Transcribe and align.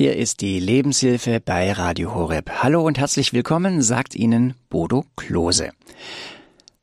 Hier 0.00 0.14
ist 0.14 0.42
die 0.42 0.60
Lebenshilfe 0.60 1.40
bei 1.40 1.72
Radio 1.72 2.14
Horeb. 2.14 2.48
Hallo 2.62 2.86
und 2.86 2.98
herzlich 2.98 3.32
willkommen, 3.32 3.82
sagt 3.82 4.14
Ihnen 4.14 4.54
Bodo 4.70 5.04
Klose. 5.16 5.72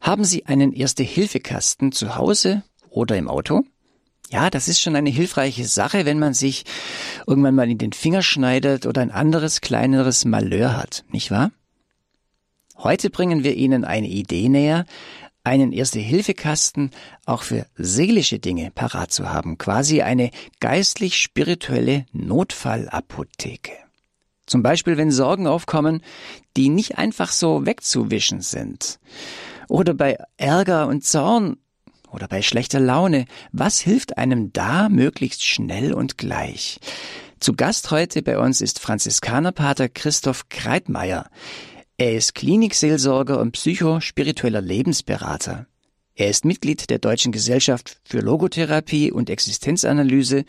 Haben 0.01 0.25
Sie 0.25 0.47
einen 0.47 0.73
Erste-Hilfe-Kasten 0.73 1.93
zu 1.93 2.17
Hause 2.17 2.63
oder 2.89 3.15
im 3.15 3.29
Auto? 3.29 3.63
Ja, 4.29 4.49
das 4.49 4.67
ist 4.67 4.81
schon 4.81 4.97
eine 4.97 5.11
hilfreiche 5.11 5.63
Sache, 5.63 6.05
wenn 6.05 6.19
man 6.19 6.33
sich 6.33 6.65
irgendwann 7.25 7.55
mal 7.55 7.71
in 7.71 7.77
den 7.77 7.93
Finger 7.93 8.21
schneidet 8.21 8.85
oder 8.85 8.99
ein 8.99 9.11
anderes 9.11 9.61
kleineres 9.61 10.25
Malheur 10.25 10.75
hat, 10.75 11.05
nicht 11.09 11.31
wahr? 11.31 11.51
Heute 12.77 13.09
bringen 13.09 13.45
wir 13.45 13.55
Ihnen 13.55 13.85
eine 13.85 14.09
Idee 14.09 14.49
näher, 14.49 14.85
einen 15.45 15.71
Erste-Hilfe-Kasten 15.71 16.91
auch 17.25 17.43
für 17.43 17.65
seelische 17.75 18.39
Dinge 18.39 18.71
parat 18.71 19.11
zu 19.11 19.31
haben, 19.31 19.57
quasi 19.57 20.01
eine 20.01 20.31
geistlich-spirituelle 20.59 22.05
Notfallapotheke. 22.11 23.71
Zum 24.45 24.61
Beispiel, 24.61 24.97
wenn 24.97 25.11
Sorgen 25.11 25.47
aufkommen, 25.47 26.01
die 26.55 26.69
nicht 26.69 26.97
einfach 26.97 27.31
so 27.31 27.65
wegzuwischen 27.65 28.41
sind. 28.41 28.99
Oder 29.67 29.93
bei 29.93 30.17
Ärger 30.37 30.87
und 30.87 31.03
Zorn 31.03 31.57
oder 32.11 32.27
bei 32.27 32.41
schlechter 32.41 32.79
Laune. 32.79 33.25
Was 33.51 33.79
hilft 33.79 34.17
einem 34.17 34.53
da 34.53 34.89
möglichst 34.89 35.43
schnell 35.43 35.93
und 35.93 36.17
gleich? 36.17 36.79
Zu 37.39 37.53
Gast 37.53 37.91
heute 37.91 38.21
bei 38.21 38.39
uns 38.39 38.61
ist 38.61 38.79
Franziskanerpater 38.79 39.89
Christoph 39.89 40.47
Kreitmeier. 40.49 41.29
Er 41.97 42.13
ist 42.13 42.35
Klinikseelsorger 42.35 43.39
und 43.39 43.53
psychospiritueller 43.53 44.59
Lebensberater. 44.59 45.65
Er 46.13 46.29
ist 46.29 46.43
Mitglied 46.43 46.89
der 46.89 46.99
Deutschen 46.99 47.31
Gesellschaft 47.31 48.01
für 48.03 48.19
Logotherapie 48.19 49.13
und 49.13 49.29
Existenzanalyse 49.29 50.43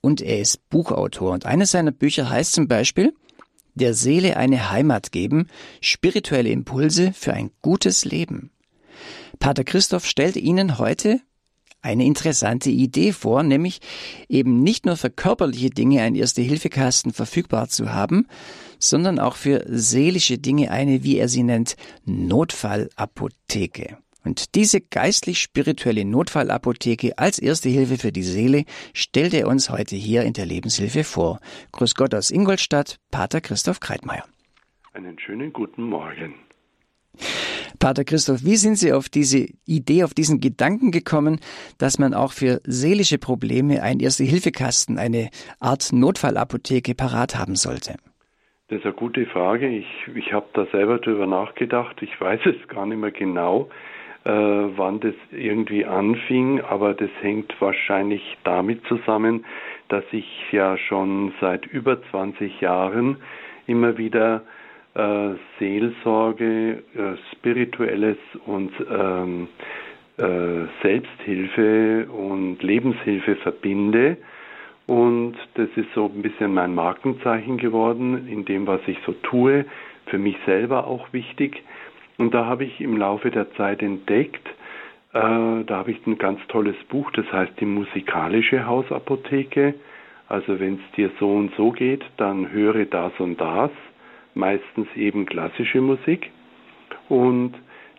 und 0.00 0.22
er 0.22 0.40
ist 0.40 0.66
Buchautor. 0.70 1.32
Und 1.32 1.44
eines 1.44 1.72
seiner 1.72 1.90
Bücher 1.90 2.30
heißt 2.30 2.52
zum 2.52 2.68
Beispiel 2.68 3.12
Der 3.74 3.92
Seele 3.92 4.38
eine 4.38 4.70
Heimat 4.70 5.12
geben, 5.12 5.48
spirituelle 5.82 6.48
Impulse 6.48 7.12
für 7.12 7.34
ein 7.34 7.50
gutes 7.60 8.06
Leben. 8.06 8.50
Pater 9.38 9.64
Christoph 9.64 10.06
stellt 10.06 10.36
Ihnen 10.36 10.78
heute 10.78 11.20
eine 11.82 12.06
interessante 12.06 12.70
Idee 12.70 13.12
vor, 13.12 13.42
nämlich 13.42 13.80
eben 14.28 14.62
nicht 14.62 14.86
nur 14.86 14.96
für 14.96 15.10
körperliche 15.10 15.70
Dinge 15.70 16.00
ein 16.00 16.14
Erste-Hilfe-Kasten 16.14 17.12
verfügbar 17.12 17.68
zu 17.68 17.92
haben, 17.92 18.26
sondern 18.78 19.18
auch 19.18 19.36
für 19.36 19.64
seelische 19.66 20.38
Dinge 20.38 20.70
eine, 20.70 21.02
wie 21.04 21.18
er 21.18 21.28
sie 21.28 21.42
nennt, 21.42 21.76
Notfallapotheke. 22.04 23.98
Und 24.24 24.54
diese 24.56 24.80
geistlich-spirituelle 24.80 26.04
Notfallapotheke 26.04 27.16
als 27.16 27.38
erste 27.38 27.68
Hilfe 27.68 27.98
für 27.98 28.12
die 28.12 28.22
Seele 28.22 28.64
stellt 28.92 29.32
er 29.32 29.48
uns 29.48 29.70
heute 29.70 29.96
hier 29.96 30.22
in 30.22 30.34
der 30.34 30.44
Lebenshilfe 30.44 31.04
vor. 31.04 31.40
Grüß 31.72 31.94
Gott 31.94 32.14
aus 32.14 32.30
Ingolstadt, 32.30 32.98
Pater 33.10 33.40
Christoph 33.40 33.80
Kreitmeier. 33.80 34.24
Einen 34.92 35.18
schönen 35.18 35.52
guten 35.52 35.84
Morgen. 35.84 36.34
Pater 37.78 38.04
Christoph, 38.04 38.44
wie 38.44 38.56
sind 38.56 38.76
Sie 38.76 38.92
auf 38.92 39.08
diese 39.08 39.48
Idee, 39.64 40.04
auf 40.04 40.12
diesen 40.12 40.40
Gedanken 40.40 40.90
gekommen, 40.90 41.38
dass 41.78 41.98
man 41.98 42.12
auch 42.12 42.32
für 42.32 42.60
seelische 42.64 43.18
Probleme 43.18 43.82
einen 43.82 44.00
Erste-Hilfe-Kasten, 44.00 44.98
eine 44.98 45.30
Art 45.60 45.92
Notfallapotheke 45.92 46.94
parat 46.94 47.36
haben 47.36 47.56
sollte? 47.56 47.96
Das 48.68 48.80
ist 48.80 48.84
eine 48.84 48.94
gute 48.94 49.24
Frage. 49.24 49.66
Ich, 49.66 49.86
ich 50.14 50.34
habe 50.34 50.44
da 50.52 50.66
selber 50.66 50.98
drüber 50.98 51.26
nachgedacht. 51.26 52.02
Ich 52.02 52.20
weiß 52.20 52.40
es 52.44 52.68
gar 52.68 52.84
nicht 52.84 52.98
mehr 52.98 53.12
genau, 53.12 53.70
äh, 54.24 54.30
wann 54.30 55.00
das 55.00 55.14
irgendwie 55.30 55.86
anfing, 55.86 56.60
aber 56.60 56.92
das 56.92 57.08
hängt 57.22 57.58
wahrscheinlich 57.62 58.36
damit 58.44 58.84
zusammen, 58.84 59.46
dass 59.88 60.04
ich 60.12 60.52
ja 60.52 60.76
schon 60.76 61.32
seit 61.40 61.64
über 61.64 62.02
20 62.10 62.60
Jahren 62.60 63.16
immer 63.66 63.96
wieder 63.96 64.42
äh, 64.94 65.30
Seelsorge, 65.58 66.82
äh, 66.94 67.16
spirituelles 67.32 68.18
und 68.44 68.72
ähm, 68.90 69.48
äh, 70.18 70.66
Selbsthilfe 70.82 72.06
und 72.10 72.62
Lebenshilfe 72.62 73.36
verbinde 73.36 74.18
und 74.88 75.36
das 75.54 75.68
ist 75.76 75.92
so 75.94 76.06
ein 76.06 76.22
bisschen 76.22 76.54
mein 76.54 76.74
Markenzeichen 76.74 77.58
geworden, 77.58 78.26
in 78.26 78.46
dem, 78.46 78.66
was 78.66 78.80
ich 78.86 78.96
so 79.04 79.12
tue, 79.22 79.66
für 80.06 80.16
mich 80.16 80.36
selber 80.46 80.86
auch 80.86 81.12
wichtig. 81.12 81.62
Und 82.16 82.32
da 82.32 82.46
habe 82.46 82.64
ich 82.64 82.80
im 82.80 82.96
Laufe 82.96 83.30
der 83.30 83.52
Zeit 83.52 83.82
entdeckt, 83.82 84.48
äh, 85.12 85.20
da 85.20 85.66
habe 85.68 85.90
ich 85.90 86.06
ein 86.06 86.16
ganz 86.16 86.40
tolles 86.48 86.76
Buch, 86.88 87.10
das 87.10 87.30
heißt 87.30 87.52
die 87.60 87.66
musikalische 87.66 88.64
Hausapotheke. 88.64 89.74
Also 90.26 90.58
wenn 90.58 90.76
es 90.76 90.96
dir 90.96 91.10
so 91.20 91.34
und 91.34 91.54
so 91.54 91.70
geht, 91.70 92.04
dann 92.16 92.50
höre 92.50 92.86
das 92.86 93.12
und 93.18 93.38
das, 93.38 93.70
meistens 94.34 94.88
eben 94.96 95.26
klassische 95.26 95.82
Musik. 95.82 96.30
Und 97.10 97.52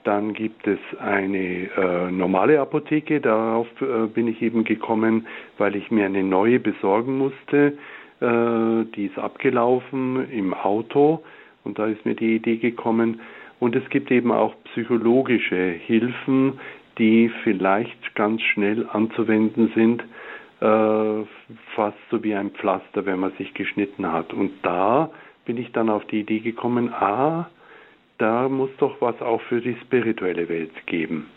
dann 0.04 0.34
gibt 0.34 0.68
es 0.68 0.80
eine 1.00 1.70
äh, 1.76 2.12
normale 2.12 2.60
Apotheke. 2.60 3.20
Darauf 3.20 3.68
äh, 3.82 4.08
bin 4.08 4.28
ich 4.28 4.42
eben 4.42 4.64
gekommen, 4.64 5.28
weil 5.58 5.76
ich 5.76 5.92
mir 5.92 6.06
eine 6.06 6.24
neue 6.24 6.60
besorgen 6.60 7.18
musste. 7.18 7.78
Äh, 8.22 8.86
die 8.96 9.06
ist 9.06 9.18
abgelaufen 9.18 10.30
im 10.32 10.54
Auto 10.54 11.24
und 11.64 11.80
da 11.80 11.88
ist 11.88 12.06
mir 12.06 12.16
die 12.16 12.36
Idee 12.36 12.58
gekommen. 12.58 13.22
Und 13.60 13.76
es 13.76 13.88
gibt 13.90 14.10
eben 14.12 14.32
auch 14.32 14.56
psychologische 14.72 15.72
Hilfen, 15.72 16.60
die 16.98 17.30
vielleicht 17.44 18.16
ganz 18.16 18.42
schnell 18.42 18.88
anzuwenden 18.92 19.72
sind, 19.76 20.04
äh, 20.62 21.26
fast 21.76 21.98
so 22.10 22.24
wie 22.24 22.36
ein 22.36 22.52
Pflaster, 22.52 23.06
wenn 23.06 23.20
man 23.20 23.32
sich 23.38 23.54
geschnitten 23.54 24.12
hat. 24.12 24.34
Und 24.34 24.52
da 24.64 25.10
bin 25.46 25.58
ich 25.58 25.72
dann 25.72 25.90
auf 25.90 26.06
die 26.06 26.22
Idee 26.22 26.40
gekommen, 26.40 26.94
ah, 26.94 27.50
da 28.20 28.48
muss 28.48 28.70
doch 28.78 29.02
was 29.02 29.20
auch 29.22 29.42
für 29.50 29.62
die 29.62 29.76
spirituelle 29.82 30.48
Welt 30.48 30.72
geben. 30.86 31.28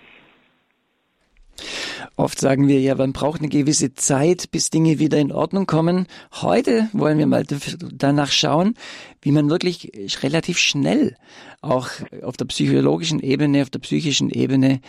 Oft 2.17 2.39
sagen 2.39 2.69
wir 2.69 2.81
ja, 2.81 2.95
man 2.95 3.13
braucht 3.13 3.41
eine 3.41 3.49
gewisse 3.49 3.95
Zeit, 3.95 4.51
bis 4.51 4.71
Dinge 4.71 4.99
wieder 4.99 5.19
in 5.19 5.33
Ordnung 5.33 5.67
kommen. 5.67 6.07
Heute 6.43 6.89
wollen 6.93 7.19
wir 7.19 7.27
mal 7.27 7.45
danach 7.47 8.31
schauen, 8.31 8.75
wie 9.23 9.33
man 9.33 9.49
wirklich 9.49 9.91
relativ 10.23 10.59
schnell 10.59 11.17
auch 11.61 11.89
auf 12.23 12.37
der 12.37 12.47
psychologischen 12.47 13.21
Ebene, 13.21 13.63
auf 13.63 13.71
der 13.71 13.79
psychischen 13.79 14.31
Ebene 14.31 14.81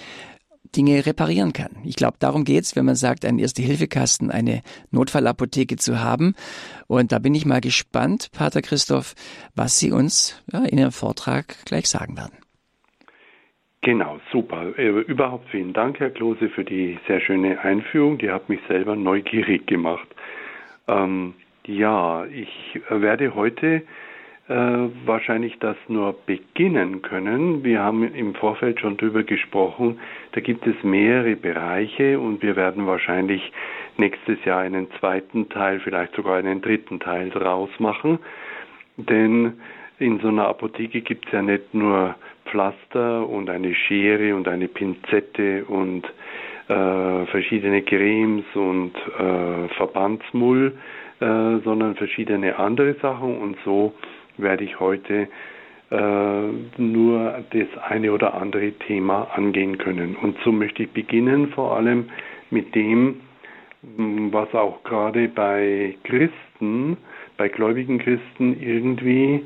Dinge 0.75 1.06
reparieren 1.06 1.53
kann. 1.53 1.78
Ich 1.84 1.96
glaube, 1.96 2.18
darum 2.19 2.46
geht's, 2.46 2.75
wenn 2.75 2.85
man 2.85 2.96
sagt, 2.96 3.25
einen 3.25 3.40
Erste-Hilfe-Kasten, 3.40 4.31
eine 4.31 4.62
Notfallapotheke 4.91 5.75
zu 5.75 6.01
haben. 6.01 6.35
Und 6.88 7.12
da 7.12 7.19
bin 7.19 7.35
ich 7.35 7.46
mal 7.46 7.62
gespannt, 7.62 8.29
Pater 8.31 8.62
Christoph, 8.62 9.13
was 9.56 9.79
Sie 9.79 9.91
uns 9.91 10.41
ja, 10.51 10.63
in 10.63 10.78
Ihrem 10.78 10.91
Vortrag 10.91 11.56
gleich 11.66 11.88
sagen 11.88 12.18
werden. 12.18 12.34
Genau, 13.81 14.19
super. 14.31 14.78
Äh, 14.79 14.88
überhaupt 14.88 15.50
vielen 15.50 15.74
Dank, 15.74 16.00
Herr 16.00 16.09
Klose, 16.09 16.50
für 16.50 16.63
die 16.63 16.97
sehr 17.06 17.19
schöne 17.19 17.59
Einführung. 17.59 18.18
Die 18.18 18.31
hat 18.31 18.47
mich 18.47 18.62
selber 18.68 18.95
neugierig 18.95 19.68
gemacht. 19.68 20.07
Ähm, 20.88 21.34
ja, 21.66 22.25
ich 22.25 22.80
werde 22.90 23.35
heute 23.35 23.84
äh, 24.49 24.55
wahrscheinlich 25.05 25.57
das 25.59 25.77
nur 25.87 26.15
beginnen 26.25 27.01
können. 27.01 27.63
Wir 27.63 27.79
haben 27.81 28.03
im 28.13 28.35
Vorfeld 28.35 28.79
schon 28.79 28.97
drüber 28.97 29.23
gesprochen, 29.23 29.99
da 30.33 30.41
gibt 30.41 30.67
es 30.67 30.75
mehrere 30.83 31.35
Bereiche 31.35 32.19
und 32.19 32.41
wir 32.41 32.55
werden 32.55 32.85
wahrscheinlich 32.85 33.53
nächstes 33.97 34.43
Jahr 34.43 34.59
einen 34.59 34.91
zweiten 34.99 35.47
Teil, 35.49 35.79
vielleicht 35.79 36.15
sogar 36.15 36.35
einen 36.35 36.61
dritten 36.61 36.99
Teil 36.99 37.29
draus 37.29 37.69
machen. 37.79 38.19
Denn 38.97 39.53
in 39.99 40.19
so 40.19 40.27
einer 40.27 40.47
Apotheke 40.47 41.01
gibt 41.01 41.27
es 41.27 41.31
ja 41.31 41.41
nicht 41.41 41.73
nur 41.73 42.15
Pflaster 42.45 43.27
und 43.27 43.49
eine 43.49 43.73
Schere 43.73 44.35
und 44.35 44.47
eine 44.47 44.67
Pinzette 44.67 45.63
und 45.65 46.03
äh, 46.67 47.25
verschiedene 47.27 47.81
Cremes 47.81 48.45
und 48.55 48.93
äh, 49.17 49.67
Verbandsmull, 49.75 50.77
äh, 51.19 51.25
sondern 51.63 51.95
verschiedene 51.95 52.57
andere 52.57 52.95
Sachen 52.95 53.38
und 53.38 53.57
so 53.63 53.94
werde 54.38 54.63
ich 54.63 54.80
heute 54.80 55.27
äh, 55.91 56.47
nur 56.77 57.44
das 57.51 57.83
eine 57.88 58.12
oder 58.12 58.33
andere 58.33 58.71
Thema 58.71 59.27
angehen 59.35 59.77
können. 59.77 60.15
Und 60.15 60.38
so 60.44 60.51
möchte 60.51 60.83
ich 60.83 60.91
beginnen 60.91 61.50
vor 61.50 61.75
allem 61.75 62.09
mit 62.50 62.74
dem, 62.74 63.21
was 63.81 64.53
auch 64.53 64.83
gerade 64.83 65.27
bei 65.27 65.95
Christen, 66.03 66.97
bei 67.38 67.50
gläubigen 67.50 68.00
Christen 68.00 68.59
irgendwie 68.59 69.45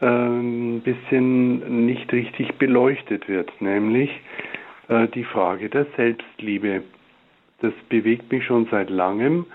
äh, 0.00 0.06
ein 0.06 0.80
bisschen 0.82 1.84
nicht 1.86 2.12
richtig 2.12 2.54
beleuchtet 2.54 3.28
wird, 3.28 3.50
nämlich 3.60 4.10
äh, 4.88 5.08
die 5.08 5.24
Frage 5.24 5.68
der 5.68 5.86
Selbstliebe. 5.96 6.82
Das 7.60 7.72
bewegt 7.88 8.30
mich 8.32 8.44
schon 8.44 8.66
seit 8.70 8.88
langem 8.88 9.46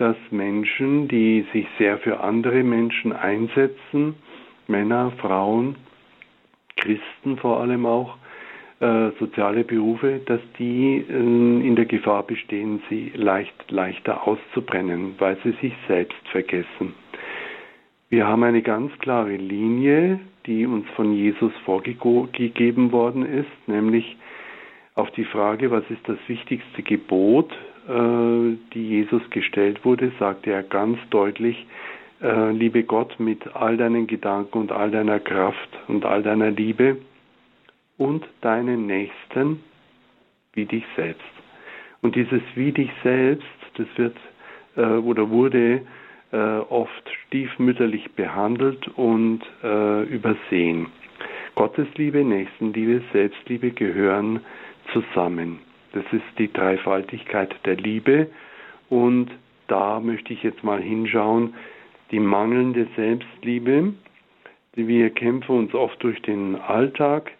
dass 0.00 0.16
Menschen, 0.30 1.08
die 1.08 1.44
sich 1.52 1.66
sehr 1.78 1.98
für 1.98 2.20
andere 2.20 2.62
Menschen 2.62 3.12
einsetzen, 3.12 4.14
Männer, 4.66 5.12
Frauen, 5.18 5.76
Christen 6.76 7.36
vor 7.36 7.60
allem 7.60 7.84
auch, 7.84 8.16
äh, 8.80 9.10
soziale 9.18 9.62
Berufe, 9.62 10.22
dass 10.24 10.40
die 10.58 11.04
äh, 11.06 11.12
in 11.12 11.76
der 11.76 11.84
Gefahr 11.84 12.22
bestehen, 12.22 12.82
sie 12.88 13.12
leicht 13.14 13.70
leichter 13.70 14.26
auszubrennen, 14.26 15.16
weil 15.18 15.36
sie 15.44 15.52
sich 15.60 15.74
selbst 15.86 16.26
vergessen. 16.28 16.94
Wir 18.08 18.26
haben 18.26 18.42
eine 18.42 18.62
ganz 18.62 18.90
klare 19.00 19.36
Linie, 19.36 20.18
die 20.46 20.64
uns 20.64 20.88
von 20.96 21.12
Jesus 21.12 21.52
vorgegeben 21.66 22.90
worden 22.90 23.26
ist, 23.26 23.68
nämlich 23.68 24.16
auf 24.94 25.10
die 25.10 25.24
Frage, 25.24 25.70
was 25.70 25.84
ist 25.90 26.08
das 26.08 26.18
wichtigste 26.26 26.82
Gebot, 26.82 27.52
die 27.92 28.88
Jesus 28.88 29.22
gestellt 29.30 29.84
wurde, 29.84 30.12
sagte 30.18 30.52
er 30.52 30.62
ganz 30.62 30.98
deutlich, 31.10 31.66
äh, 32.22 32.52
liebe 32.52 32.84
Gott 32.84 33.18
mit 33.18 33.54
all 33.54 33.76
deinen 33.76 34.06
Gedanken 34.06 34.58
und 34.58 34.72
all 34.72 34.90
deiner 34.90 35.20
Kraft 35.20 35.68
und 35.88 36.04
all 36.04 36.22
deiner 36.22 36.50
Liebe 36.50 36.98
und 37.96 38.26
deinen 38.42 38.86
Nächsten 38.86 39.62
wie 40.52 40.66
dich 40.66 40.84
selbst. 40.96 41.22
Und 42.02 42.16
dieses 42.16 42.42
wie 42.54 42.72
dich 42.72 42.90
selbst, 43.02 43.46
das 43.74 43.86
wird 43.96 44.16
äh, 44.76 44.82
oder 44.82 45.30
wurde 45.30 45.82
äh, 46.32 46.36
oft 46.36 47.10
stiefmütterlich 47.26 48.10
behandelt 48.12 48.88
und 48.96 49.40
äh, 49.62 50.02
übersehen. 50.04 50.86
Gottesliebe, 51.54 52.24
Nächstenliebe, 52.24 53.02
Selbstliebe 53.12 53.70
gehören 53.70 54.40
zusammen. 54.92 55.60
Das 55.92 56.04
ist 56.12 56.38
die 56.38 56.52
Dreifaltigkeit 56.52 57.54
der 57.64 57.76
Liebe 57.76 58.28
und 58.88 59.30
da 59.66 60.00
möchte 60.00 60.32
ich 60.32 60.42
jetzt 60.42 60.64
mal 60.64 60.80
hinschauen, 60.80 61.54
die 62.10 62.20
mangelnde 62.20 62.88
Selbstliebe. 62.96 63.94
Wir 64.74 65.10
kämpfen 65.10 65.56
uns 65.56 65.74
oft 65.74 66.02
durch 66.02 66.20
den 66.22 66.56
Alltag 66.56 67.30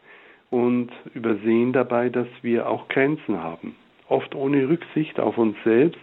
und 0.51 0.91
übersehen 1.15 1.73
dabei, 1.73 2.09
dass 2.09 2.29
wir 2.43 2.69
auch 2.69 2.89
Grenzen 2.89 3.43
haben. 3.43 3.75
Oft 4.09 4.35
ohne 4.35 4.69
Rücksicht 4.69 5.19
auf 5.21 5.39
uns 5.39 5.57
selbst 5.65 6.01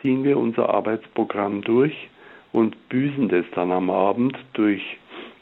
ziehen 0.00 0.24
wir 0.24 0.36
unser 0.36 0.68
Arbeitsprogramm 0.68 1.62
durch 1.62 2.08
und 2.52 2.88
büßen 2.88 3.28
das 3.28 3.46
dann 3.54 3.72
am 3.72 3.88
Abend 3.88 4.38
durch 4.52 4.82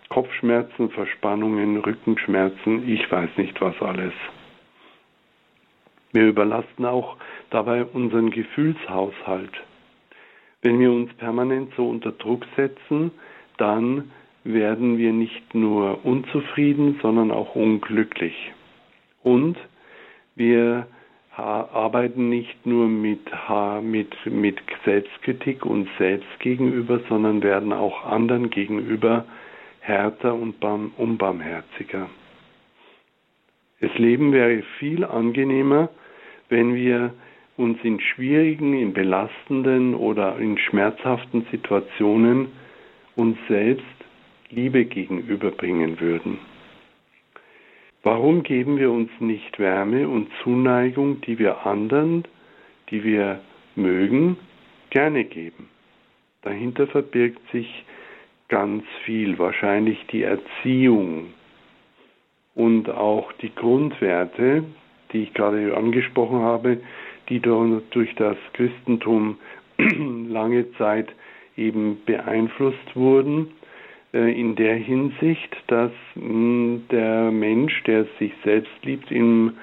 Kopfschmerzen, 0.09 0.91
Verspannungen, 0.91 1.77
Rückenschmerzen, 1.79 2.89
ich 2.89 3.11
weiß 3.11 3.31
nicht 3.37 3.61
was 3.61 3.81
alles. 3.81 4.13
Wir 6.13 6.27
überlasten 6.27 6.85
auch 6.85 7.17
dabei 7.51 7.85
unseren 7.85 8.31
Gefühlshaushalt. 8.31 9.53
Wenn 10.63 10.79
wir 10.81 10.91
uns 10.91 11.13
permanent 11.15 11.73
so 11.77 11.89
unter 11.89 12.13
Druck 12.13 12.47
setzen, 12.57 13.13
dann 13.57 14.11
werden 14.45 14.99
wir 14.99 15.13
nicht 15.13 15.55
nur 15.55 16.05
unzufrieden, 16.05 16.99
sondern 17.03 17.31
auch 17.31 17.55
unglücklich. 17.55 18.53
Und 19.23 19.57
wir 20.35 20.87
arbeiten 21.37 22.29
nicht 22.29 22.67
nur 22.67 22.89
mit, 22.89 23.21
mit, 23.83 24.15
mit 24.27 24.59
Selbstkritik 24.85 25.65
uns 25.65 25.89
selbst 25.99 26.29
gegenüber, 26.41 27.01
sondern 27.09 27.43
werden 27.43 27.73
auch 27.73 28.05
anderen 28.05 28.51
gegenüber 28.51 29.25
härter 29.81 30.35
und 30.35 30.63
unbarmherziger. 30.97 32.11
Das 33.81 33.97
Leben 33.97 34.33
wäre 34.33 34.63
viel 34.79 35.05
angenehmer, 35.05 35.89
wenn 36.51 36.75
wir 36.75 37.15
uns 37.57 37.79
in 37.83 38.01
schwierigen, 38.01 38.75
in 38.75 38.93
belastenden 38.93 39.95
oder 39.95 40.39
in 40.39 40.59
schmerzhaften 40.59 41.47
Situationen 41.51 42.49
uns 43.17 43.39
selbst 43.49 43.85
Liebe 44.51 44.85
gegenüberbringen 44.85 46.01
würden. 46.01 46.39
Warum 48.03 48.43
geben 48.43 48.79
wir 48.79 48.91
uns 48.91 49.11
nicht 49.21 49.59
Wärme 49.59 50.09
und 50.09 50.29
Zuneigung, 50.43 51.21
die 51.21 51.39
wir 51.39 51.67
anderen, 51.67 52.25
die 52.91 53.05
wir 53.05 53.41
mögen, 53.77 54.37
gerne 54.89 55.25
geben? 55.25 55.69
Dahinter 56.43 56.87
verbirgt 56.87 57.43
sich 57.53 57.85
ganz 58.49 58.85
viel, 59.05 59.39
wahrscheinlich 59.39 59.99
die 60.07 60.23
Erziehung 60.23 61.27
und 62.55 62.89
auch 62.89 63.33
die 63.35 63.55
Grundwerte, 63.55 64.65
die 65.13 65.25
ich 65.25 65.35
gerade 65.35 65.77
angesprochen 65.77 66.41
habe, 66.41 66.79
die 67.29 67.41
durch 67.41 68.15
das 68.17 68.37
Christentum 68.55 69.39
lange 69.79 70.73
Zeit 70.73 71.09
eben 71.57 72.03
beeinflusst 72.05 72.95
wurden, 72.97 73.53
äh, 74.13 74.39
in 74.39 74.57
der 74.57 74.75
Hinsicht, 74.77 75.57
dass 75.69 75.93
hm, 76.15 76.85
der 76.91 77.31
Mensch, 77.31 77.83
der 77.85 78.07
sich 78.19 78.33
selbst 78.45 78.73
liebt, 78.83 79.11
in 79.11 79.57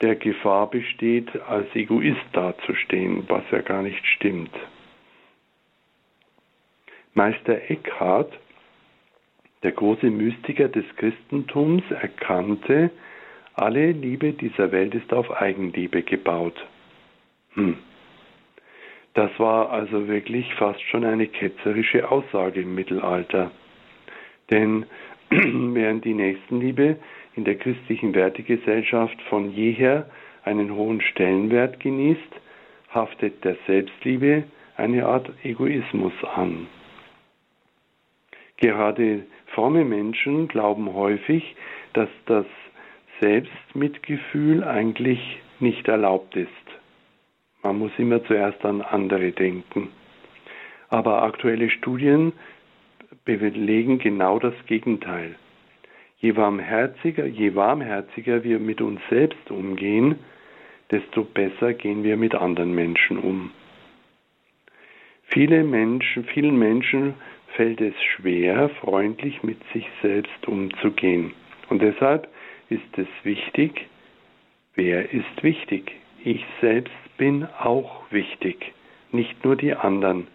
der 0.00 0.16
Gefahr 0.16 0.68
besteht, 0.68 1.30
als 1.48 1.66
Egoist 1.74 2.26
dazustehen, 2.32 3.24
was 3.28 3.44
ja 3.50 3.60
gar 3.60 3.82
nicht 3.82 4.04
stimmt. 4.06 4.50
Meister 7.14 7.70
Eckhart, 7.70 8.32
der 9.62 9.72
große 9.72 10.10
Mystiker 10.10 10.68
des 10.68 10.84
Christentums, 10.96 11.82
erkannte, 11.90 12.90
alle 13.54 13.92
Liebe 13.92 14.32
dieser 14.32 14.72
Welt 14.72 14.94
ist 14.94 15.12
auf 15.12 15.30
Eigenliebe 15.30 16.02
gebaut. 16.02 16.66
Hm. 17.54 17.76
Das 19.14 19.30
war 19.38 19.70
also 19.70 20.08
wirklich 20.08 20.52
fast 20.54 20.82
schon 20.82 21.04
eine 21.04 21.28
ketzerische 21.28 22.10
Aussage 22.10 22.62
im 22.62 22.74
Mittelalter. 22.74 23.52
Denn 24.50 24.86
während 25.30 26.04
die 26.04 26.14
Nächstenliebe 26.14 26.96
in 27.36 27.44
der 27.44 27.56
christlichen 27.56 28.14
Wertegesellschaft 28.14 29.20
von 29.28 29.52
jeher 29.52 30.10
einen 30.42 30.74
hohen 30.74 31.00
Stellenwert 31.00 31.78
genießt, 31.80 32.20
haftet 32.92 33.44
der 33.44 33.56
Selbstliebe 33.66 34.44
eine 34.76 35.06
Art 35.06 35.30
Egoismus 35.44 36.12
an. 36.34 36.66
Gerade 38.56 39.24
fromme 39.46 39.84
Menschen 39.84 40.48
glauben 40.48 40.92
häufig, 40.92 41.56
dass 41.92 42.08
das 42.26 42.46
Selbstmitgefühl 43.20 44.64
eigentlich 44.64 45.20
nicht 45.60 45.88
erlaubt 45.88 46.36
ist. 46.36 46.48
Man 47.62 47.78
muss 47.78 47.92
immer 47.98 48.22
zuerst 48.24 48.64
an 48.64 48.82
andere 48.82 49.32
denken. 49.32 49.88
Aber 50.88 51.22
aktuelle 51.22 51.70
Studien 51.70 52.32
belegen 53.24 53.98
genau 53.98 54.38
das 54.38 54.54
Gegenteil. 54.66 55.36
Je 56.18 56.36
warmherziger, 56.36 57.26
je 57.26 57.54
warmherziger 57.54 58.44
wir 58.44 58.58
mit 58.58 58.80
uns 58.80 59.00
selbst 59.10 59.50
umgehen, 59.50 60.18
desto 60.90 61.24
besser 61.24 61.74
gehen 61.74 62.04
wir 62.04 62.16
mit 62.16 62.34
anderen 62.34 62.74
Menschen 62.74 63.18
um. 63.18 63.50
Viele 65.24 65.64
Menschen, 65.64 66.24
vielen 66.24 66.58
Menschen 66.58 67.14
fällt 67.56 67.80
es 67.80 67.94
schwer, 68.02 68.68
freundlich 68.80 69.42
mit 69.42 69.58
sich 69.72 69.86
selbst 70.02 70.46
umzugehen. 70.46 71.32
Und 71.68 71.82
deshalb 71.82 72.28
ist 72.68 72.98
es 72.98 73.08
wichtig, 73.22 73.88
wer 74.74 75.12
ist 75.12 75.42
wichtig? 75.42 75.92
Ich 76.24 76.44
selbst 76.60 76.94
bin 77.16 77.46
auch 77.58 78.10
wichtig, 78.10 78.72
nicht 79.12 79.44
nur 79.44 79.56
die 79.56 79.74
anderen. 79.74 80.26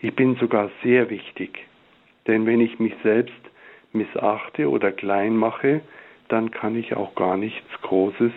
Ich 0.00 0.14
bin 0.14 0.36
sogar 0.36 0.70
sehr 0.82 1.10
wichtig. 1.10 1.66
Denn 2.26 2.46
wenn 2.46 2.60
ich 2.60 2.78
mich 2.78 2.94
selbst 3.02 3.40
missachte 3.92 4.68
oder 4.68 4.92
klein 4.92 5.36
mache, 5.36 5.80
dann 6.28 6.50
kann 6.50 6.76
ich 6.76 6.94
auch 6.94 7.14
gar 7.14 7.36
nichts 7.36 7.68
Großes 7.82 8.32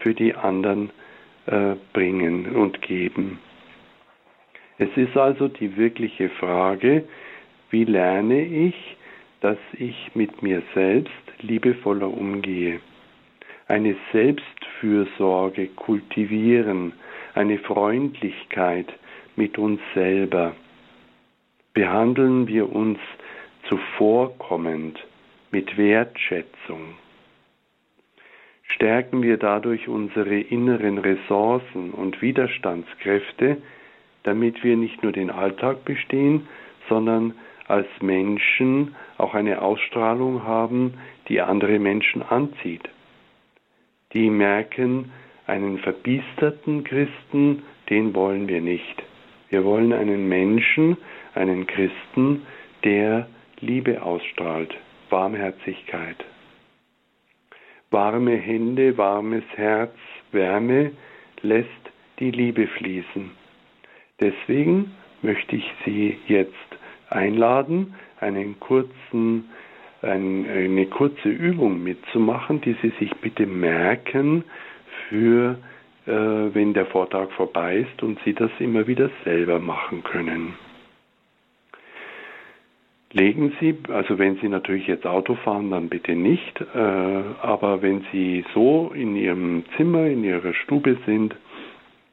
für 0.00 0.14
die 0.14 0.34
anderen 0.34 0.90
äh, 1.46 1.74
bringen 1.92 2.54
und 2.54 2.82
geben. 2.82 3.38
Es 4.78 4.88
ist 4.96 5.16
also 5.16 5.48
die 5.48 5.76
wirkliche 5.76 6.30
Frage, 6.30 7.04
wie 7.70 7.84
lerne 7.84 8.42
ich, 8.42 8.96
dass 9.40 9.58
ich 9.72 10.10
mit 10.14 10.42
mir 10.42 10.62
selbst 10.74 11.12
liebevoller 11.40 12.08
umgehe. 12.08 12.80
Eine 13.68 13.96
Selbstfürsorge 14.12 15.68
kultivieren, 15.68 16.92
eine 17.34 17.58
Freundlichkeit 17.58 18.92
mit 19.36 19.58
uns 19.58 19.80
selber. 19.94 20.54
Behandeln 21.72 22.48
wir 22.48 22.74
uns 22.74 22.98
zuvorkommend 23.68 24.98
mit 25.50 25.76
Wertschätzung. 25.76 26.96
Stärken 28.74 29.22
wir 29.22 29.36
dadurch 29.36 29.88
unsere 29.88 30.38
inneren 30.38 30.98
Ressourcen 30.98 31.90
und 31.90 32.22
Widerstandskräfte, 32.22 33.56
damit 34.22 34.62
wir 34.62 34.76
nicht 34.76 35.02
nur 35.02 35.12
den 35.12 35.30
Alltag 35.30 35.84
bestehen, 35.84 36.48
sondern 36.88 37.34
als 37.70 37.88
Menschen 38.00 38.94
auch 39.16 39.34
eine 39.34 39.62
Ausstrahlung 39.62 40.42
haben, 40.44 40.94
die 41.28 41.40
andere 41.40 41.78
Menschen 41.78 42.22
anzieht. 42.22 42.88
Die 44.12 44.28
merken, 44.28 45.12
einen 45.46 45.78
verbiesterten 45.78 46.84
Christen, 46.84 47.62
den 47.88 48.14
wollen 48.14 48.48
wir 48.48 48.60
nicht. 48.60 49.02
Wir 49.48 49.64
wollen 49.64 49.92
einen 49.92 50.28
Menschen, 50.28 50.96
einen 51.34 51.66
Christen, 51.66 52.42
der 52.84 53.28
Liebe 53.60 54.02
ausstrahlt, 54.02 54.74
Warmherzigkeit. 55.10 56.24
Warme 57.90 58.36
Hände, 58.36 58.96
warmes 58.96 59.44
Herz, 59.56 59.94
Wärme 60.30 60.92
lässt 61.42 61.68
die 62.20 62.30
Liebe 62.30 62.68
fließen. 62.68 63.32
Deswegen 64.20 64.94
möchte 65.22 65.56
ich 65.56 65.64
Sie 65.84 66.18
jetzt 66.28 66.69
einladen, 67.10 67.94
einen 68.20 68.58
kurzen, 68.60 69.50
ein, 70.02 70.46
eine 70.48 70.86
kurze 70.86 71.28
Übung 71.28 71.82
mitzumachen, 71.82 72.60
die 72.60 72.76
Sie 72.82 72.92
sich 72.98 73.10
bitte 73.16 73.46
merken 73.46 74.44
für, 75.08 75.58
äh, 76.06 76.10
wenn 76.12 76.72
der 76.72 76.86
Vortrag 76.86 77.30
vorbei 77.32 77.78
ist 77.78 78.02
und 78.02 78.18
Sie 78.24 78.32
das 78.32 78.50
immer 78.58 78.86
wieder 78.86 79.10
selber 79.24 79.58
machen 79.58 80.02
können. 80.04 80.54
Legen 83.12 83.52
Sie, 83.58 83.76
also 83.88 84.18
wenn 84.20 84.36
Sie 84.36 84.48
natürlich 84.48 84.86
jetzt 84.86 85.04
Auto 85.04 85.34
fahren, 85.34 85.72
dann 85.72 85.88
bitte 85.88 86.12
nicht, 86.14 86.60
äh, 86.60 86.78
aber 86.78 87.82
wenn 87.82 88.04
Sie 88.12 88.44
so 88.54 88.92
in 88.94 89.16
Ihrem 89.16 89.64
Zimmer, 89.76 90.06
in 90.06 90.22
Ihrer 90.22 90.54
Stube 90.54 90.96
sind, 91.06 91.34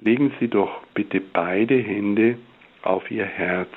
legen 0.01 0.33
Sie 0.39 0.47
doch 0.47 0.81
bitte 0.95 1.21
beide 1.21 1.77
Hände 1.77 2.39
auf 2.81 3.11
Ihr 3.11 3.25
Herz 3.25 3.69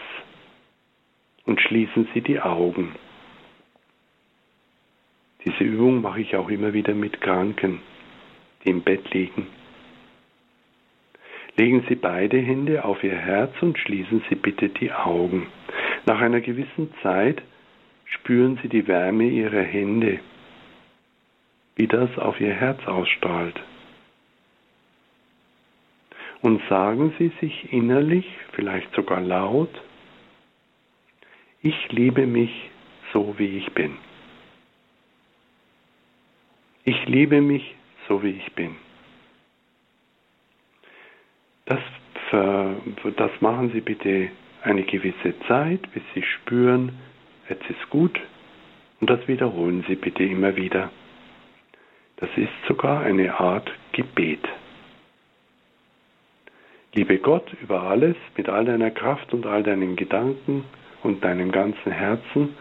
und 1.51 1.61
schließen 1.61 2.07
Sie 2.15 2.21
die 2.21 2.41
Augen. 2.41 2.95
Diese 5.45 5.65
Übung 5.65 6.01
mache 6.01 6.21
ich 6.21 6.37
auch 6.37 6.49
immer 6.49 6.73
wieder 6.75 6.95
mit 6.95 7.21
Kranken, 7.21 7.81
die 8.63 8.71
im 8.71 8.83
Bett 8.83 9.13
liegen. 9.13 9.49
Legen 11.57 11.85
Sie 11.89 11.97
beide 11.97 12.39
Hände 12.39 12.85
auf 12.85 13.03
Ihr 13.03 13.17
Herz 13.17 13.53
und 13.63 13.77
schließen 13.81 14.23
Sie 14.29 14.37
bitte 14.37 14.69
die 14.69 14.93
Augen. 14.93 15.49
Nach 16.07 16.21
einer 16.21 16.41
gewissen 16.41 16.95
Zeit 17.03 17.43
spüren 18.05 18.61
Sie 18.63 18.69
die 18.69 18.87
Wärme 18.87 19.25
Ihrer 19.25 19.63
Hände, 19.63 20.21
wie 21.75 21.89
das 21.89 22.17
auf 22.17 22.41
Ihr 22.41 22.55
Herz 22.55 22.87
ausstrahlt. 22.87 23.61
Und 26.43 26.63
sagen 26.69 27.13
Sie 27.19 27.33
sich 27.41 27.73
innerlich, 27.73 28.27
vielleicht 28.53 28.95
sogar 28.95 29.21
laut, 29.21 29.83
ich 31.63 31.93
liebe 31.93 32.27
mich 32.27 32.71
so, 33.13 33.35
wie 33.39 33.59
ich 33.59 33.73
bin. 33.73 33.97
Ich 36.85 37.07
liebe 37.07 37.41
mich 37.41 37.75
so, 38.09 38.23
wie 38.23 38.31
ich 38.31 38.53
bin. 38.55 38.77
Das, 41.67 41.81
das 42.33 43.31
machen 43.41 43.71
Sie 43.73 43.81
bitte 43.81 44.31
eine 44.63 44.83
gewisse 44.83 45.39
Zeit, 45.47 45.81
bis 45.93 46.03
Sie 46.15 46.23
spüren, 46.23 46.93
jetzt 47.49 47.69
ist 47.69 47.91
gut. 47.91 48.19
Und 49.01 49.09
das 49.09 49.27
wiederholen 49.29 49.85
Sie 49.89 49.95
bitte 49.95 50.25
immer 50.25 50.57
wieder. 50.57 50.91
Das 52.17 52.31
ist 52.37 52.53
sogar 52.67 53.03
eine 53.03 53.39
Art 53.39 53.71
Gebet. 53.93 54.47
Liebe 56.93 57.19
Gott 57.19 57.53
über 57.63 57.83
alles, 57.83 58.17
mit 58.37 58.49
all 58.49 58.65
deiner 58.65 58.91
Kraft 58.91 59.33
und 59.33 59.47
all 59.47 59.63
deinen 59.63 59.97
Gedanken 59.97 60.65
und 61.03 61.25
deinem 61.25 61.51
ganzen 61.53 61.93
Herzen 61.93 62.57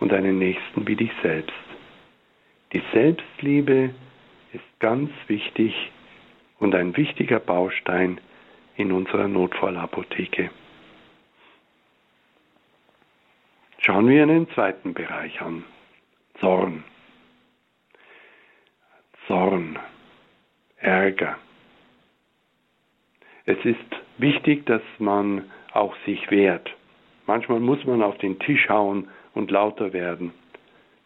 und 0.00 0.12
deinen 0.12 0.38
Nächsten 0.38 0.86
wie 0.86 0.96
dich 0.96 1.12
selbst. 1.22 1.52
Die 2.72 2.82
Selbstliebe 2.92 3.94
ist 4.52 4.80
ganz 4.80 5.10
wichtig 5.26 5.74
und 6.58 6.74
ein 6.74 6.96
wichtiger 6.96 7.38
Baustein 7.38 8.20
in 8.76 8.92
unserer 8.92 9.28
Notfallapotheke. 9.28 10.50
Schauen 13.78 14.08
wir 14.08 14.22
einen 14.22 14.48
zweiten 14.50 14.94
Bereich 14.94 15.40
an. 15.40 15.64
Zorn. 16.38 16.84
Zorn. 19.26 19.78
Ärger. 20.76 21.36
Es 23.44 23.58
ist 23.64 23.78
wichtig, 24.18 24.66
dass 24.66 24.82
man 24.98 25.50
auch 25.72 25.94
sich 26.06 26.30
wehrt. 26.30 26.70
Manchmal 27.26 27.60
muss 27.60 27.84
man 27.84 28.02
auf 28.02 28.18
den 28.18 28.38
Tisch 28.38 28.68
hauen 28.68 29.08
und 29.34 29.50
lauter 29.50 29.92
werden. 29.92 30.32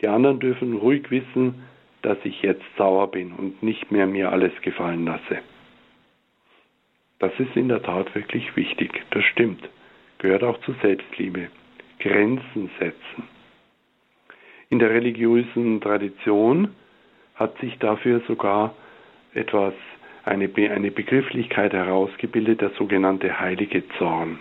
Die 0.00 0.08
anderen 0.08 0.40
dürfen 0.40 0.75
ruhig 0.76 1.11
wissen, 1.11 1.62
dass 2.02 2.18
ich 2.25 2.42
jetzt 2.42 2.64
sauer 2.76 3.11
bin 3.11 3.32
und 3.32 3.62
nicht 3.62 3.90
mehr 3.90 4.06
mir 4.06 4.30
alles 4.30 4.52
gefallen 4.62 5.04
lasse. 5.04 5.38
Das 7.18 7.32
ist 7.38 7.56
in 7.56 7.68
der 7.68 7.82
Tat 7.82 8.14
wirklich 8.14 8.56
wichtig, 8.56 9.02
das 9.11 9.25
stimmt. 9.25 9.68
Gehört 10.18 10.42
auch 10.42 10.61
zur 10.61 10.75
Selbstliebe. 10.82 11.49
Grenzen 11.99 12.70
setzen. 12.78 13.25
In 14.68 14.78
der 14.78 14.90
religiösen 14.90 15.80
Tradition 15.80 16.75
hat 17.35 17.58
sich 17.58 17.78
dafür 17.78 18.20
sogar 18.26 18.75
etwas, 19.32 19.75
eine, 20.25 20.50
eine 20.54 20.90
Begrifflichkeit 20.90 21.73
herausgebildet, 21.73 22.61
der 22.61 22.70
sogenannte 22.70 23.40
heilige 23.40 23.88
Zorn. 23.99 24.38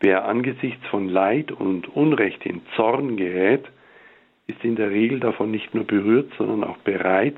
Wer 0.00 0.26
angesichts 0.26 0.86
von 0.88 1.08
Leid 1.08 1.50
und 1.50 1.88
Unrecht 1.88 2.46
in 2.46 2.62
Zorn 2.76 3.16
gerät, 3.16 3.64
ist 4.46 4.64
in 4.64 4.76
der 4.76 4.90
Regel 4.90 5.20
davon 5.20 5.50
nicht 5.50 5.74
nur 5.74 5.84
berührt, 5.84 6.32
sondern 6.38 6.64
auch 6.64 6.78
bereit, 6.78 7.36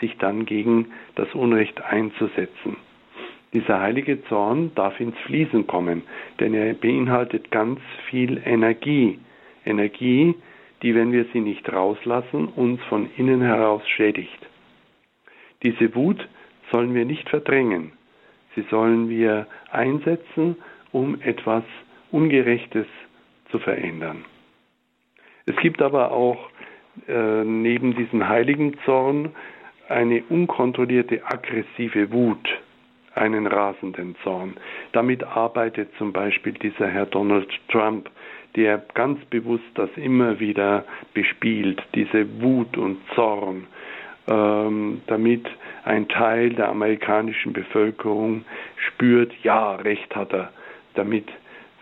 sich 0.00 0.16
dann 0.18 0.46
gegen 0.46 0.92
das 1.16 1.32
Unrecht 1.34 1.82
einzusetzen. 1.82 2.76
Dieser 3.52 3.80
heilige 3.80 4.22
Zorn 4.24 4.72
darf 4.74 5.00
ins 5.00 5.16
Fließen 5.24 5.66
kommen, 5.66 6.02
denn 6.40 6.54
er 6.54 6.74
beinhaltet 6.74 7.50
ganz 7.50 7.80
viel 8.08 8.40
Energie. 8.44 9.18
Energie, 9.64 10.34
die, 10.82 10.94
wenn 10.94 11.12
wir 11.12 11.26
sie 11.32 11.40
nicht 11.40 11.70
rauslassen, 11.72 12.48
uns 12.48 12.82
von 12.84 13.08
innen 13.16 13.40
heraus 13.40 13.82
schädigt. 13.88 14.38
Diese 15.62 15.94
Wut 15.94 16.28
sollen 16.70 16.94
wir 16.94 17.04
nicht 17.04 17.28
verdrängen. 17.28 17.92
Sie 18.54 18.64
sollen 18.70 19.08
wir 19.08 19.46
einsetzen, 19.70 20.56
um 20.92 21.20
etwas 21.20 21.64
Ungerechtes 22.10 22.86
zu 23.50 23.58
verändern. 23.58 24.24
Es 25.46 25.56
gibt 25.56 25.80
aber 25.82 26.10
auch 26.12 26.50
äh, 27.06 27.44
neben 27.44 27.96
diesem 27.96 28.28
heiligen 28.28 28.78
Zorn 28.84 29.30
eine 29.88 30.22
unkontrollierte 30.28 31.24
aggressive 31.24 32.12
Wut 32.12 32.48
einen 33.14 33.46
rasenden 33.46 34.16
Zorn. 34.22 34.56
Damit 34.92 35.24
arbeitet 35.24 35.90
zum 35.98 36.12
Beispiel 36.12 36.52
dieser 36.52 36.88
Herr 36.88 37.06
Donald 37.06 37.48
Trump, 37.68 38.10
der 38.56 38.82
ganz 38.94 39.24
bewusst 39.26 39.64
das 39.74 39.90
immer 39.96 40.40
wieder 40.40 40.84
bespielt, 41.14 41.82
diese 41.94 42.40
Wut 42.40 42.76
und 42.76 42.98
Zorn, 43.14 43.66
ähm, 44.28 45.02
damit 45.06 45.46
ein 45.84 46.08
Teil 46.08 46.50
der 46.50 46.68
amerikanischen 46.68 47.52
Bevölkerung 47.52 48.44
spürt, 48.76 49.32
ja, 49.42 49.76
recht 49.76 50.14
hat 50.14 50.32
er. 50.32 50.52
Damit 50.94 51.28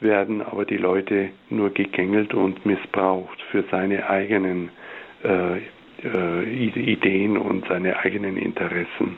werden 0.00 0.42
aber 0.42 0.64
die 0.64 0.76
Leute 0.76 1.30
nur 1.50 1.70
gegängelt 1.70 2.34
und 2.34 2.66
missbraucht 2.66 3.40
für 3.50 3.64
seine 3.70 4.08
eigenen 4.08 4.70
äh, 5.24 5.58
äh, 6.04 6.44
Ideen 6.44 7.36
und 7.36 7.66
seine 7.68 7.98
eigenen 7.98 8.36
Interessen. 8.36 9.16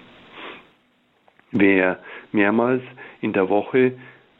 Wer 1.50 1.98
mehrmals 2.32 2.82
in 3.20 3.32
der 3.32 3.48
Woche 3.48 3.94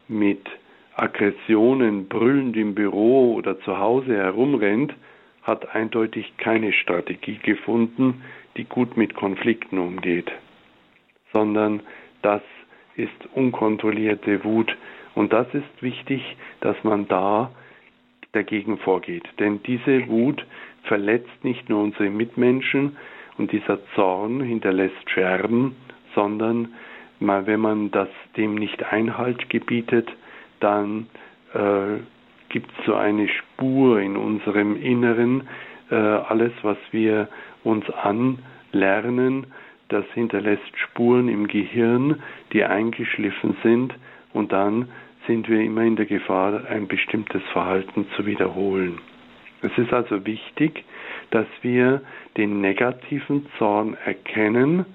mit 0.09 0.47
Aggressionen 0.95 2.09
brüllend 2.09 2.57
im 2.57 2.75
Büro 2.75 3.35
oder 3.35 3.59
zu 3.61 3.79
Hause 3.79 4.17
herumrennt, 4.17 4.95
hat 5.43 5.75
eindeutig 5.75 6.37
keine 6.37 6.73
Strategie 6.73 7.39
gefunden, 7.43 8.23
die 8.57 8.65
gut 8.65 8.97
mit 8.97 9.15
Konflikten 9.15 9.79
umgeht, 9.79 10.31
sondern 11.33 11.81
das 12.23 12.43
ist 12.97 13.29
unkontrollierte 13.35 14.45
Wut. 14.45 14.77
Und 15.19 15.33
das 15.33 15.53
ist 15.53 15.83
wichtig, 15.83 16.23
dass 16.61 16.77
man 16.85 17.09
da 17.09 17.51
dagegen 18.31 18.79
vorgeht. 18.79 19.25
Denn 19.41 19.61
diese 19.65 20.07
Wut 20.07 20.47
verletzt 20.85 21.43
nicht 21.43 21.69
nur 21.69 21.83
unsere 21.83 22.09
Mitmenschen 22.09 22.97
und 23.37 23.51
dieser 23.51 23.81
Zorn 23.97 24.41
hinterlässt 24.41 25.11
Scherben, 25.11 25.75
sondern 26.15 26.73
mal 27.19 27.49
wenn 27.49 27.59
man 27.59 27.91
das 27.91 28.09
dem 28.37 28.55
nicht 28.55 28.85
Einhalt 28.93 29.51
gebietet, 29.51 30.09
dann 30.61 31.09
äh, 31.53 31.99
gibt 32.49 32.71
es 32.79 32.87
so 32.87 32.95
eine 32.95 33.27
Spur 33.27 33.99
in 33.99 34.17
unserem 34.17 34.81
Inneren. 34.81 35.49
Äh, 35.91 35.97
alles, 35.97 36.53
was 36.63 36.79
wir 36.93 37.29
uns 37.65 37.85
anlernen, 37.91 39.49
das 39.89 40.05
hinterlässt 40.15 40.79
Spuren 40.79 41.29
im 41.29 41.49
Gehirn, 41.49 42.23
die 42.53 42.63
eingeschliffen 42.63 43.57
sind 43.65 43.95
und 44.33 44.53
dann 44.53 44.89
sind 45.29 45.49
wir 45.49 45.61
immer 45.61 45.83
in 45.83 45.95
der 45.95 46.07
Gefahr, 46.07 46.65
ein 46.69 46.89
bestimmtes 46.89 47.43
Verhalten 47.53 48.07
zu 48.17 48.27
wiederholen. 48.27 48.99
Es 49.63 49.77
ist 49.77 49.93
also 49.93 50.25
wichtig, 50.25 50.85
dass 51.31 51.47
wir 51.63 52.01
den 52.37 52.61
negativen 52.61 53.47
Zorn 53.59 53.97
erkennen 54.05 54.87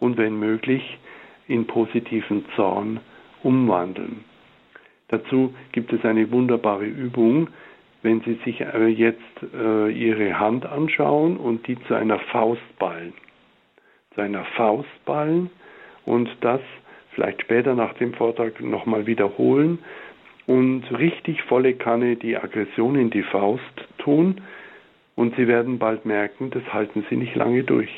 und 0.00 0.18
wenn 0.18 0.38
möglich 0.38 0.98
in 1.46 1.66
positiven 1.66 2.44
Zorn 2.56 3.00
umwandeln. 3.42 4.24
Dazu 5.08 5.54
gibt 5.72 5.92
es 5.92 6.04
eine 6.04 6.30
wunderbare 6.30 6.84
Übung, 6.84 7.48
wenn 8.02 8.20
Sie 8.22 8.38
sich 8.44 8.60
äh, 8.60 8.86
jetzt 8.88 9.22
äh, 9.54 9.90
Ihre 9.90 10.38
Hand 10.38 10.66
anschauen 10.66 11.36
und 11.36 11.66
die 11.66 11.78
zu 11.84 11.94
einer 11.94 12.18
Faust 12.18 12.78
ballen. 12.78 13.12
Zu 14.14 14.22
einer 14.22 14.44
Faust 14.56 15.04
ballen 15.04 15.50
und 16.04 16.28
das 16.40 16.60
vielleicht 17.18 17.42
später 17.42 17.74
nach 17.74 17.94
dem 17.94 18.14
Vortrag 18.14 18.60
nochmal 18.60 19.06
wiederholen 19.06 19.80
und 20.46 20.84
richtig 20.96 21.42
volle 21.42 21.74
Kanne 21.74 22.14
die 22.14 22.36
Aggression 22.36 22.94
in 22.94 23.10
die 23.10 23.24
Faust 23.24 23.88
tun 23.98 24.40
und 25.16 25.34
Sie 25.34 25.48
werden 25.48 25.80
bald 25.80 26.06
merken, 26.06 26.50
das 26.50 26.62
halten 26.72 27.04
Sie 27.10 27.16
nicht 27.16 27.34
lange 27.34 27.64
durch. 27.64 27.90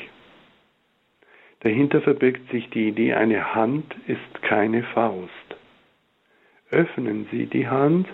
Dahinter 1.59 2.01
verbirgt 2.01 2.49
sich 2.49 2.67
die 2.71 2.87
Idee, 2.87 3.13
eine 3.13 3.53
Hand 3.53 3.95
ist 4.07 4.41
keine 4.41 4.81
Faust. 4.81 5.29
Öffnen 6.71 7.27
Sie 7.29 7.45
die 7.45 7.67
Hand 7.67 8.07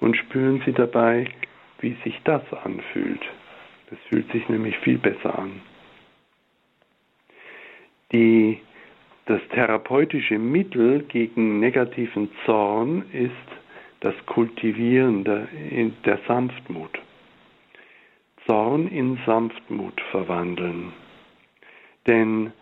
und 0.00 0.16
spüren 0.16 0.60
Sie 0.66 0.72
dabei, 0.72 1.26
wie 1.78 1.96
sich 2.02 2.20
das 2.24 2.42
anfühlt. 2.64 3.22
Das 3.88 4.00
fühlt 4.08 4.30
sich 4.32 4.48
nämlich 4.48 4.76
viel 4.78 4.98
besser 4.98 5.38
an. 5.38 5.60
Die, 8.10 8.60
das 9.30 9.40
therapeutische 9.50 10.40
Mittel 10.40 11.04
gegen 11.04 11.60
negativen 11.60 12.28
Zorn 12.44 13.04
ist 13.12 13.30
das 14.00 14.14
Kultivieren 14.26 15.22
der, 15.22 15.46
der 16.04 16.18
Sanftmut. 16.26 16.90
Zorn 18.44 18.88
in 18.88 19.20
Sanftmut 19.24 20.00
verwandeln. 20.10 20.92
Denn 22.08 22.52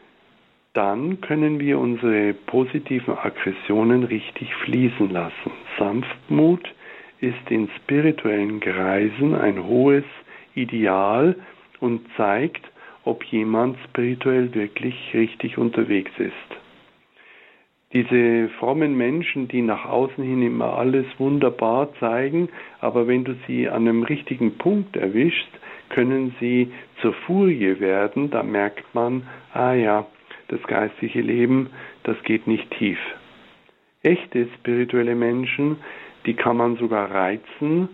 dann 0.74 1.22
können 1.22 1.58
wir 1.58 1.78
unsere 1.78 2.34
positiven 2.34 3.16
Aggressionen 3.16 4.04
richtig 4.04 4.54
fließen 4.56 5.08
lassen. 5.08 5.50
Sanftmut 5.78 6.68
ist 7.20 7.50
in 7.50 7.70
spirituellen 7.76 8.60
Kreisen 8.60 9.34
ein 9.34 9.64
hohes 9.64 10.04
Ideal 10.54 11.34
und 11.80 12.02
zeigt, 12.18 12.68
ob 13.04 13.24
jemand 13.24 13.78
spirituell 13.88 14.54
wirklich 14.54 14.94
richtig 15.14 15.56
unterwegs 15.56 16.12
ist. 16.18 16.57
Diese 17.92 18.50
frommen 18.58 18.96
Menschen, 18.96 19.48
die 19.48 19.62
nach 19.62 19.86
außen 19.86 20.22
hin 20.22 20.42
immer 20.42 20.74
alles 20.74 21.06
wunderbar 21.18 21.88
zeigen, 22.00 22.50
aber 22.80 23.06
wenn 23.08 23.24
du 23.24 23.34
sie 23.46 23.68
an 23.68 23.88
einem 23.88 24.02
richtigen 24.02 24.58
Punkt 24.58 24.96
erwischst, 24.96 25.48
können 25.88 26.34
sie 26.38 26.70
zur 27.00 27.14
Furie 27.14 27.80
werden, 27.80 28.30
da 28.30 28.42
merkt 28.42 28.94
man, 28.94 29.26
ah 29.54 29.72
ja, 29.72 30.06
das 30.48 30.62
geistige 30.64 31.22
Leben, 31.22 31.70
das 32.02 32.16
geht 32.24 32.46
nicht 32.46 32.70
tief. 32.72 32.98
Echte 34.02 34.48
spirituelle 34.58 35.14
Menschen, 35.14 35.76
die 36.26 36.34
kann 36.34 36.58
man 36.58 36.76
sogar 36.76 37.10
reizen, 37.10 37.88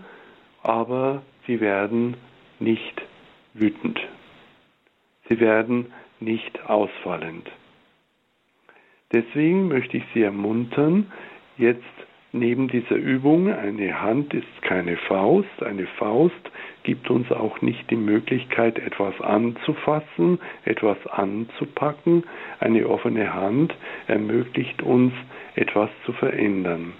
aber 0.62 1.22
sie 1.46 1.60
werden 1.60 2.16
nicht 2.58 3.00
wütend. 3.54 4.00
Sie 5.28 5.38
werden 5.38 5.92
nicht 6.20 6.68
ausfallend. 6.68 7.48
Deswegen 9.12 9.68
möchte 9.68 9.96
ich 9.96 10.04
Sie 10.12 10.22
ermuntern, 10.22 11.12
jetzt 11.56 11.82
neben 12.32 12.68
dieser 12.68 12.96
Übung, 12.96 13.52
eine 13.52 14.02
Hand 14.02 14.34
ist 14.34 14.62
keine 14.62 14.96
Faust, 14.96 15.62
eine 15.62 15.86
Faust 15.86 16.50
gibt 16.82 17.08
uns 17.10 17.30
auch 17.32 17.62
nicht 17.62 17.90
die 17.90 17.96
Möglichkeit, 17.96 18.78
etwas 18.78 19.18
anzufassen, 19.20 20.38
etwas 20.64 20.98
anzupacken. 21.06 22.24
Eine 22.60 22.88
offene 22.88 23.32
Hand 23.32 23.74
ermöglicht 24.06 24.82
uns, 24.82 25.12
etwas 25.54 25.90
zu 26.04 26.12
verändern. 26.12 26.92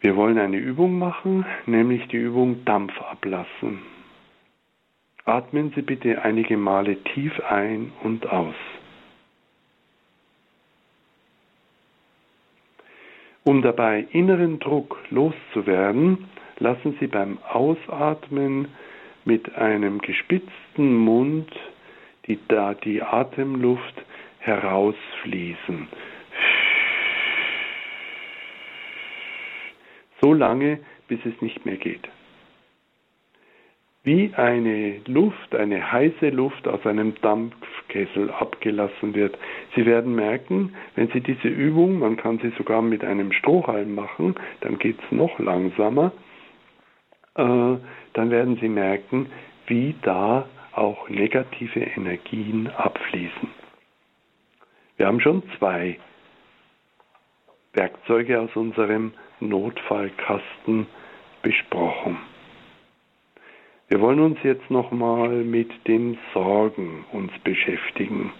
Wir 0.00 0.14
wollen 0.14 0.38
eine 0.38 0.58
Übung 0.58 0.98
machen, 0.98 1.44
nämlich 1.66 2.06
die 2.08 2.18
Übung 2.18 2.64
Dampf 2.64 2.92
ablassen. 3.02 3.80
Atmen 5.24 5.72
Sie 5.74 5.82
bitte 5.82 6.22
einige 6.22 6.56
Male 6.56 7.02
tief 7.02 7.32
ein 7.40 7.92
und 8.04 8.30
aus. 8.30 8.54
Um 13.46 13.62
dabei 13.62 14.08
inneren 14.10 14.58
Druck 14.58 14.98
loszuwerden, 15.10 16.26
lassen 16.58 16.96
Sie 16.98 17.06
beim 17.06 17.38
Ausatmen 17.48 18.66
mit 19.24 19.54
einem 19.54 20.00
gespitzten 20.00 20.96
Mund 20.96 21.48
die, 22.26 22.40
die 22.82 23.02
Atemluft 23.02 23.94
herausfließen. 24.40 25.86
So 30.20 30.32
lange, 30.32 30.80
bis 31.06 31.20
es 31.24 31.40
nicht 31.40 31.64
mehr 31.64 31.76
geht 31.76 32.08
wie 34.06 34.32
eine 34.36 35.00
Luft, 35.06 35.52
eine 35.56 35.90
heiße 35.90 36.28
Luft 36.28 36.68
aus 36.68 36.86
einem 36.86 37.16
Dampfkessel 37.22 38.30
abgelassen 38.30 39.14
wird. 39.16 39.36
Sie 39.74 39.84
werden 39.84 40.14
merken, 40.14 40.76
wenn 40.94 41.08
Sie 41.08 41.20
diese 41.20 41.48
Übung, 41.48 41.98
man 41.98 42.16
kann 42.16 42.38
sie 42.38 42.50
sogar 42.56 42.82
mit 42.82 43.02
einem 43.02 43.32
Strohhalm 43.32 43.96
machen, 43.96 44.36
dann 44.60 44.78
geht 44.78 44.96
es 45.02 45.10
noch 45.10 45.40
langsamer, 45.40 46.12
äh, 47.34 47.42
dann 48.12 48.30
werden 48.30 48.56
Sie 48.60 48.68
merken, 48.68 49.26
wie 49.66 49.96
da 50.02 50.46
auch 50.70 51.08
negative 51.08 51.80
Energien 51.80 52.68
abfließen. 52.68 53.48
Wir 54.98 55.08
haben 55.08 55.20
schon 55.20 55.42
zwei 55.58 55.98
Werkzeuge 57.72 58.40
aus 58.40 58.54
unserem 58.54 59.14
Notfallkasten 59.40 60.86
besprochen. 61.42 62.18
Wir 63.88 64.00
wollen 64.00 64.18
uns 64.18 64.38
jetzt 64.42 64.68
nochmal 64.68 65.44
mit 65.44 65.70
den 65.86 66.18
Sorgen 66.34 67.04
uns 67.12 67.30
beschäftigen. 67.44 68.32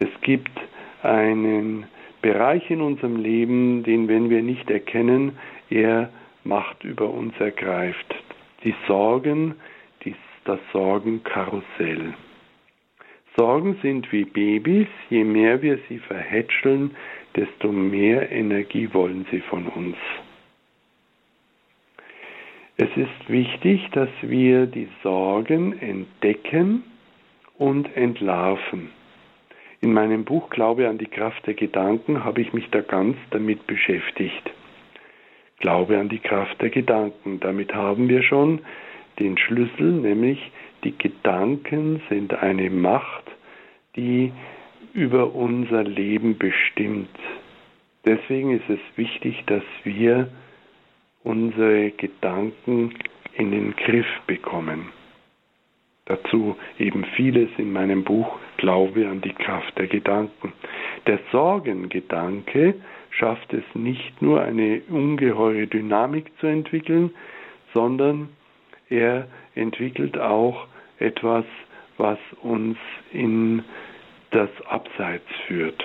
Es 0.00 0.08
gibt 0.22 0.50
einen 1.02 1.86
Bereich 2.20 2.68
in 2.68 2.80
unserem 2.80 3.16
Leben, 3.16 3.84
den, 3.84 4.08
wenn 4.08 4.28
wir 4.28 4.42
nicht 4.42 4.68
erkennen, 4.68 5.38
er 5.70 6.10
Macht 6.42 6.84
über 6.84 7.10
uns 7.10 7.34
ergreift. 7.40 8.14
Die 8.62 8.74
Sorgen, 8.86 9.56
die, 10.04 10.14
das 10.44 10.60
Sorgenkarussell. 10.72 12.14
Sorgen 13.36 13.76
sind 13.82 14.10
wie 14.12 14.24
Babys, 14.24 14.86
je 15.10 15.24
mehr 15.24 15.60
wir 15.60 15.78
sie 15.88 15.98
verhätscheln, 15.98 16.96
desto 17.34 17.72
mehr 17.72 18.30
Energie 18.30 18.88
wollen 18.92 19.26
sie 19.30 19.40
von 19.40 19.66
uns. 19.66 19.96
Es 22.78 22.90
ist 22.94 23.28
wichtig, 23.28 23.88
dass 23.92 24.10
wir 24.20 24.66
die 24.66 24.88
Sorgen 25.02 25.78
entdecken 25.78 26.84
und 27.56 27.96
entlarven. 27.96 28.90
In 29.80 29.94
meinem 29.94 30.24
Buch 30.24 30.50
Glaube 30.50 30.88
an 30.88 30.98
die 30.98 31.06
Kraft 31.06 31.46
der 31.46 31.54
Gedanken 31.54 32.22
habe 32.24 32.42
ich 32.42 32.52
mich 32.52 32.68
da 32.70 32.82
ganz 32.82 33.16
damit 33.30 33.66
beschäftigt. 33.66 34.50
Glaube 35.58 35.98
an 35.98 36.10
die 36.10 36.18
Kraft 36.18 36.60
der 36.60 36.68
Gedanken. 36.68 37.40
Damit 37.40 37.74
haben 37.74 38.10
wir 38.10 38.22
schon 38.22 38.60
den 39.18 39.38
Schlüssel, 39.38 39.92
nämlich 39.92 40.52
die 40.84 40.96
Gedanken 40.98 42.02
sind 42.10 42.34
eine 42.34 42.68
Macht, 42.68 43.24
die 43.96 44.32
über 44.92 45.34
unser 45.34 45.82
Leben 45.82 46.36
bestimmt. 46.36 47.08
Deswegen 48.04 48.50
ist 48.50 48.68
es 48.68 48.80
wichtig, 48.96 49.44
dass 49.46 49.64
wir 49.84 50.28
unsere 51.26 51.90
Gedanken 51.90 52.94
in 53.34 53.50
den 53.50 53.74
Griff 53.74 54.06
bekommen. 54.26 54.92
Dazu 56.06 56.56
eben 56.78 57.04
vieles 57.16 57.50
in 57.58 57.72
meinem 57.72 58.04
Buch 58.04 58.38
Glaube 58.58 59.08
an 59.08 59.20
die 59.20 59.32
Kraft 59.32 59.76
der 59.76 59.88
Gedanken. 59.88 60.52
Der 61.08 61.18
Sorgengedanke 61.32 62.74
schafft 63.10 63.52
es 63.52 63.64
nicht 63.74 64.22
nur 64.22 64.40
eine 64.40 64.82
ungeheure 64.88 65.66
Dynamik 65.66 66.30
zu 66.38 66.46
entwickeln, 66.46 67.10
sondern 67.74 68.28
er 68.88 69.26
entwickelt 69.56 70.16
auch 70.16 70.68
etwas, 71.00 71.44
was 71.98 72.18
uns 72.42 72.78
in 73.12 73.64
das 74.30 74.50
Abseits 74.68 75.26
führt. 75.48 75.82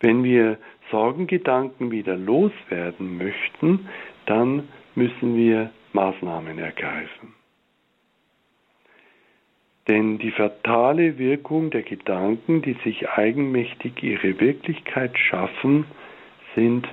Wenn 0.00 0.22
wir 0.22 0.58
Sorgengedanken 0.94 1.90
wieder 1.90 2.14
loswerden 2.14 3.18
möchten, 3.18 3.88
dann 4.26 4.68
müssen 4.94 5.34
wir 5.34 5.72
Maßnahmen 5.92 6.56
ergreifen. 6.60 7.34
Denn 9.88 10.18
die 10.18 10.30
fatale 10.30 11.18
Wirkung 11.18 11.70
der 11.70 11.82
Gedanken, 11.82 12.62
die 12.62 12.76
sich 12.84 13.08
eigenmächtig 13.08 14.04
ihre 14.04 14.38
Wirklichkeit 14.38 15.18
schaffen, 15.18 15.84
sind 16.54 16.86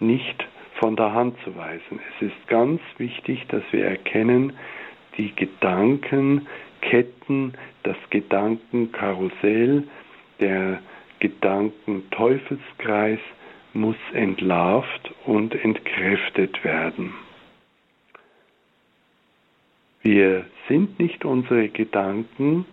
nicht 0.00 0.46
von 0.74 0.94
der 0.94 1.14
Hand 1.14 1.38
zu 1.42 1.56
weisen. 1.56 1.98
Es 2.14 2.26
ist 2.26 2.48
ganz 2.48 2.82
wichtig, 2.98 3.46
dass 3.48 3.62
wir 3.70 3.86
erkennen, 3.86 4.52
die 5.16 5.34
Gedankenketten, 5.34 7.54
das 7.84 7.96
Gedankenkarussell, 8.10 9.84
der 10.40 10.80
Gedankenteufelskreis 11.20 13.20
muss 13.76 13.96
entlarvt 14.12 15.12
und 15.24 15.54
entkräftet 15.54 16.64
werden. 16.64 17.14
Wir 20.02 20.46
sind 20.68 20.98
nicht 20.98 21.24
unsere 21.24 21.68
Gedanken, 21.68 22.64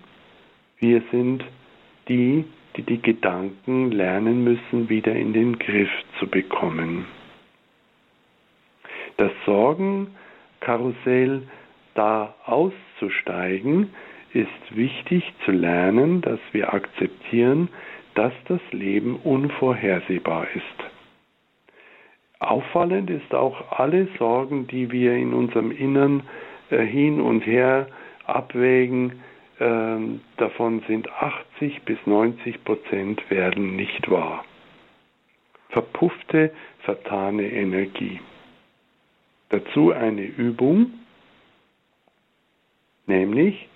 wir 0.79 1.01
sind 1.11 1.43
die, 2.07 2.45
die 2.75 2.81
die 2.83 3.01
Gedanken 3.01 3.91
lernen 3.91 4.43
müssen, 4.43 4.89
wieder 4.89 5.15
in 5.15 5.33
den 5.33 5.57
Griff 5.59 5.89
zu 6.19 6.27
bekommen. 6.27 7.05
Das 9.17 9.31
Sorgenkarussell 9.45 11.43
da 11.95 12.33
auszusteigen, 12.45 13.89
ist 14.33 14.75
wichtig 14.75 15.23
zu 15.45 15.51
lernen, 15.51 16.21
dass 16.21 16.39
wir 16.51 16.73
akzeptieren, 16.73 17.69
dass 18.15 18.33
das 18.47 18.61
Leben 18.71 19.15
unvorhersehbar 19.17 20.47
ist. 20.55 20.92
Auffallend 22.49 23.09
ist 23.09 23.33
auch 23.33 23.79
alle 23.79 24.07
Sorgen, 24.17 24.67
die 24.67 24.91
wir 24.91 25.13
in 25.13 25.33
unserem 25.33 25.71
Innern 25.71 26.23
äh, 26.69 26.83
hin 26.83 27.21
und 27.21 27.45
her 27.45 27.87
abwägen, 28.25 29.23
äh, 29.59 29.97
davon 30.37 30.81
sind 30.87 31.09
80 31.11 31.83
bis 31.83 31.97
90 32.05 32.63
Prozent 32.63 33.29
werden 33.29 33.75
nicht 33.75 34.09
wahr. 34.09 34.45
Verpuffte, 35.69 36.51
vertane 36.79 37.51
Energie. 37.51 38.19
Dazu 39.49 39.91
eine 39.91 40.23
Übung, 40.23 40.93
nämlich 43.07 43.67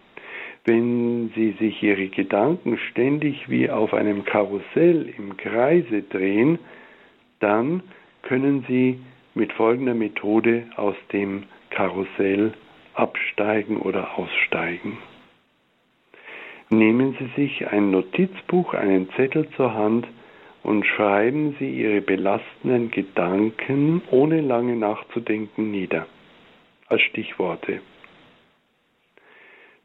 wenn 0.66 1.32
Sie 1.34 1.52
sich 1.60 1.82
Ihre 1.82 2.10
Gedanken 2.10 2.78
ständig 2.92 3.50
wie 3.50 3.70
auf 3.70 3.94
einem 3.94 4.26
Karussell 4.26 5.14
im 5.18 5.38
Kreise 5.38 6.02
drehen, 6.02 6.60
dann 7.40 7.84
können 8.28 8.66
Sie 8.68 9.00
mit 9.36 9.54
folgender 9.54 9.94
Methode 9.94 10.68
aus 10.76 10.96
dem 11.14 11.44
Karussell 11.70 12.54
absteigen 12.94 13.78
oder 13.78 14.18
aussteigen. 14.18 14.98
Nehmen 16.70 17.16
Sie 17.18 17.42
sich 17.42 17.68
ein 17.68 17.92
Notizbuch, 17.92 18.74
einen 18.74 19.10
Zettel 19.12 19.48
zur 19.52 19.74
Hand 19.74 20.06
und 20.64 20.86
schreiben 20.86 21.56
Sie 21.60 21.70
Ihre 21.70 22.02
belastenden 22.02 22.92
Gedanken 22.92 24.02
ohne 24.12 24.42
lange 24.42 24.76
nachzudenken 24.76 25.72
nieder 25.72 26.08
als 26.88 27.02
Stichworte. 27.04 27.80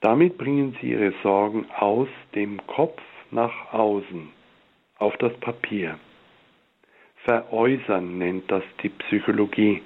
Damit 0.00 0.36
bringen 0.36 0.76
Sie 0.80 0.90
Ihre 0.90 1.12
Sorgen 1.22 1.66
aus 1.78 2.08
dem 2.34 2.66
Kopf 2.66 3.00
nach 3.30 3.72
außen, 3.72 4.30
auf 4.98 5.16
das 5.18 5.32
Papier. 5.34 5.96
Veräußern 7.24 8.18
nennt 8.18 8.50
das 8.50 8.64
die 8.82 8.88
Psychologie. 8.88 9.82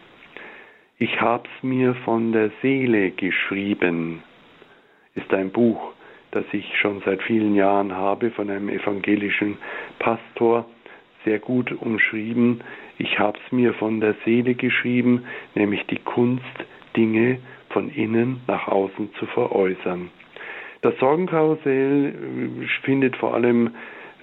Ich 0.99 1.21
hab's 1.21 1.51
mir 1.63 1.95
von 2.05 2.33
der 2.33 2.51
Seele 2.63 3.11
geschrieben, 3.11 4.23
ist 5.15 5.33
ein 5.35 5.51
Buch, 5.51 5.93
das 6.31 6.45
ich 6.53 6.79
schon 6.79 7.03
seit 7.05 7.23
vielen 7.23 7.55
Jahren 7.55 7.95
habe 7.95 8.31
von 8.31 8.49
einem 8.49 8.71
evangelischen 8.71 9.59
Pastor, 9.99 10.65
sehr 11.25 11.39
gut 11.39 11.73
umschrieben. 11.73 12.63
Ich 12.99 13.19
hab's 13.19 13.41
mir 13.51 13.75
von 13.75 14.01
der 14.01 14.15
Seele 14.25 14.55
geschrieben, 14.55 15.25
nämlich 15.55 15.85
die 15.87 15.99
Kunst, 15.99 16.45
Dinge 16.97 17.39
von 17.69 17.91
innen 17.91 18.41
nach 18.47 18.69
außen 18.69 19.13
zu 19.19 19.27
veräußern. 19.27 20.11
Das 20.81 20.97
Sorgenkarussell 20.99 22.15
äh, 22.63 22.67
findet 22.85 23.17
vor 23.17 23.35
allem 23.35 23.75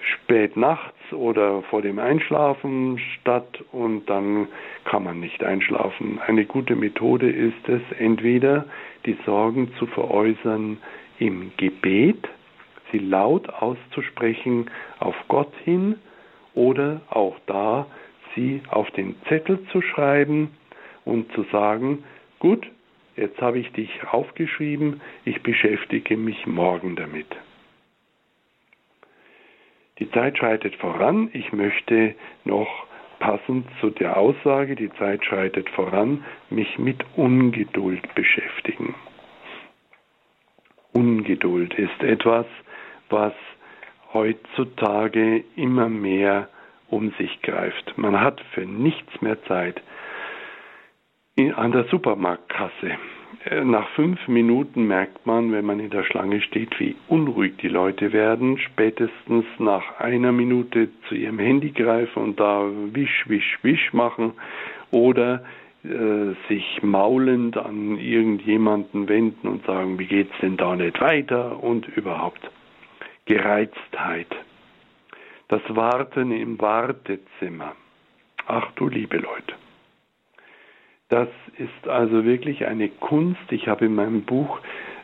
spät 0.04 0.56
nachts 0.56 1.12
oder 1.12 1.62
vor 1.62 1.82
dem 1.82 1.98
Einschlafen 1.98 2.98
statt 2.98 3.64
und 3.72 4.08
dann 4.08 4.48
kann 4.84 5.04
man 5.04 5.20
nicht 5.20 5.42
einschlafen. 5.42 6.18
Eine 6.26 6.44
gute 6.44 6.76
Methode 6.76 7.30
ist 7.30 7.68
es, 7.68 7.82
entweder 7.98 8.66
die 9.06 9.16
Sorgen 9.24 9.72
zu 9.78 9.86
veräußern 9.86 10.78
im 11.18 11.52
Gebet, 11.56 12.28
sie 12.92 12.98
laut 12.98 13.48
auszusprechen 13.48 14.70
auf 14.98 15.16
Gott 15.28 15.52
hin 15.64 15.96
oder 16.54 17.00
auch 17.10 17.36
da 17.46 17.86
sie 18.34 18.62
auf 18.68 18.90
den 18.92 19.16
Zettel 19.28 19.64
zu 19.70 19.80
schreiben 19.80 20.50
und 21.04 21.30
zu 21.32 21.44
sagen, 21.52 22.04
gut, 22.38 22.66
jetzt 23.16 23.40
habe 23.40 23.58
ich 23.58 23.70
dich 23.72 23.90
aufgeschrieben, 24.10 25.00
ich 25.24 25.42
beschäftige 25.42 26.16
mich 26.16 26.46
morgen 26.46 26.96
damit. 26.96 27.28
Die 29.98 30.10
Zeit 30.10 30.38
schreitet 30.38 30.74
voran. 30.76 31.30
Ich 31.32 31.52
möchte 31.52 32.14
noch 32.44 32.86
passend 33.20 33.66
zu 33.80 33.90
der 33.90 34.16
Aussage, 34.16 34.74
die 34.74 34.92
Zeit 34.94 35.24
schreitet 35.24 35.68
voran, 35.70 36.24
mich 36.50 36.78
mit 36.78 37.04
Ungeduld 37.16 38.14
beschäftigen. 38.14 38.94
Ungeduld 40.92 41.74
ist 41.74 42.02
etwas, 42.02 42.46
was 43.08 43.32
heutzutage 44.12 45.44
immer 45.56 45.88
mehr 45.88 46.48
um 46.88 47.12
sich 47.18 47.42
greift. 47.42 47.96
Man 47.96 48.20
hat 48.20 48.40
für 48.52 48.66
nichts 48.66 49.20
mehr 49.20 49.42
Zeit. 49.44 49.82
An 51.56 51.72
der 51.72 51.84
Supermarktkasse 51.84 52.96
nach 53.64 53.88
fünf 53.90 54.26
Minuten 54.28 54.86
merkt 54.86 55.26
man, 55.26 55.52
wenn 55.52 55.64
man 55.64 55.80
in 55.80 55.90
der 55.90 56.04
Schlange 56.04 56.40
steht, 56.40 56.78
wie 56.80 56.96
unruhig 57.08 57.56
die 57.58 57.68
Leute 57.68 58.12
werden. 58.12 58.58
Spätestens 58.58 59.44
nach 59.58 59.98
einer 59.98 60.32
Minute 60.32 60.88
zu 61.08 61.14
ihrem 61.14 61.38
Handy 61.38 61.70
greifen 61.70 62.22
und 62.22 62.40
da 62.40 62.68
wisch, 62.92 63.24
wisch, 63.28 63.58
wisch 63.62 63.92
machen 63.92 64.32
oder 64.90 65.44
äh, 65.84 66.34
sich 66.48 66.82
maulend 66.82 67.56
an 67.56 67.98
irgendjemanden 67.98 69.08
wenden 69.08 69.48
und 69.48 69.66
sagen, 69.66 69.98
wie 69.98 70.06
geht's 70.06 70.34
denn 70.40 70.56
da 70.56 70.74
nicht 70.76 71.00
weiter 71.00 71.62
und 71.62 71.86
überhaupt 71.88 72.50
Gereiztheit. 73.26 74.28
Das 75.48 75.62
Warten 75.68 76.30
im 76.30 76.60
Wartezimmer. 76.60 77.74
Ach 78.46 78.70
du 78.76 78.88
liebe 78.88 79.18
Leute. 79.18 79.54
Das 81.14 81.28
ist 81.58 81.88
also 81.88 82.24
wirklich 82.24 82.66
eine 82.66 82.88
Kunst. 82.88 83.52
Ich 83.52 83.68
habe 83.68 83.84
in 83.84 83.94
meinem 83.94 84.22
Buch 84.22 84.58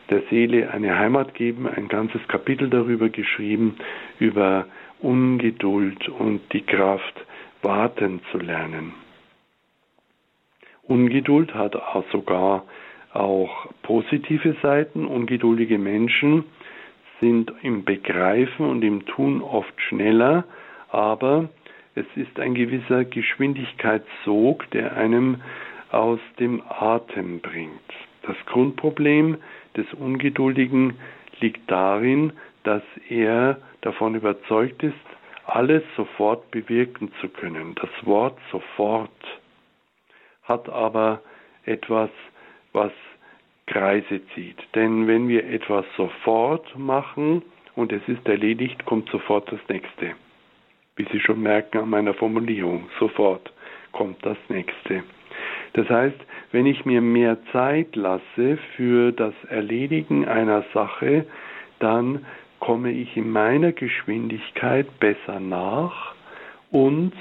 der 0.09 0.21
Seele 0.29 0.69
eine 0.69 0.99
Heimat 0.99 1.35
geben, 1.35 1.65
ein 1.65 1.87
ganzes 1.87 2.19
Kapitel 2.27 2.69
darüber 2.69 3.07
geschrieben, 3.07 3.77
über 4.19 4.65
Ungeduld 4.99 6.09
und 6.09 6.41
die 6.51 6.63
Kraft, 6.63 7.13
warten 7.61 8.19
zu 8.29 8.39
lernen. 8.39 8.91
Ungeduld 10.83 11.53
hat 11.53 11.77
auch 11.77 12.03
sogar 12.11 12.65
auch 13.13 13.67
positive 13.81 14.57
Seiten. 14.61 15.05
Ungeduldige 15.05 15.77
Menschen 15.77 16.43
sind 17.21 17.53
im 17.61 17.85
Begreifen 17.85 18.65
und 18.65 18.83
im 18.83 19.05
Tun 19.05 19.41
oft 19.41 19.81
schneller, 19.83 20.43
aber 20.89 21.47
es 21.95 22.05
ist 22.15 22.37
ein 22.37 22.53
gewisser 22.53 23.05
Geschwindigkeitssog, 23.05 24.69
der 24.71 24.97
einem 24.97 25.37
aus 25.91 26.19
dem 26.39 26.61
Atem 26.67 27.39
bringt. 27.39 27.79
Das 28.23 28.35
Grundproblem 28.45 29.37
des 29.75 29.91
Ungeduldigen 29.93 30.97
liegt 31.39 31.69
darin, 31.69 32.33
dass 32.63 32.83
er 33.09 33.57
davon 33.81 34.15
überzeugt 34.15 34.83
ist, 34.83 34.95
alles 35.45 35.83
sofort 35.95 36.49
bewirken 36.51 37.11
zu 37.19 37.29
können. 37.29 37.75
Das 37.75 37.89
Wort 38.05 38.37
sofort 38.51 39.09
hat 40.43 40.69
aber 40.69 41.21
etwas, 41.65 42.09
was 42.73 42.91
Kreise 43.67 44.21
zieht. 44.35 44.57
Denn 44.75 45.07
wenn 45.07 45.27
wir 45.27 45.45
etwas 45.45 45.85
sofort 45.97 46.77
machen 46.77 47.41
und 47.75 47.91
es 47.91 48.01
ist 48.07 48.27
erledigt, 48.27 48.85
kommt 48.85 49.09
sofort 49.09 49.51
das 49.51 49.59
nächste. 49.67 50.15
Wie 50.95 51.07
Sie 51.11 51.19
schon 51.19 51.41
merken 51.41 51.79
an 51.79 51.89
meiner 51.89 52.13
Formulierung, 52.13 52.89
sofort 52.99 53.51
kommt 53.91 54.23
das 54.25 54.37
nächste. 54.49 55.03
Das 55.73 55.89
heißt, 55.89 56.17
wenn 56.51 56.65
ich 56.65 56.85
mir 56.85 57.01
mehr 57.01 57.37
Zeit 57.51 57.95
lasse 57.95 58.57
für 58.75 59.11
das 59.11 59.33
Erledigen 59.49 60.27
einer 60.27 60.63
Sache, 60.73 61.25
dann 61.79 62.25
komme 62.59 62.91
ich 62.91 63.15
in 63.15 63.31
meiner 63.31 63.71
Geschwindigkeit 63.71 64.99
besser 64.99 65.39
nach 65.39 66.13
und 66.71 67.13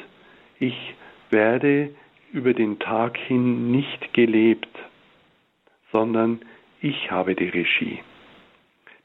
ich 0.59 0.95
werde 1.31 1.91
über 2.33 2.53
den 2.53 2.79
Tag 2.79 3.17
hin 3.17 3.71
nicht 3.71 4.13
gelebt, 4.13 4.69
sondern 5.93 6.41
ich 6.81 7.11
habe 7.11 7.35
die 7.35 7.49
Regie. 7.49 8.01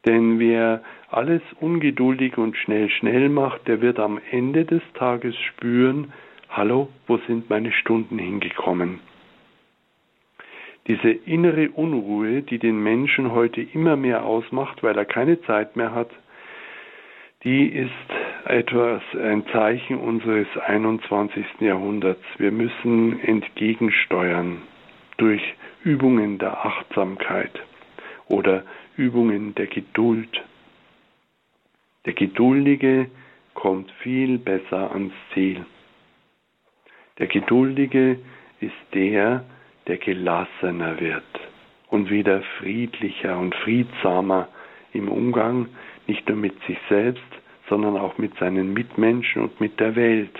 Denn 0.05 0.39
wer 0.39 0.83
alles 1.09 1.41
ungeduldig 1.59 2.37
und 2.37 2.57
schnell 2.57 2.89
schnell 2.89 3.29
macht, 3.29 3.67
der 3.67 3.81
wird 3.81 3.99
am 3.99 4.19
Ende 4.31 4.65
des 4.65 4.81
Tages 4.93 5.35
spüren, 5.35 6.13
hallo, 6.49 6.89
wo 7.07 7.17
sind 7.27 7.49
meine 7.49 7.71
Stunden 7.71 8.19
hingekommen? 8.19 8.99
Diese 10.87 11.09
innere 11.09 11.69
Unruhe, 11.71 12.43
die 12.43 12.59
den 12.59 12.81
Menschen 12.81 13.31
heute 13.31 13.61
immer 13.61 13.95
mehr 13.95 14.23
ausmacht, 14.23 14.83
weil 14.83 14.97
er 14.97 15.05
keine 15.05 15.41
Zeit 15.41 15.75
mehr 15.75 15.93
hat, 15.93 16.09
die 17.43 17.67
ist 17.67 17.91
etwas 18.45 19.01
ein 19.13 19.45
Zeichen 19.51 19.97
unseres 19.97 20.47
21. 20.65 21.45
Jahrhunderts. 21.59 22.23
Wir 22.37 22.51
müssen 22.51 23.19
entgegensteuern 23.19 24.61
durch 25.17 25.41
Übungen 25.83 26.37
der 26.37 26.65
Achtsamkeit 26.65 27.51
oder 28.27 28.63
Übungen 28.97 29.55
der 29.55 29.67
Geduld. 29.67 30.43
Der 32.05 32.13
Geduldige 32.13 33.07
kommt 33.53 33.91
viel 34.01 34.37
besser 34.37 34.91
ans 34.91 35.13
Ziel. 35.33 35.65
Der 37.17 37.27
Geduldige 37.27 38.19
ist 38.59 38.73
der, 38.93 39.43
der 39.87 39.97
gelassener 39.97 40.99
wird 40.99 41.23
und 41.89 42.09
wieder 42.09 42.41
friedlicher 42.59 43.37
und 43.37 43.55
friedsamer 43.55 44.47
im 44.93 45.09
Umgang, 45.09 45.67
nicht 46.07 46.27
nur 46.27 46.37
mit 46.37 46.55
sich 46.63 46.77
selbst, 46.89 47.23
sondern 47.69 47.97
auch 47.97 48.17
mit 48.17 48.37
seinen 48.37 48.73
Mitmenschen 48.73 49.43
und 49.43 49.59
mit 49.59 49.79
der 49.79 49.95
Welt. 49.95 50.37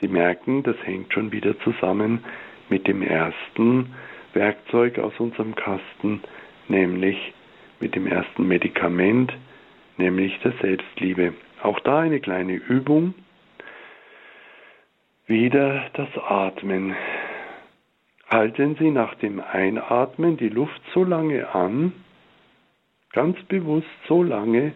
Sie 0.00 0.08
merken, 0.08 0.62
das 0.62 0.76
hängt 0.84 1.12
schon 1.12 1.32
wieder 1.32 1.58
zusammen 1.60 2.24
mit 2.68 2.86
dem 2.86 3.02
ersten 3.02 3.94
Werkzeug 4.32 4.98
aus 4.98 5.12
unserem 5.18 5.54
Kasten, 5.54 6.22
nämlich 6.68 7.34
mit 7.80 7.94
dem 7.94 8.06
ersten 8.06 8.46
Medikament, 8.46 9.32
nämlich 9.96 10.38
der 10.40 10.52
Selbstliebe. 10.60 11.34
Auch 11.62 11.80
da 11.80 12.00
eine 12.00 12.20
kleine 12.20 12.54
Übung. 12.54 13.14
Wieder 15.26 15.90
das 15.94 16.08
Atmen. 16.16 16.94
Halten 18.30 18.76
Sie 18.78 18.92
nach 18.92 19.16
dem 19.16 19.40
Einatmen 19.40 20.36
die 20.36 20.48
Luft 20.48 20.80
so 20.94 21.02
lange 21.02 21.52
an, 21.52 21.92
ganz 23.12 23.36
bewusst 23.48 23.88
so 24.06 24.22
lange, 24.22 24.72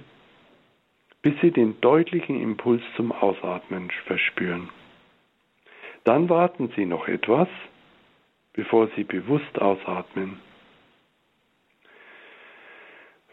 bis 1.22 1.34
Sie 1.40 1.52
den 1.52 1.80
deutlichen 1.80 2.40
Impuls 2.40 2.82
zum 2.96 3.12
Ausatmen 3.12 3.92
verspüren. 4.06 4.70
Dann 6.02 6.28
warten 6.28 6.72
Sie 6.74 6.84
noch 6.84 7.06
etwas, 7.06 7.48
bevor 8.54 8.88
Sie 8.96 9.04
bewusst 9.04 9.60
ausatmen. 9.60 10.40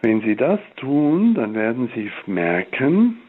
Wenn 0.03 0.21
Sie 0.21 0.35
das 0.35 0.59
tun, 0.77 1.33
dann 1.33 1.55
werden 1.55 1.91
Sie 1.95 2.11
merken 2.27 3.21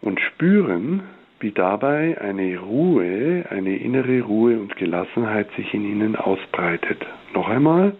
und 0.00 0.20
spüren, 0.20 1.02
wie 1.40 1.52
dabei 1.52 2.18
eine 2.20 2.58
Ruhe, 2.58 3.44
eine 3.50 3.76
innere 3.76 4.22
Ruhe 4.22 4.58
und 4.58 4.76
Gelassenheit 4.76 5.50
sich 5.56 5.72
in 5.74 5.84
Ihnen 5.84 6.16
ausbreitet. 6.16 7.04
Noch 7.34 7.48
einmal, 7.48 7.94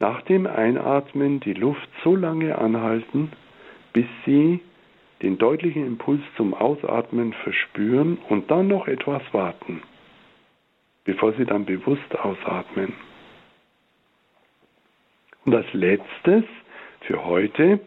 nach 0.00 0.22
dem 0.22 0.46
Einatmen 0.46 1.40
die 1.40 1.54
Luft 1.54 1.88
so 2.04 2.14
lange 2.14 2.58
anhalten, 2.58 3.32
bis 3.92 4.06
Sie 4.26 4.60
den 5.22 5.38
deutlichen 5.38 5.86
Impuls 5.86 6.20
zum 6.36 6.54
Ausatmen 6.54 7.32
verspüren 7.32 8.18
und 8.28 8.50
dann 8.50 8.68
noch 8.68 8.86
etwas 8.86 9.22
warten, 9.32 9.82
bevor 11.04 11.32
Sie 11.32 11.44
dann 11.44 11.64
bewusst 11.64 12.16
ausatmen. 12.16 12.92
Und 15.44 15.54
als 15.54 15.72
letztes 15.72 16.44
für 17.00 17.24
heute 17.24 17.80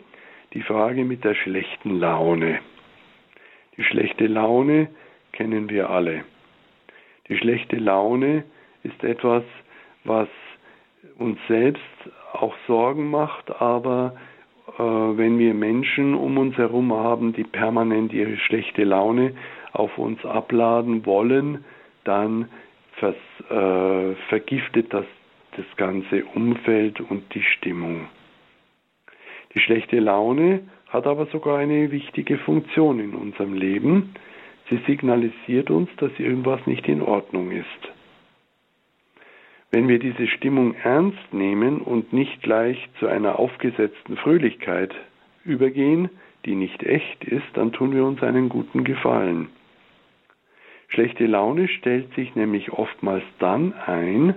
die 0.53 0.63
Frage 0.63 1.05
mit 1.05 1.23
der 1.23 1.35
schlechten 1.35 1.99
Laune. 1.99 2.59
Die 3.77 3.83
schlechte 3.83 4.27
Laune 4.27 4.89
kennen 5.31 5.69
wir 5.69 5.89
alle. 5.89 6.23
Die 7.27 7.37
schlechte 7.37 7.77
Laune 7.77 8.43
ist 8.83 9.03
etwas, 9.03 9.43
was 10.03 10.27
uns 11.17 11.39
selbst 11.47 11.81
auch 12.33 12.55
Sorgen 12.67 13.09
macht, 13.09 13.61
aber 13.61 14.15
äh, 14.77 14.81
wenn 14.81 15.39
wir 15.39 15.53
Menschen 15.53 16.15
um 16.15 16.37
uns 16.37 16.57
herum 16.57 16.93
haben, 16.93 17.33
die 17.33 17.43
permanent 17.43 18.13
ihre 18.13 18.37
schlechte 18.37 18.83
Laune 18.83 19.33
auf 19.71 19.97
uns 19.97 20.23
abladen 20.25 21.05
wollen, 21.05 21.63
dann 22.03 22.49
vers, 22.93 23.15
äh, 23.49 24.15
vergiftet 24.27 24.93
das 24.93 25.05
das 25.57 25.65
ganze 25.75 26.23
Umfeld 26.25 27.01
und 27.01 27.33
die 27.33 27.43
Stimmung. 27.43 28.07
Die 29.53 29.59
schlechte 29.59 29.99
Laune 29.99 30.61
hat 30.91 31.07
aber 31.07 31.25
sogar 31.27 31.57
eine 31.57 31.89
wichtige 31.91 32.37
Funktion 32.37 32.99
in 32.99 33.15
unserem 33.15 33.53
Leben. 33.53 34.13
Sie 34.69 34.79
signalisiert 34.85 35.71
uns, 35.71 35.89
dass 35.97 36.11
irgendwas 36.19 36.65
nicht 36.67 36.87
in 36.87 37.01
Ordnung 37.01 37.51
ist. 37.51 37.65
Wenn 39.71 39.87
wir 39.87 39.99
diese 39.99 40.27
Stimmung 40.27 40.75
ernst 40.75 41.33
nehmen 41.33 41.79
und 41.79 42.11
nicht 42.11 42.41
gleich 42.43 42.89
zu 42.99 43.07
einer 43.07 43.39
aufgesetzten 43.39 44.17
Fröhlichkeit 44.17 44.93
übergehen, 45.45 46.09
die 46.45 46.55
nicht 46.55 46.83
echt 46.83 47.23
ist, 47.23 47.47
dann 47.53 47.71
tun 47.71 47.95
wir 47.95 48.03
uns 48.03 48.21
einen 48.21 48.49
guten 48.49 48.83
Gefallen. 48.83 49.47
Schlechte 50.89 51.25
Laune 51.25 51.69
stellt 51.69 52.13
sich 52.15 52.35
nämlich 52.35 52.73
oftmals 52.73 53.23
dann 53.39 53.73
ein, 53.73 54.35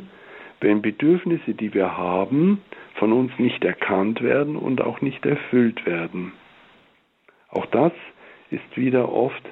wenn 0.61 0.83
Bedürfnisse, 0.83 1.55
die 1.55 1.75
wir 1.75 1.99
haben, 1.99 2.62
von 2.95 3.12
uns 3.12 3.33
nicht 3.38 3.64
erkannt 3.64 4.23
werden 4.23 4.55
und 4.55 4.81
auch 4.81 5.01
nicht 5.01 5.27
erfüllt 5.27 5.85
werden. 5.85 6.33
Auch 7.55 7.67
das 7.67 7.93
ist 8.51 8.77
wieder 8.77 9.11
oft 9.11 9.43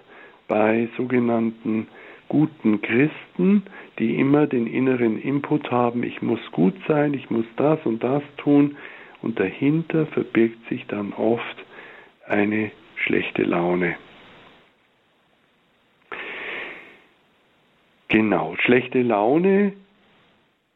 bei 0.48 0.88
sogenannten 0.96 1.88
guten 2.28 2.82
Christen, 2.82 3.62
die 3.98 4.16
immer 4.16 4.46
den 4.46 4.66
inneren 4.66 5.20
Input 5.20 5.70
haben, 5.70 6.02
ich 6.02 6.22
muss 6.22 6.40
gut 6.50 6.74
sein, 6.88 7.14
ich 7.14 7.30
muss 7.30 7.46
das 7.56 7.78
und 7.84 8.02
das 8.02 8.22
tun, 8.38 8.76
und 9.22 9.38
dahinter 9.38 10.06
verbirgt 10.06 10.68
sich 10.68 10.86
dann 10.86 11.12
oft 11.12 11.64
eine 12.26 12.70
schlechte 12.96 13.42
Laune. 13.42 13.96
Genau, 18.08 18.56
schlechte 18.58 19.02
Laune 19.02 19.74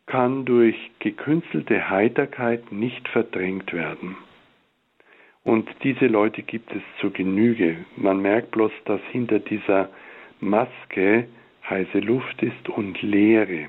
kann 0.07 0.45
durch 0.45 0.77
gekünstelte 1.01 1.91
Heiterkeit 1.91 2.71
nicht 2.71 3.09
verdrängt 3.09 3.73
werden. 3.73 4.17
Und 5.47 5.69
diese 5.85 6.09
Leute 6.09 6.43
gibt 6.43 6.75
es 6.75 6.83
zur 7.01 7.13
Genüge. 7.13 7.77
Man 7.97 8.21
merkt 8.21 8.51
bloß, 8.51 8.73
dass 8.85 9.01
hinter 9.13 9.39
dieser 9.39 9.91
Maske 10.41 11.29
heiße 11.71 12.01
Luft 12.01 12.43
ist 12.43 12.69
und 12.69 13.01
Leere. 13.01 13.69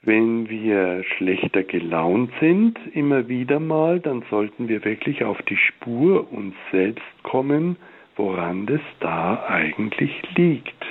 Wenn 0.00 0.48
wir 0.48 1.04
schlechter 1.04 1.62
gelaunt 1.62 2.32
sind, 2.40 2.78
immer 2.94 3.28
wieder 3.28 3.60
mal, 3.60 4.00
dann 4.00 4.24
sollten 4.30 4.66
wir 4.66 4.82
wirklich 4.86 5.24
auf 5.24 5.42
die 5.42 5.58
Spur 5.58 6.32
uns 6.32 6.54
selbst 6.72 7.22
kommen, 7.22 7.76
woran 8.16 8.66
es 8.66 8.80
da 9.00 9.44
eigentlich 9.46 10.22
liegt. 10.36 10.86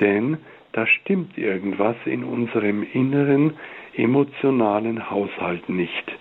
Denn 0.00 0.38
da 0.72 0.86
stimmt 0.86 1.36
irgendwas 1.36 1.96
in 2.06 2.24
unserem 2.24 2.86
inneren 2.90 3.52
emotionalen 3.94 5.10
Haushalt 5.10 5.68
nicht. 5.68 6.16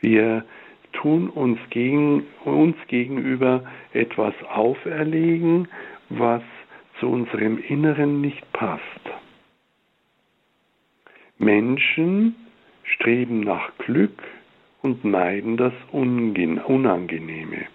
Wir 0.00 0.44
tun 0.92 1.28
uns, 1.28 1.58
gegen, 1.70 2.24
uns 2.44 2.76
gegenüber 2.88 3.64
etwas 3.92 4.34
auferlegen, 4.52 5.68
was 6.08 6.42
zu 6.98 7.08
unserem 7.08 7.58
Inneren 7.58 8.20
nicht 8.20 8.52
passt. 8.52 8.82
Menschen 11.38 12.34
streben 12.84 13.40
nach 13.40 13.70
Glück 13.78 14.22
und 14.82 15.04
meiden 15.04 15.56
das 15.56 15.72
Unangenehme. 15.92 17.66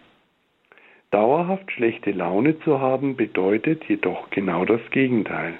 Dauerhaft 1.11 1.71
schlechte 1.71 2.11
Laune 2.11 2.59
zu 2.59 2.79
haben 2.79 3.15
bedeutet 3.15 3.83
jedoch 3.85 4.29
genau 4.31 4.65
das 4.65 4.81
Gegenteil. 4.91 5.53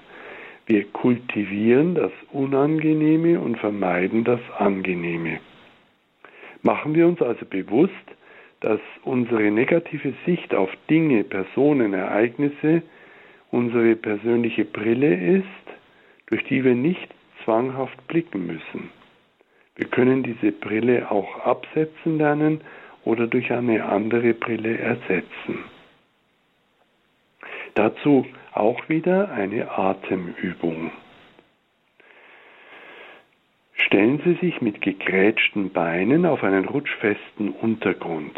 Wir 0.65 0.85
kultivieren 0.85 1.95
das 1.95 2.11
Unangenehme 2.31 3.39
und 3.39 3.57
vermeiden 3.57 4.23
das 4.23 4.41
Angenehme. 4.57 5.39
Machen 6.65 6.95
wir 6.95 7.05
uns 7.05 7.21
also 7.21 7.45
bewusst, 7.45 7.93
dass 8.61 8.79
unsere 9.03 9.51
negative 9.51 10.15
Sicht 10.25 10.55
auf 10.55 10.71
Dinge, 10.89 11.23
Personen, 11.23 11.93
Ereignisse 11.93 12.81
unsere 13.51 13.95
persönliche 13.95 14.65
Brille 14.65 15.13
ist, 15.37 15.45
durch 16.25 16.43
die 16.45 16.63
wir 16.63 16.73
nicht 16.73 17.07
zwanghaft 17.43 18.07
blicken 18.07 18.47
müssen. 18.47 18.89
Wir 19.75 19.85
können 19.85 20.23
diese 20.23 20.51
Brille 20.51 21.11
auch 21.11 21.39
absetzen 21.41 22.17
lernen 22.17 22.61
oder 23.03 23.27
durch 23.27 23.51
eine 23.51 23.85
andere 23.85 24.33
Brille 24.33 24.79
ersetzen. 24.79 25.65
Dazu 27.75 28.25
auch 28.53 28.89
wieder 28.89 29.29
eine 29.29 29.69
Atemübung. 29.69 30.89
Stellen 33.85 34.19
Sie 34.25 34.33
sich 34.45 34.61
mit 34.61 34.81
gegrätschten 34.81 35.69
Beinen 35.71 36.25
auf 36.25 36.43
einen 36.43 36.65
rutschfesten 36.65 37.49
Untergrund. 37.51 38.35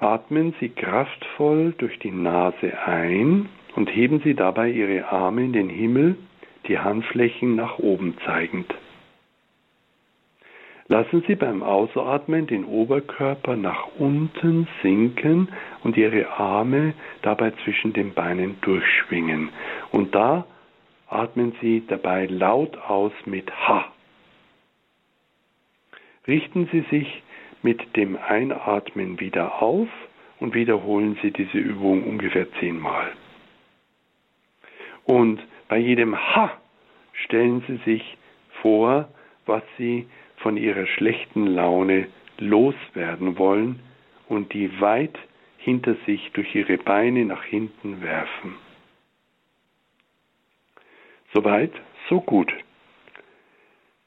Atmen 0.00 0.54
Sie 0.58 0.70
kraftvoll 0.70 1.72
durch 1.78 2.00
die 2.00 2.10
Nase 2.10 2.76
ein 2.84 3.48
und 3.76 3.88
heben 3.94 4.20
Sie 4.24 4.34
dabei 4.34 4.70
Ihre 4.70 5.08
Arme 5.12 5.44
in 5.44 5.52
den 5.52 5.68
Himmel, 5.68 6.16
die 6.66 6.80
Handflächen 6.80 7.54
nach 7.54 7.78
oben 7.78 8.16
zeigend. 8.26 8.74
Lassen 10.88 11.22
Sie 11.28 11.36
beim 11.36 11.62
Ausatmen 11.62 12.48
den 12.48 12.64
Oberkörper 12.64 13.54
nach 13.54 13.86
unten 13.98 14.66
sinken 14.82 15.48
und 15.84 15.96
Ihre 15.96 16.28
Arme 16.30 16.94
dabei 17.22 17.52
zwischen 17.62 17.92
den 17.92 18.14
Beinen 18.14 18.56
durchschwingen. 18.62 19.50
Und 19.92 20.14
da 20.16 20.44
atmen 21.08 21.52
Sie 21.60 21.84
dabei 21.86 22.26
laut 22.26 22.76
aus 22.78 23.12
mit 23.24 23.48
H. 23.52 23.92
Richten 26.28 26.68
Sie 26.70 26.82
sich 26.90 27.22
mit 27.62 27.96
dem 27.96 28.16
Einatmen 28.16 29.18
wieder 29.18 29.62
auf 29.62 29.88
und 30.38 30.54
wiederholen 30.54 31.18
Sie 31.22 31.32
diese 31.32 31.58
Übung 31.58 32.04
ungefähr 32.04 32.46
zehnmal. 32.60 33.10
Und 35.04 35.40
bei 35.68 35.78
jedem 35.78 36.14
Ha 36.14 36.52
stellen 37.14 37.64
Sie 37.66 37.76
sich 37.90 38.18
vor, 38.60 39.08
was 39.46 39.62
Sie 39.78 40.06
von 40.36 40.58
Ihrer 40.58 40.86
schlechten 40.86 41.46
Laune 41.46 42.08
loswerden 42.38 43.38
wollen 43.38 43.80
und 44.28 44.52
die 44.52 44.80
weit 44.80 45.18
hinter 45.56 45.96
sich 46.06 46.30
durch 46.32 46.54
Ihre 46.54 46.76
Beine 46.76 47.24
nach 47.24 47.42
hinten 47.42 48.02
werfen. 48.02 48.54
Soweit, 51.32 51.72
so 52.08 52.20
gut. 52.20 52.52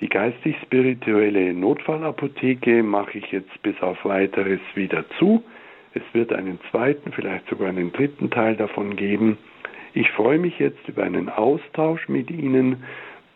Die 0.02 0.10
geistig-spirituelle 0.10 1.54
Notfallapotheke 1.54 2.82
mache 2.82 3.20
ich 3.20 3.32
jetzt 3.32 3.62
bis 3.62 3.80
auf 3.82 4.04
weiteres 4.04 4.60
wieder 4.74 5.06
zu. 5.20 5.44
Es 5.94 6.02
wird 6.14 6.34
einen 6.34 6.60
zweiten, 6.72 7.12
vielleicht 7.12 7.48
sogar 7.48 7.70
einen 7.70 7.92
dritten 7.94 8.32
Teil 8.32 8.56
davon 8.56 8.96
geben. 8.96 9.38
Ich 9.94 10.10
freue 10.12 10.40
mich 10.40 10.58
jetzt 10.58 10.88
über 10.88 11.04
einen 11.04 11.30
Austausch 11.30 12.10
mit 12.10 12.32
Ihnen. 12.32 12.84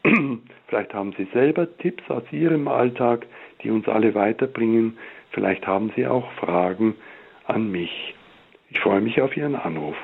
Vielleicht 0.68 0.94
haben 0.94 1.14
Sie 1.18 1.28
selber 1.34 1.68
Tipps 1.78 2.10
aus 2.10 2.24
Ihrem 2.32 2.68
Alltag, 2.68 3.26
die 3.62 3.70
uns 3.70 3.88
alle 3.88 4.16
weiterbringen. 4.16 4.98
Vielleicht 5.32 5.68
haben 5.68 5.92
Sie 5.96 6.08
auch 6.08 6.32
Fragen 6.34 6.96
an 7.46 7.72
mich. 7.72 8.16
Ich 8.70 8.80
freue 8.80 9.02
mich 9.02 9.22
auf 9.22 9.36
Ihren 9.36 9.56
Anruf. 9.56 9.96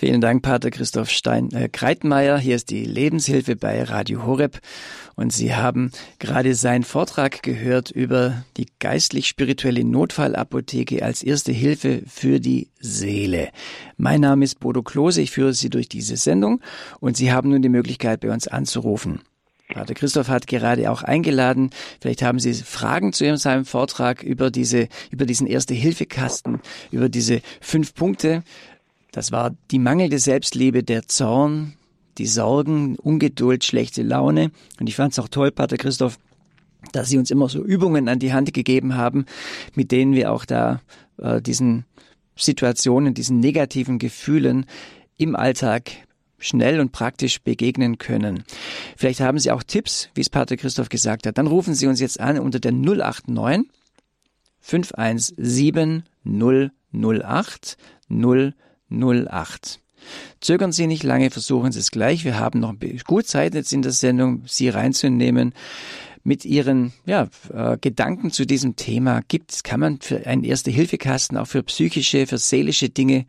Vielen 0.00 0.22
Dank, 0.22 0.40
Pater 0.40 0.70
Christoph 0.70 1.10
Stein 1.10 1.52
äh, 1.52 1.68
Kreitmeier. 1.68 2.38
Hier 2.38 2.56
ist 2.56 2.70
die 2.70 2.86
Lebenshilfe 2.86 3.54
bei 3.54 3.82
Radio 3.82 4.24
Horeb 4.24 4.58
und 5.14 5.30
Sie 5.30 5.54
haben 5.54 5.90
gerade 6.18 6.54
seinen 6.54 6.84
Vortrag 6.84 7.42
gehört 7.42 7.90
über 7.90 8.42
die 8.56 8.68
geistlich-spirituelle 8.78 9.84
Notfallapotheke 9.84 11.04
als 11.04 11.22
erste 11.22 11.52
Hilfe 11.52 12.00
für 12.06 12.40
die 12.40 12.68
Seele. 12.78 13.50
Mein 13.98 14.22
Name 14.22 14.46
ist 14.46 14.58
Bodo 14.58 14.82
Klose. 14.82 15.20
Ich 15.20 15.32
führe 15.32 15.52
Sie 15.52 15.68
durch 15.68 15.90
diese 15.90 16.16
Sendung 16.16 16.62
und 17.00 17.18
Sie 17.18 17.30
haben 17.30 17.50
nun 17.50 17.60
die 17.60 17.68
Möglichkeit, 17.68 18.20
bei 18.20 18.30
uns 18.30 18.48
anzurufen. 18.48 19.20
Pater 19.68 19.92
Christoph 19.92 20.28
hat 20.28 20.46
gerade 20.46 20.90
auch 20.90 21.02
eingeladen. 21.02 21.72
Vielleicht 22.00 22.22
haben 22.22 22.38
Sie 22.38 22.54
Fragen 22.54 23.12
zu 23.12 23.36
seinem 23.36 23.66
Vortrag 23.66 24.22
über 24.22 24.50
diese, 24.50 24.88
über 25.10 25.26
diesen 25.26 25.46
Erste-Hilfe-Kasten, 25.46 26.60
über 26.90 27.10
diese 27.10 27.42
fünf 27.60 27.94
Punkte. 27.94 28.44
Das 29.12 29.32
war 29.32 29.54
die 29.70 29.78
mangelnde 29.78 30.18
Selbstliebe, 30.18 30.82
der 30.82 31.08
Zorn, 31.08 31.74
die 32.18 32.26
Sorgen, 32.26 32.96
Ungeduld, 32.96 33.64
schlechte 33.64 34.02
Laune. 34.02 34.50
Und 34.78 34.88
ich 34.88 34.96
fand 34.96 35.12
es 35.12 35.18
auch 35.18 35.28
toll, 35.28 35.50
Pater 35.50 35.76
Christoph, 35.76 36.18
dass 36.92 37.08
Sie 37.08 37.18
uns 37.18 37.30
immer 37.30 37.48
so 37.48 37.64
Übungen 37.64 38.08
an 38.08 38.18
die 38.18 38.32
Hand 38.32 38.54
gegeben 38.54 38.96
haben, 38.96 39.26
mit 39.74 39.92
denen 39.92 40.14
wir 40.14 40.32
auch 40.32 40.44
da 40.44 40.80
äh, 41.18 41.42
diesen 41.42 41.84
Situationen, 42.36 43.14
diesen 43.14 43.40
negativen 43.40 43.98
Gefühlen 43.98 44.66
im 45.16 45.36
Alltag 45.36 45.90
schnell 46.38 46.80
und 46.80 46.92
praktisch 46.92 47.42
begegnen 47.42 47.98
können. 47.98 48.44
Vielleicht 48.96 49.20
haben 49.20 49.38
Sie 49.38 49.50
auch 49.50 49.62
Tipps, 49.62 50.08
wie 50.14 50.22
es 50.22 50.30
Pater 50.30 50.56
Christoph 50.56 50.88
gesagt 50.88 51.26
hat. 51.26 51.36
Dann 51.36 51.46
rufen 51.46 51.74
Sie 51.74 51.86
uns 51.86 52.00
jetzt 52.00 52.18
an 52.18 52.38
unter 52.38 52.60
der 52.60 52.72
089 52.72 53.70
517 54.60 56.04
008 56.24 57.76
008 58.08 58.56
08. 58.90 59.80
Zögern 60.40 60.72
Sie 60.72 60.86
nicht 60.86 61.02
lange, 61.02 61.30
versuchen 61.30 61.72
Sie 61.72 61.78
es 61.78 61.90
gleich. 61.90 62.24
Wir 62.24 62.38
haben 62.38 62.60
noch 62.60 62.74
gut 63.06 63.26
Zeit 63.26 63.54
jetzt 63.54 63.72
in 63.72 63.82
der 63.82 63.92
Sendung, 63.92 64.42
Sie 64.46 64.68
reinzunehmen. 64.68 65.54
Mit 66.22 66.44
Ihren 66.44 66.92
ja, 67.06 67.28
äh, 67.52 67.78
Gedanken 67.80 68.30
zu 68.30 68.46
diesem 68.46 68.76
Thema 68.76 69.22
gibt 69.28 69.64
kann 69.64 69.80
man 69.80 70.00
für 70.00 70.26
einen 70.26 70.44
Erste-Hilfe-Kasten 70.44 71.38
auch 71.38 71.46
für 71.46 71.62
psychische, 71.62 72.26
für 72.26 72.36
seelische 72.36 72.90
Dinge 72.90 73.24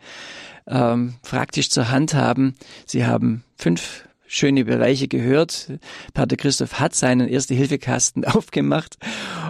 ähm, 0.68 1.14
praktisch 1.22 1.70
zur 1.70 1.90
Hand 1.90 2.14
haben. 2.14 2.56
Sie 2.86 3.06
haben 3.06 3.44
fünf 3.56 4.04
schöne 4.32 4.64
Bereiche 4.64 5.10
gehört. 5.10 5.74
Pater 6.14 6.38
Christoph 6.38 6.80
hat 6.80 6.96
seinen 6.96 7.28
Erste-Hilfe-Kasten 7.28 8.24
aufgemacht 8.26 8.98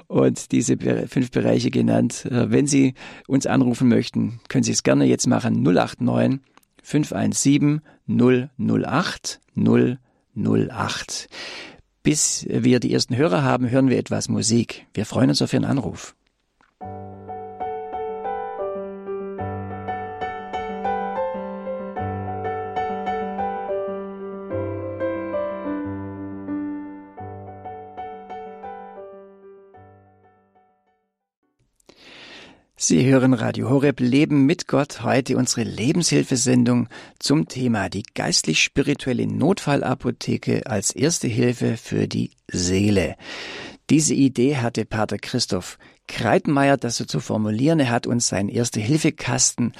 und 0.08 0.52
diese 0.52 0.78
fünf 1.08 1.32
Bereiche 1.32 1.70
genannt. 1.70 2.26
Äh, 2.26 2.52
wenn 2.52 2.68
Sie 2.68 2.96
uns 3.28 3.46
anrufen 3.46 3.88
möchten, 3.88 4.40
können 4.50 4.64
Sie 4.64 4.72
es 4.72 4.84
gerne 4.84 5.06
jetzt 5.06 5.28
machen. 5.28 5.62
089 5.64 6.42
517 6.84 7.82
008 8.08 9.40
008. 10.36 11.30
Bis 12.04 12.48
wir 12.50 12.80
die 12.80 12.92
ersten 12.92 13.16
Hörer 13.16 13.44
haben, 13.44 13.70
hören 13.70 13.90
wir 13.90 14.00
etwas 14.00 14.28
Musik. 14.28 14.88
Wir 14.96 15.06
freuen 15.06 15.30
uns 15.30 15.44
auf 15.44 15.54
Ihren 15.54 15.66
Anruf. 15.66 16.16
Sie 32.84 33.06
hören 33.06 33.36
Radio 33.36 33.70
Horeb 33.70 34.00
Leben 34.00 34.48
mit 34.48 34.68
Gott. 34.68 35.04
Heute 35.04 35.38
unsere 35.38 35.62
Lebenshilfesendung 35.62 36.90
zum 37.20 37.48
Thema 37.48 37.90
die 37.90 38.02
geistlich-spirituelle 38.16 39.28
Notfallapotheke 39.28 40.66
als 40.66 40.90
erste 40.90 41.28
Hilfe 41.28 41.78
für 41.78 42.08
die 42.08 42.32
Seele. 42.48 43.18
Diese 43.92 44.16
Idee 44.16 44.58
hatte 44.58 44.86
Pater 44.86 45.20
Christoph 45.20 45.78
Kreitenmeier, 46.08 46.76
das 46.76 46.98
so 46.98 47.06
zu 47.06 47.20
formulieren. 47.20 47.80
Er 47.80 47.92
hat 47.92 48.08
uns 48.08 48.30
seinen 48.30 48.50
Erste-Hilfe-Kasten 48.50 49.74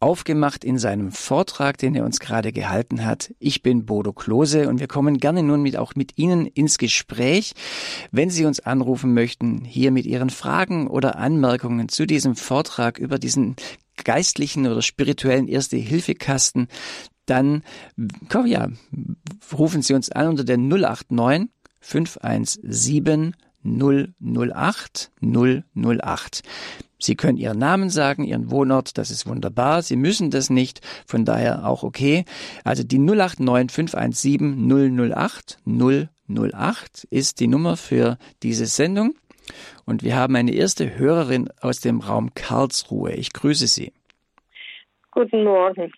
aufgemacht 0.00 0.64
in 0.64 0.78
seinem 0.78 1.10
Vortrag, 1.10 1.78
den 1.78 1.94
er 1.94 2.04
uns 2.04 2.20
gerade 2.20 2.52
gehalten 2.52 3.04
hat. 3.04 3.34
Ich 3.38 3.62
bin 3.62 3.84
Bodo 3.84 4.12
Klose 4.12 4.68
und 4.68 4.78
wir 4.80 4.86
kommen 4.86 5.18
gerne 5.18 5.42
nun 5.42 5.62
mit, 5.62 5.76
auch 5.76 5.94
mit 5.94 6.18
Ihnen 6.18 6.46
ins 6.46 6.78
Gespräch. 6.78 7.54
Wenn 8.12 8.30
Sie 8.30 8.44
uns 8.44 8.60
anrufen 8.60 9.12
möchten, 9.12 9.64
hier 9.64 9.90
mit 9.90 10.06
Ihren 10.06 10.30
Fragen 10.30 10.86
oder 10.86 11.16
Anmerkungen 11.16 11.88
zu 11.88 12.06
diesem 12.06 12.36
Vortrag 12.36 12.98
über 12.98 13.18
diesen 13.18 13.56
geistlichen 14.04 14.66
oder 14.66 14.82
spirituellen 14.82 15.48
Erste-Hilfe-Kasten, 15.48 16.68
dann 17.26 17.62
komm, 18.28 18.46
ja, 18.46 18.68
rufen 19.52 19.82
Sie 19.82 19.94
uns 19.94 20.10
an 20.10 20.28
unter 20.28 20.44
der 20.44 20.58
089 20.58 21.48
517 21.80 23.34
008 23.64 25.10
008. 25.20 26.42
Sie 26.98 27.14
können 27.14 27.38
Ihren 27.38 27.58
Namen 27.58 27.90
sagen, 27.90 28.24
Ihren 28.24 28.50
Wohnort, 28.50 28.98
das 28.98 29.10
ist 29.10 29.26
wunderbar. 29.26 29.82
Sie 29.82 29.96
müssen 29.96 30.30
das 30.30 30.50
nicht, 30.50 30.80
von 31.06 31.24
daher 31.24 31.66
auch 31.66 31.82
okay. 31.82 32.24
Also 32.64 32.82
die 32.82 32.98
089 32.98 33.70
517 33.74 35.12
008 35.12 35.58
008 35.64 37.04
ist 37.10 37.40
die 37.40 37.46
Nummer 37.46 37.76
für 37.76 38.18
diese 38.42 38.66
Sendung. 38.66 39.14
Und 39.86 40.02
wir 40.02 40.16
haben 40.16 40.36
eine 40.36 40.52
erste 40.52 40.98
Hörerin 40.98 41.48
aus 41.60 41.80
dem 41.80 42.00
Raum 42.00 42.34
Karlsruhe. 42.34 43.12
Ich 43.12 43.32
grüße 43.32 43.66
Sie. 43.66 43.92
Guten 45.12 45.44
Morgen. 45.44 45.92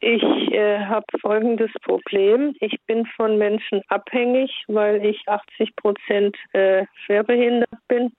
Ich 0.00 0.22
äh, 0.52 0.78
habe 0.86 1.06
folgendes 1.20 1.70
Problem. 1.82 2.54
Ich 2.60 2.76
bin 2.86 3.04
von 3.16 3.36
Menschen 3.36 3.82
abhängig, 3.88 4.50
weil 4.68 5.04
ich 5.04 5.28
80 5.28 5.74
Prozent 5.76 6.36
äh, 6.52 6.86
schwerbehindert 7.04 7.68
bin. 7.88 8.12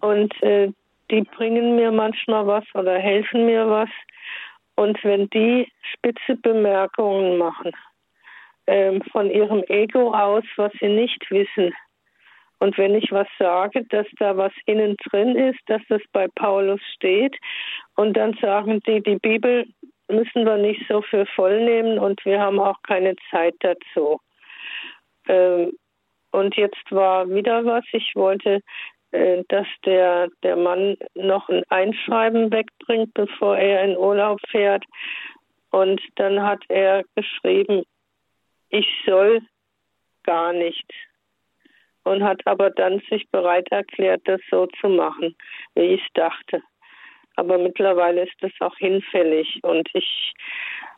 Und 0.00 0.40
äh, 0.42 0.72
die 1.10 1.22
bringen 1.22 1.76
mir 1.76 1.92
manchmal 1.92 2.46
was 2.46 2.64
oder 2.74 2.98
helfen 2.98 3.46
mir 3.46 3.68
was. 3.68 3.90
Und 4.74 5.02
wenn 5.04 5.28
die 5.30 5.70
spitze 5.92 6.36
Bemerkungen 6.36 7.38
machen, 7.38 7.72
ähm, 8.66 9.02
von 9.12 9.30
ihrem 9.30 9.62
Ego 9.68 10.12
aus, 10.12 10.44
was 10.56 10.72
sie 10.80 10.88
nicht 10.88 11.30
wissen, 11.30 11.74
und 12.58 12.78
wenn 12.78 12.94
ich 12.94 13.12
was 13.12 13.28
sage, 13.38 13.84
dass 13.90 14.06
da 14.18 14.36
was 14.36 14.52
innen 14.64 14.96
drin 15.10 15.36
ist, 15.36 15.60
dass 15.66 15.82
das 15.88 16.00
bei 16.12 16.26
Paulus 16.28 16.80
steht, 16.94 17.36
und 17.96 18.16
dann 18.16 18.34
sagen 18.40 18.80
die, 18.86 19.02
die 19.02 19.16
Bibel 19.16 19.66
müssen 20.08 20.44
wir 20.46 20.56
nicht 20.56 20.82
so 20.88 21.02
für 21.02 21.26
voll 21.26 21.64
nehmen 21.64 21.98
und 21.98 22.24
wir 22.24 22.40
haben 22.40 22.58
auch 22.60 22.80
keine 22.82 23.14
Zeit 23.30 23.54
dazu. 23.60 24.20
Ähm, 25.28 25.72
und 26.30 26.56
jetzt 26.56 26.90
war 26.90 27.28
wieder 27.28 27.64
was. 27.64 27.84
Ich 27.92 28.12
wollte 28.14 28.60
dass 29.48 29.66
der, 29.84 30.28
der 30.42 30.56
Mann 30.56 30.96
noch 31.14 31.48
ein 31.48 31.62
Einschreiben 31.68 32.52
wegbringt, 32.52 33.14
bevor 33.14 33.56
er 33.56 33.84
in 33.84 33.96
Urlaub 33.96 34.40
fährt. 34.48 34.84
Und 35.70 36.00
dann 36.16 36.42
hat 36.42 36.62
er 36.68 37.04
geschrieben, 37.14 37.84
ich 38.68 38.86
soll 39.04 39.40
gar 40.24 40.52
nicht. 40.52 40.90
Und 42.04 42.22
hat 42.22 42.46
aber 42.46 42.70
dann 42.70 43.02
sich 43.10 43.28
bereit 43.30 43.66
erklärt, 43.70 44.22
das 44.26 44.40
so 44.50 44.66
zu 44.80 44.88
machen, 44.88 45.34
wie 45.74 45.94
ich 45.94 46.06
dachte. 46.14 46.62
Aber 47.36 47.58
mittlerweile 47.58 48.24
ist 48.24 48.36
das 48.40 48.52
auch 48.60 48.76
hinfällig. 48.78 49.60
Und 49.62 49.88
ich 49.92 50.32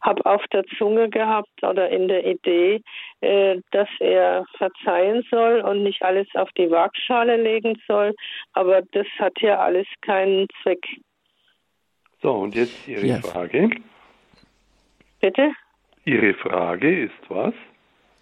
habe 0.00 0.24
auf 0.26 0.42
der 0.52 0.64
Zunge 0.78 1.08
gehabt 1.08 1.62
oder 1.62 1.88
in 1.90 2.08
der 2.08 2.24
Idee, 2.24 2.80
äh, 3.20 3.60
dass 3.72 3.88
er 4.00 4.46
verzeihen 4.56 5.24
soll 5.30 5.60
und 5.60 5.82
nicht 5.82 6.02
alles 6.02 6.28
auf 6.34 6.50
die 6.52 6.70
Waagschale 6.70 7.36
legen 7.36 7.80
soll. 7.86 8.14
Aber 8.52 8.82
das 8.92 9.06
hat 9.18 9.40
ja 9.40 9.58
alles 9.58 9.86
keinen 10.02 10.46
Zweck. 10.62 10.86
So, 12.22 12.32
und 12.32 12.54
jetzt 12.54 12.88
Ihre 12.88 13.06
ja. 13.06 13.18
Frage. 13.18 13.70
Bitte? 15.20 15.52
Ihre 16.04 16.34
Frage 16.34 17.04
ist 17.04 17.28
was? 17.28 17.54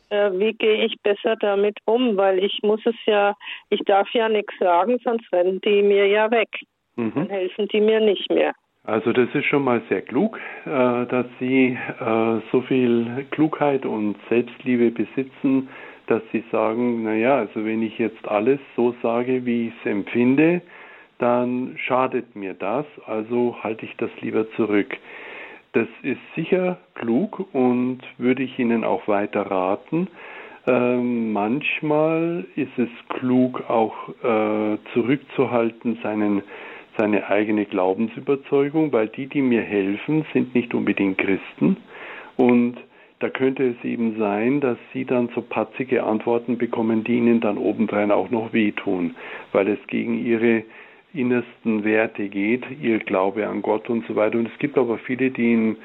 Äh, 0.09 0.31
wie 0.33 0.53
gehe 0.53 0.85
ich 0.85 0.95
besser 1.03 1.37
damit 1.37 1.79
um? 1.85 2.17
Weil 2.17 2.43
ich 2.43 2.61
muss 2.63 2.81
es 2.85 2.95
ja, 3.07 3.35
ich 3.71 3.81
darf 3.87 4.09
ja 4.13 4.29
nichts 4.29 4.55
sagen, 4.59 4.99
sonst 5.03 5.31
rennen 5.33 5.61
die 5.61 5.83
mir 5.83 6.07
ja 6.07 6.31
weg. 6.31 6.49
Mhm. 6.97 7.13
Dann 7.15 7.31
helfen 7.31 7.69
die 7.69 7.81
mir 7.81 8.01
nicht 8.01 8.31
mehr. 8.31 8.53
Also 8.85 9.13
das 9.13 9.29
ist 9.35 9.47
schon 9.47 9.65
mal 9.65 9.83
sehr 9.89 10.03
klug, 10.03 10.39
äh, 10.65 10.69
dass 11.07 11.27
Sie 11.41 11.77
äh, 12.01 12.41
so 12.53 12.61
viel 12.63 13.27
Klugheit 13.31 13.85
und 13.85 14.17
Selbstliebe 14.29 14.93
besitzen, 14.93 15.69
dass 16.07 16.23
Sie 16.31 16.45
sagen, 16.53 17.03
naja, 17.03 17.37
also 17.37 17.65
wenn 17.65 17.83
ich 17.83 17.99
jetzt 17.99 18.29
alles 18.29 18.61
so 18.77 18.95
sage, 19.03 19.45
wie 19.45 19.69
ich 19.69 19.75
es 19.81 19.91
empfinde, 19.91 20.63
dann 21.19 21.75
schadet 21.79 22.37
mir 22.37 22.55
das, 22.55 22.87
also 23.07 23.57
halte 23.63 23.87
ich 23.87 23.97
das 23.97 24.11
lieber 24.21 24.49
zurück. 24.53 24.97
Das 25.73 25.89
ist 26.03 26.21
sicher 26.37 26.79
klug 26.95 27.45
und 27.53 28.03
würde 28.19 28.45
ich 28.45 28.59
Ihnen 28.59 28.85
auch 28.85 29.09
weiter 29.09 29.43
raten. 29.43 30.07
Ähm, 30.69 31.33
manchmal 31.33 32.45
ist 32.55 32.79
es 32.79 32.89
klug, 33.09 33.69
auch 33.69 34.09
äh, 34.23 34.79
zurückzuhalten, 34.95 35.99
seinen 36.03 36.43
seine 36.97 37.29
eigene 37.29 37.65
Glaubensüberzeugung, 37.65 38.93
weil 38.93 39.09
die, 39.09 39.27
die 39.27 39.43
mir 39.43 39.63
helfen, 39.63 40.25
sind 40.33 40.55
nicht 40.55 40.75
unbedingt 40.75 41.19
Christen. 41.19 41.77
Und 42.37 42.77
da 43.19 43.31
könnte 43.31 43.65
es 43.69 43.85
eben 43.85 44.19
sein, 44.19 44.61
dass 44.61 44.77
sie 44.93 45.05
dann 45.05 45.31
so 45.35 45.41
patzige 45.41 46.05
Antworten 46.05 46.59
bekommen, 46.59 47.03
die 47.05 47.17
ihnen 47.17 47.41
dann 47.41 47.57
obendrein 47.57 48.11
auch 48.11 48.31
noch 48.31 48.53
wehtun, 48.53 49.17
weil 49.53 49.69
es 49.69 49.79
gegen 49.87 50.25
ihre 50.25 50.65
innersten 51.15 51.83
Werte 51.85 52.29
geht, 52.29 52.65
ihr 52.83 52.99
Glaube 52.99 53.47
an 53.47 53.63
Gott 53.63 53.89
und 53.89 54.07
so 54.07 54.17
weiter. 54.17 54.39
Und 54.39 54.49
es 54.49 54.59
gibt 54.59 54.77
aber 54.77 54.99
viele, 54.99 55.31
die 55.31 55.55
im, 55.55 55.77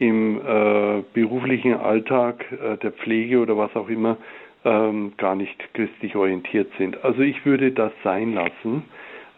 im 0.00 0.40
äh, 0.40 1.02
beruflichen 1.14 1.74
Alltag 1.74 2.44
äh, 2.50 2.76
der 2.78 2.90
Pflege 2.90 3.38
oder 3.38 3.56
was 3.56 3.74
auch 3.76 3.88
immer 3.88 4.16
ähm, 4.64 5.12
gar 5.18 5.36
nicht 5.36 5.56
christlich 5.74 6.16
orientiert 6.16 6.72
sind. 6.78 7.04
Also 7.04 7.22
ich 7.22 7.46
würde 7.46 7.70
das 7.70 7.92
sein 8.02 8.34
lassen 8.34 8.82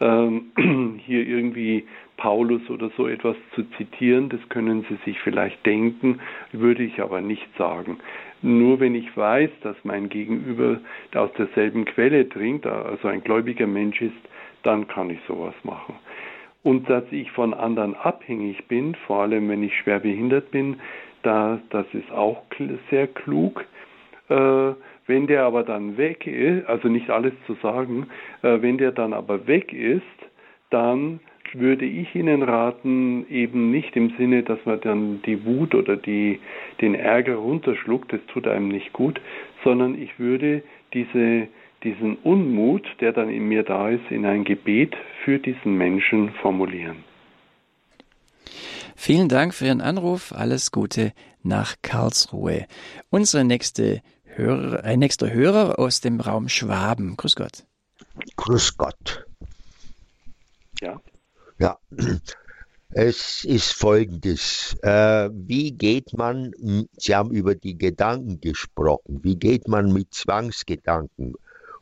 ähm, 0.01 0.51
hier 1.05 1.25
irgendwie 1.25 1.85
Paulus 2.17 2.69
oder 2.69 2.89
so 2.95 3.07
etwas 3.07 3.35
zu 3.53 3.63
zitieren, 3.77 4.29
das 4.29 4.39
können 4.49 4.85
Sie 4.89 4.97
sich 5.05 5.19
vielleicht 5.19 5.65
denken, 5.65 6.19
würde 6.51 6.83
ich 6.83 7.01
aber 7.01 7.21
nicht 7.21 7.47
sagen. 7.57 7.99
Nur 8.41 8.79
wenn 8.79 8.95
ich 8.95 9.15
weiß, 9.15 9.49
dass 9.63 9.75
mein 9.83 10.09
Gegenüber 10.09 10.79
aus 11.13 11.31
derselben 11.33 11.85
Quelle 11.85 12.27
trinkt, 12.29 12.65
also 12.65 13.07
ein 13.07 13.23
gläubiger 13.23 13.67
Mensch 13.67 14.01
ist, 14.01 14.13
dann 14.63 14.87
kann 14.87 15.09
ich 15.09 15.19
sowas 15.27 15.55
machen. 15.63 15.95
Und 16.63 16.89
dass 16.89 17.03
ich 17.11 17.31
von 17.31 17.53
anderen 17.53 17.95
abhängig 17.95 18.67
bin, 18.67 18.95
vor 19.07 19.21
allem 19.23 19.49
wenn 19.49 19.63
ich 19.63 19.77
schwer 19.77 19.99
behindert 19.99 20.51
bin, 20.51 20.77
da, 21.21 21.59
das 21.69 21.85
ist 21.93 22.11
auch 22.11 22.43
sehr 22.89 23.07
klug. 23.07 23.65
Äh, 24.29 24.73
wenn 25.07 25.27
der 25.27 25.43
aber 25.43 25.63
dann 25.63 25.97
weg 25.97 26.25
ist, 26.27 26.67
also 26.67 26.87
nicht 26.87 27.09
alles 27.09 27.33
zu 27.45 27.55
sagen, 27.61 28.07
äh, 28.41 28.61
wenn 28.61 28.77
der 28.77 28.91
dann 28.91 29.13
aber 29.13 29.47
weg 29.47 29.73
ist, 29.73 30.03
dann 30.69 31.19
würde 31.53 31.85
ich 31.85 32.13
Ihnen 32.15 32.43
raten, 32.43 33.25
eben 33.29 33.71
nicht 33.71 33.95
im 33.95 34.13
Sinne, 34.17 34.43
dass 34.43 34.59
man 34.65 34.81
dann 34.81 35.21
die 35.21 35.45
Wut 35.45 35.75
oder 35.75 35.95
die, 35.95 36.39
den 36.81 36.95
Ärger 36.95 37.35
runterschluckt, 37.35 38.11
das 38.11 38.19
tut 38.27 38.47
einem 38.47 38.67
nicht 38.67 38.93
gut, 38.93 39.21
sondern 39.63 39.99
ich 40.01 40.19
würde 40.19 40.63
diese, 40.93 41.47
diesen 41.83 42.17
Unmut, 42.17 42.85
der 42.99 43.13
dann 43.13 43.29
in 43.29 43.47
mir 43.47 43.63
da 43.63 43.89
ist, 43.89 44.09
in 44.09 44.25
ein 44.25 44.43
Gebet 44.43 44.95
für 45.23 45.39
diesen 45.39 45.77
Menschen 45.77 46.31
formulieren. 46.41 47.03
Vielen 48.95 49.29
Dank 49.29 49.53
für 49.53 49.65
Ihren 49.65 49.81
Anruf. 49.81 50.31
Alles 50.31 50.71
Gute 50.71 51.11
nach 51.43 51.75
Karlsruhe. 51.81 52.65
Unsere 53.09 53.43
nächste 53.43 54.01
Hörer, 54.37 54.83
ein 54.83 54.99
nächster 54.99 55.31
Hörer 55.31 55.79
aus 55.79 56.01
dem 56.01 56.19
Raum 56.19 56.49
Schwaben. 56.49 57.15
Grüß 57.15 57.35
Gott. 57.35 57.65
Grüß 58.35 58.77
Gott. 58.77 59.25
Ja. 60.81 61.01
Ja. 61.57 61.77
Es 62.89 63.43
ist 63.43 63.73
folgendes. 63.73 64.75
Äh, 64.81 65.29
wie 65.33 65.71
geht 65.71 66.13
man, 66.13 66.51
Sie 66.97 67.15
haben 67.15 67.31
über 67.31 67.55
die 67.55 67.77
Gedanken 67.77 68.39
gesprochen, 68.39 69.19
wie 69.23 69.35
geht 69.35 69.67
man 69.67 69.91
mit 69.91 70.13
Zwangsgedanken, 70.13 71.33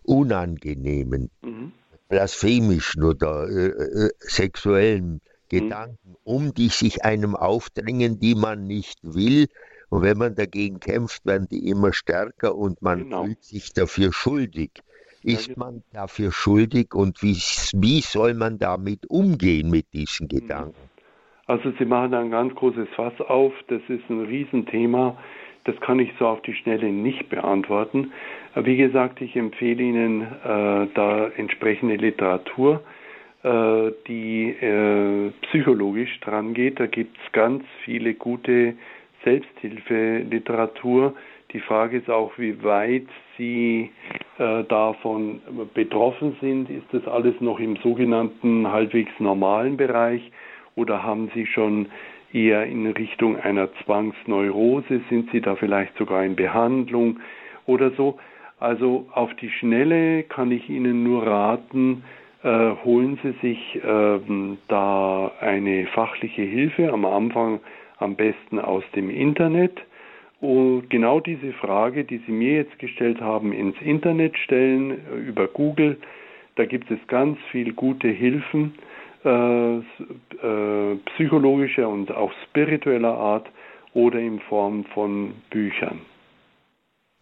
unangenehmen, 0.04 1.30
mhm. 1.42 1.72
blasphemischen 2.10 3.04
oder 3.04 3.48
äh, 3.48 3.68
äh, 3.68 4.10
sexuellen 4.20 5.14
mhm. 5.14 5.22
Gedanken 5.50 6.16
um, 6.24 6.54
die 6.54 6.70
sich 6.70 7.04
einem 7.04 7.36
aufdrängen, 7.36 8.20
die 8.20 8.36
man 8.36 8.66
nicht 8.66 8.98
will, 9.04 9.48
und 9.90 10.02
wenn 10.02 10.18
man 10.18 10.36
dagegen 10.36 10.80
kämpft, 10.80 11.26
werden 11.26 11.48
die 11.50 11.70
immer 11.70 11.94
stärker 11.94 12.56
und 12.56 12.82
man 12.82 13.04
genau. 13.04 13.26
fühlt 13.26 13.44
sich 13.44 13.74
dafür 13.74 14.12
schuldig. 14.12 14.72
Ist 15.24 15.48
ja, 15.48 15.54
man 15.58 15.84
dafür 15.94 16.32
schuldig 16.32 16.94
und 16.94 17.22
wie, 17.22 17.38
wie 17.80 18.02
soll 18.02 18.34
man 18.34 18.58
damit 18.58 19.10
umgehen 19.10 19.70
mit 19.70 19.94
diesen 19.94 20.26
mhm. 20.26 20.40
Gedanken? 20.40 20.90
Also 21.46 21.72
Sie 21.78 21.86
machen 21.86 22.14
ein 22.14 22.32
ganz 22.32 22.54
großes 22.56 22.88
Fass 22.96 23.20
auf. 23.22 23.54
Das 23.68 23.82
ist 23.88 24.10
ein 24.10 24.26
Riesenthema. 24.26 25.18
Das 25.66 25.80
kann 25.80 26.00
ich 26.00 26.12
so 26.20 26.28
auf 26.28 26.42
die 26.42 26.54
Schnelle 26.54 26.92
nicht 26.92 27.30
beantworten. 27.30 28.12
Wie 28.56 28.78
gesagt, 28.78 29.22
ich 29.22 29.36
empfehle 29.36 29.82
Ihnen 29.82 30.22
äh, 30.22 30.88
da 30.94 31.28
entsprechende 31.38 31.96
Literatur, 31.96 32.84
äh, 33.44 33.92
die 34.08 34.50
äh, 34.50 35.32
psychologisch 35.48 36.20
dran 36.20 36.54
geht. 36.54 36.80
Da 36.80 36.88
gibt 36.88 37.18
es 37.18 37.32
ganz 37.32 37.64
viele 37.84 38.14
gute 38.14 38.76
Selbsthilfeliteratur. 39.24 41.14
Die 41.52 41.60
Frage 41.60 41.98
ist 41.98 42.10
auch, 42.10 42.32
wie 42.38 42.64
weit 42.64 43.06
Sie 43.38 43.92
äh, 44.38 44.64
davon 44.64 45.42
betroffen 45.74 46.36
sind. 46.42 46.70
Ist 46.70 46.88
das 46.92 47.08
alles 47.08 47.40
noch 47.40 47.60
im 47.60 47.76
sogenannten 47.78 48.72
halbwegs 48.72 49.12
normalen 49.20 49.78
Bereich 49.78 50.32
oder 50.76 51.04
haben 51.04 51.30
Sie 51.36 51.46
schon 51.46 51.88
eher 52.34 52.66
in 52.66 52.88
Richtung 52.88 53.40
einer 53.40 53.70
Zwangsneurose? 53.84 55.02
Sind 55.10 55.30
Sie 55.32 55.42
da 55.42 55.56
vielleicht 55.56 55.96
sogar 55.98 56.26
in 56.26 56.36
Behandlung 56.36 57.20
oder 57.66 57.92
so? 57.92 58.18
Also 58.60 59.08
auf 59.12 59.34
die 59.36 59.50
Schnelle 59.50 60.24
kann 60.24 60.52
ich 60.52 60.70
Ihnen 60.70 61.04
nur 61.04 61.28
raten, 61.28 62.04
äh, 62.44 62.72
holen 62.84 63.20
Sie 63.22 63.34
sich 63.42 63.80
ähm, 63.86 64.58
da 64.68 65.32
eine 65.40 65.86
fachliche 65.88 66.42
Hilfe. 66.42 66.92
Am 66.92 67.06
Anfang 67.06 67.60
am 68.04 68.16
besten 68.16 68.60
aus 68.60 68.84
dem 68.96 69.10
Internet. 69.10 69.80
Und 70.42 70.90
genau 70.90 71.22
diese 71.22 71.54
Frage, 71.54 72.04
die 72.04 72.22
Sie 72.26 72.32
mir 72.32 72.56
jetzt 72.58 72.78
gestellt 72.78 73.22
haben, 73.22 73.54
ins 73.54 73.80
Internet 73.82 74.38
stellen, 74.38 74.92
äh, 74.92 75.16
über 75.28 75.48
Google. 75.48 75.98
Da 76.56 76.66
gibt 76.66 76.92
es 76.92 77.00
ganz 77.08 77.40
viel 77.52 77.74
gute 77.74 78.10
Hilfen, 78.10 78.74
äh, 79.24 79.78
äh, 79.78 80.96
psychologischer 81.16 81.88
und 81.88 82.12
auch 82.12 82.32
spiritueller 82.50 83.14
Art 83.14 83.50
oder 83.94 84.20
in 84.20 84.40
Form 84.42 84.84
von 84.94 85.34
Büchern. 85.50 86.02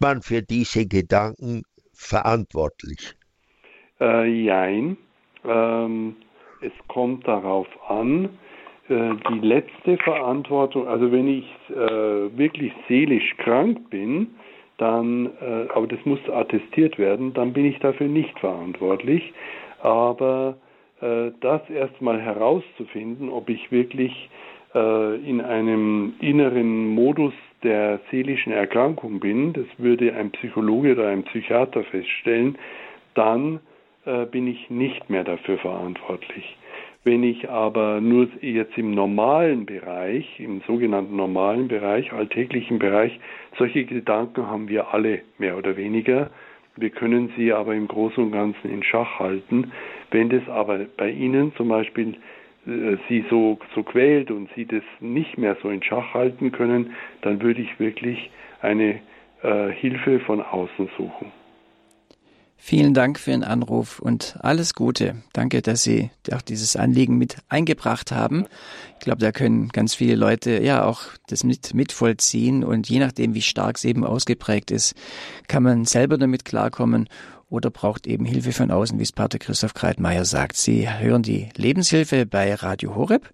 Man 0.00 0.20
für 0.20 0.42
diese 0.42 0.86
Gedanken 0.86 1.62
verantwortlich? 1.94 3.14
Äh, 4.00 4.26
jein. 4.26 4.96
Ähm, 5.44 6.16
es 6.60 6.72
kommt 6.88 7.26
darauf 7.26 7.68
an, 7.88 8.30
äh, 8.92 9.14
die 9.30 9.46
letzte 9.46 9.96
Verantwortung, 9.98 10.86
also 10.86 11.10
wenn 11.10 11.26
ich 11.26 11.46
äh, 11.70 12.36
wirklich 12.36 12.72
seelisch 12.88 13.36
krank 13.38 13.90
bin, 13.90 14.28
dann, 14.78 15.26
äh, 15.40 15.68
aber 15.74 15.86
das 15.86 15.98
muss 16.04 16.18
attestiert 16.28 16.98
werden, 16.98 17.32
dann 17.34 17.52
bin 17.52 17.64
ich 17.66 17.78
dafür 17.78 18.08
nicht 18.08 18.38
verantwortlich. 18.38 19.32
Aber 19.80 20.56
äh, 21.00 21.30
das 21.40 21.68
erstmal 21.70 22.20
herauszufinden, 22.20 23.28
ob 23.28 23.48
ich 23.48 23.70
wirklich 23.70 24.28
äh, 24.74 25.16
in 25.28 25.40
einem 25.40 26.14
inneren 26.20 26.88
Modus 26.88 27.34
der 27.62 28.00
seelischen 28.10 28.52
Erkrankung 28.52 29.20
bin, 29.20 29.52
das 29.52 29.66
würde 29.78 30.14
ein 30.14 30.32
Psychologe 30.32 30.92
oder 30.92 31.08
ein 31.08 31.22
Psychiater 31.24 31.84
feststellen, 31.84 32.58
dann 33.14 33.60
bin 34.32 34.48
ich 34.48 34.68
nicht 34.68 35.08
mehr 35.10 35.22
dafür 35.22 35.58
verantwortlich. 35.58 36.56
Wenn 37.04 37.24
ich 37.24 37.50
aber 37.50 38.00
nur 38.00 38.28
jetzt 38.40 38.78
im 38.78 38.92
normalen 38.92 39.66
Bereich, 39.66 40.38
im 40.38 40.60
sogenannten 40.68 41.16
normalen 41.16 41.66
Bereich, 41.66 42.12
alltäglichen 42.12 42.78
Bereich, 42.78 43.18
solche 43.58 43.84
Gedanken 43.84 44.46
haben 44.46 44.68
wir 44.68 44.94
alle 44.94 45.22
mehr 45.38 45.56
oder 45.56 45.76
weniger. 45.76 46.30
Wir 46.76 46.90
können 46.90 47.32
sie 47.36 47.52
aber 47.52 47.74
im 47.74 47.88
Großen 47.88 48.22
und 48.22 48.30
Ganzen 48.30 48.70
in 48.70 48.84
Schach 48.84 49.18
halten. 49.18 49.72
Wenn 50.12 50.30
das 50.30 50.48
aber 50.48 50.86
bei 50.96 51.10
Ihnen 51.10 51.52
zum 51.56 51.68
Beispiel 51.68 52.14
äh, 52.66 52.96
sie 53.08 53.24
so, 53.28 53.58
so 53.74 53.82
quält 53.82 54.30
und 54.30 54.48
sie 54.54 54.64
das 54.64 54.84
nicht 55.00 55.36
mehr 55.36 55.56
so 55.60 55.70
in 55.70 55.82
Schach 55.82 56.14
halten 56.14 56.52
können, 56.52 56.94
dann 57.22 57.42
würde 57.42 57.62
ich 57.62 57.80
wirklich 57.80 58.30
eine 58.60 59.00
äh, 59.42 59.70
Hilfe 59.72 60.20
von 60.20 60.40
außen 60.40 60.88
suchen. 60.96 61.41
Vielen 62.64 62.94
Dank 62.94 63.18
für 63.18 63.32
Ihren 63.32 63.42
Anruf 63.42 63.98
und 63.98 64.36
alles 64.38 64.74
Gute. 64.74 65.16
Danke, 65.32 65.62
dass 65.62 65.82
Sie 65.82 66.12
auch 66.32 66.42
dieses 66.42 66.76
Anliegen 66.76 67.18
mit 67.18 67.38
eingebracht 67.48 68.12
haben. 68.12 68.46
Ich 68.94 69.00
glaube, 69.00 69.18
da 69.18 69.32
können 69.32 69.70
ganz 69.70 69.96
viele 69.96 70.14
Leute 70.14 70.62
ja 70.62 70.84
auch 70.84 71.02
das 71.26 71.42
mit 71.42 71.74
mitvollziehen 71.74 72.62
und 72.62 72.88
je 72.88 73.00
nachdem, 73.00 73.34
wie 73.34 73.42
stark 73.42 73.78
es 73.78 73.84
eben 73.84 74.04
ausgeprägt 74.04 74.70
ist, 74.70 74.94
kann 75.48 75.64
man 75.64 75.86
selber 75.86 76.18
damit 76.18 76.44
klarkommen 76.44 77.08
oder 77.52 77.70
braucht 77.70 78.06
eben 78.06 78.24
Hilfe 78.24 78.52
von 78.52 78.70
außen, 78.70 78.98
wie 78.98 79.02
es 79.02 79.12
Pater 79.12 79.38
Christoph 79.38 79.74
Kreitmeier 79.74 80.24
sagt. 80.24 80.56
Sie 80.56 80.88
hören 80.88 81.22
die 81.22 81.50
Lebenshilfe 81.54 82.24
bei 82.24 82.54
Radio 82.54 82.94
Horeb. 82.94 83.30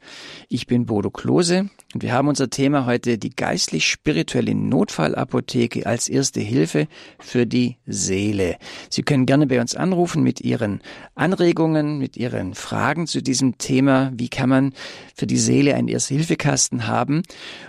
Ich 0.48 0.66
bin 0.66 0.86
Bodo 0.86 1.08
Klose 1.10 1.70
und 1.94 2.02
wir 2.02 2.12
haben 2.12 2.26
unser 2.26 2.50
Thema 2.50 2.84
heute 2.84 3.16
die 3.16 3.30
geistlich-spirituelle 3.30 4.56
Notfallapotheke 4.56 5.86
als 5.86 6.08
erste 6.08 6.40
Hilfe 6.40 6.88
für 7.20 7.46
die 7.46 7.76
Seele. 7.86 8.56
Sie 8.90 9.02
können 9.02 9.24
gerne 9.24 9.46
bei 9.46 9.60
uns 9.60 9.76
anrufen 9.76 10.24
mit 10.24 10.40
Ihren 10.40 10.80
Anregungen, 11.14 11.98
mit 11.98 12.16
Ihren 12.16 12.54
Fragen 12.54 13.06
zu 13.06 13.22
diesem 13.22 13.56
Thema. 13.58 14.10
Wie 14.16 14.28
kann 14.28 14.48
man 14.48 14.72
für 15.14 15.28
die 15.28 15.38
Seele 15.38 15.76
einen 15.76 15.86
Erste-Hilfekasten 15.86 16.88
haben? 16.88 17.22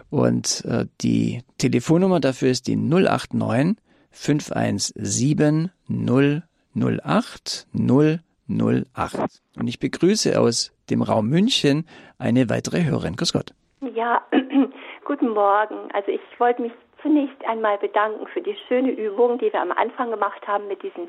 Und 0.10 0.66
äh, 0.66 0.88
die 1.02 1.44
Telefonnummer 1.60 2.20
dafür 2.20 2.50
ist 2.50 2.66
die 2.66 2.76
089 2.76 3.78
517 4.12 5.72
008 5.88 7.68
008. 7.74 9.42
Und 9.58 9.68
ich 9.68 9.80
begrüße 9.80 10.40
aus 10.40 10.72
dem 10.90 11.02
Raum 11.02 11.30
München 11.30 11.88
eine 12.18 12.50
weitere 12.50 12.84
Hörerin. 12.84 13.16
Grüß 13.16 13.34
Gott. 13.34 13.54
Ja, 13.94 14.22
guten 15.06 15.30
Morgen. 15.30 15.92
Also 15.94 16.12
ich 16.12 16.22
wollte 16.40 16.64
mich 16.64 16.74
zunächst 17.02 17.44
einmal 17.46 17.78
bedanken 17.78 18.28
für 18.28 18.42
die 18.42 18.58
schöne 18.68 18.92
übung, 18.92 19.38
die 19.38 19.54
wir 19.54 19.62
am 19.62 19.72
Anfang 19.72 20.12
gemacht 20.12 20.46
haben 20.48 20.68
mit 20.68 20.84
diesen, 20.84 21.08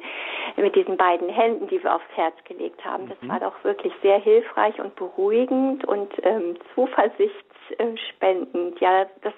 mit 0.56 0.76
diesen 0.76 0.96
beiden 0.96 1.28
Händen, 1.28 1.66
die 1.68 1.82
wir 1.82 1.94
aufs 1.94 2.08
Herz 2.14 2.34
gelegt 2.44 2.82
haben. 2.84 3.08
Das 3.08 3.20
mhm. 3.20 3.28
war 3.28 3.40
doch 3.40 3.64
wirklich 3.64 3.92
sehr 4.02 4.20
hilfreich 4.20 4.80
und 4.80 4.94
beruhigend 4.96 5.84
und 5.84 6.12
ähm, 6.22 6.56
zuversichtsspendend. 6.74 8.80
Ja, 8.80 9.06
das 9.22 9.34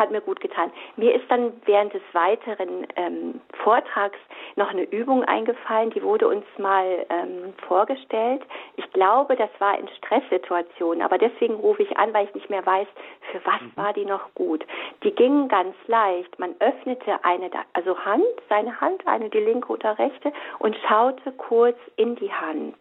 hat 0.00 0.10
mir 0.10 0.20
gut 0.20 0.40
getan. 0.40 0.72
Mir 0.96 1.14
ist 1.14 1.30
dann 1.30 1.52
während 1.66 1.94
des 1.94 2.02
weiteren 2.12 2.86
ähm, 2.96 3.40
Vortrags 3.62 4.18
noch 4.56 4.70
eine 4.70 4.82
Übung 4.82 5.22
eingefallen, 5.24 5.90
die 5.90 6.02
wurde 6.02 6.26
uns 6.26 6.44
mal 6.58 7.06
ähm, 7.08 7.54
vorgestellt. 7.68 8.42
Ich 8.76 8.90
glaube, 8.92 9.36
das 9.36 9.50
war 9.58 9.78
in 9.78 9.88
Stresssituationen, 9.98 11.02
aber 11.02 11.18
deswegen 11.18 11.54
rufe 11.54 11.82
ich 11.82 11.96
an, 11.96 12.12
weil 12.12 12.26
ich 12.26 12.34
nicht 12.34 12.50
mehr 12.50 12.64
weiß, 12.66 12.88
für 13.30 13.44
was 13.44 13.60
mhm. 13.60 13.72
war 13.76 13.92
die 13.92 14.04
noch 14.04 14.34
gut. 14.34 14.64
Die 15.04 15.12
ging 15.12 15.48
ganz 15.48 15.76
leicht. 15.86 16.38
Man 16.38 16.54
öffnete 16.58 17.24
eine, 17.24 17.50
also 17.74 17.96
Hand, 18.04 18.24
seine 18.48 18.80
Hand, 18.80 19.06
eine 19.06 19.30
die 19.30 19.38
linke 19.38 19.70
oder 19.72 19.98
rechte 19.98 20.32
und 20.58 20.76
schaute 20.88 21.32
kurz 21.32 21.78
in 21.96 22.16
die 22.16 22.32
Hand 22.32 22.76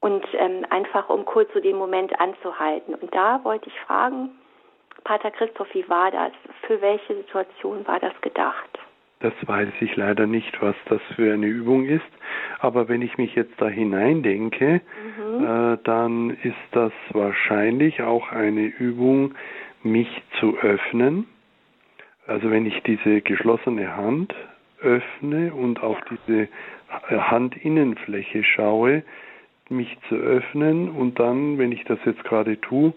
und 0.00 0.24
ähm, 0.34 0.66
einfach 0.68 1.08
um 1.08 1.24
kurz 1.24 1.50
so 1.54 1.60
den 1.60 1.76
Moment 1.76 2.20
anzuhalten. 2.20 2.94
Und 2.94 3.14
da 3.14 3.42
wollte 3.42 3.68
ich 3.68 3.80
fragen, 3.80 4.38
Pater 5.04 5.30
Christoph, 5.30 5.68
wie 5.74 5.88
war 5.88 6.10
das? 6.10 6.32
Für 6.66 6.80
welche 6.80 7.14
Situation 7.14 7.86
war 7.86 8.00
das 8.00 8.18
gedacht? 8.22 8.78
Das 9.20 9.32
weiß 9.46 9.70
ich 9.80 9.96
leider 9.96 10.26
nicht, 10.26 10.60
was 10.60 10.74
das 10.86 11.00
für 11.14 11.32
eine 11.32 11.46
Übung 11.46 11.86
ist. 11.86 12.02
Aber 12.58 12.88
wenn 12.88 13.00
ich 13.00 13.16
mich 13.16 13.34
jetzt 13.34 13.54
da 13.58 13.68
hineindenke, 13.68 14.80
mhm. 15.18 15.44
äh, 15.44 15.78
dann 15.84 16.30
ist 16.42 16.56
das 16.72 16.92
wahrscheinlich 17.10 18.02
auch 18.02 18.32
eine 18.32 18.66
Übung, 18.66 19.34
mich 19.82 20.08
zu 20.40 20.56
öffnen. 20.58 21.26
Also 22.26 22.50
wenn 22.50 22.66
ich 22.66 22.82
diese 22.82 23.20
geschlossene 23.20 23.96
Hand 23.96 24.34
öffne 24.80 25.54
und 25.54 25.82
auf 25.82 25.98
diese 26.10 26.48
Handinnenfläche 27.08 28.44
schaue, 28.44 29.02
mich 29.68 29.96
zu 30.08 30.16
öffnen 30.16 30.90
und 30.90 31.18
dann, 31.18 31.58
wenn 31.58 31.72
ich 31.72 31.84
das 31.84 31.98
jetzt 32.04 32.24
gerade 32.24 32.60
tue, 32.60 32.92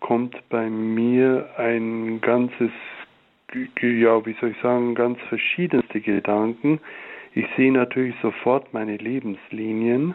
kommt 0.00 0.36
bei 0.48 0.68
mir 0.68 1.48
ein 1.56 2.20
ganzes, 2.20 2.70
ja, 3.80 4.26
wie 4.26 4.34
soll 4.40 4.50
ich 4.50 4.60
sagen, 4.62 4.94
ganz 4.94 5.18
verschiedenste 5.28 6.00
Gedanken. 6.00 6.80
Ich 7.34 7.46
sehe 7.56 7.72
natürlich 7.72 8.14
sofort 8.22 8.72
meine 8.72 8.96
Lebenslinien 8.96 10.14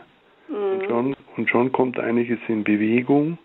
mhm. 0.50 0.56
und, 0.56 0.86
schon, 0.86 1.16
und 1.38 1.50
schon 1.50 1.72
kommt 1.72 2.00
einiges 2.00 2.40
in 2.48 2.64
Bewegung. 2.64 3.38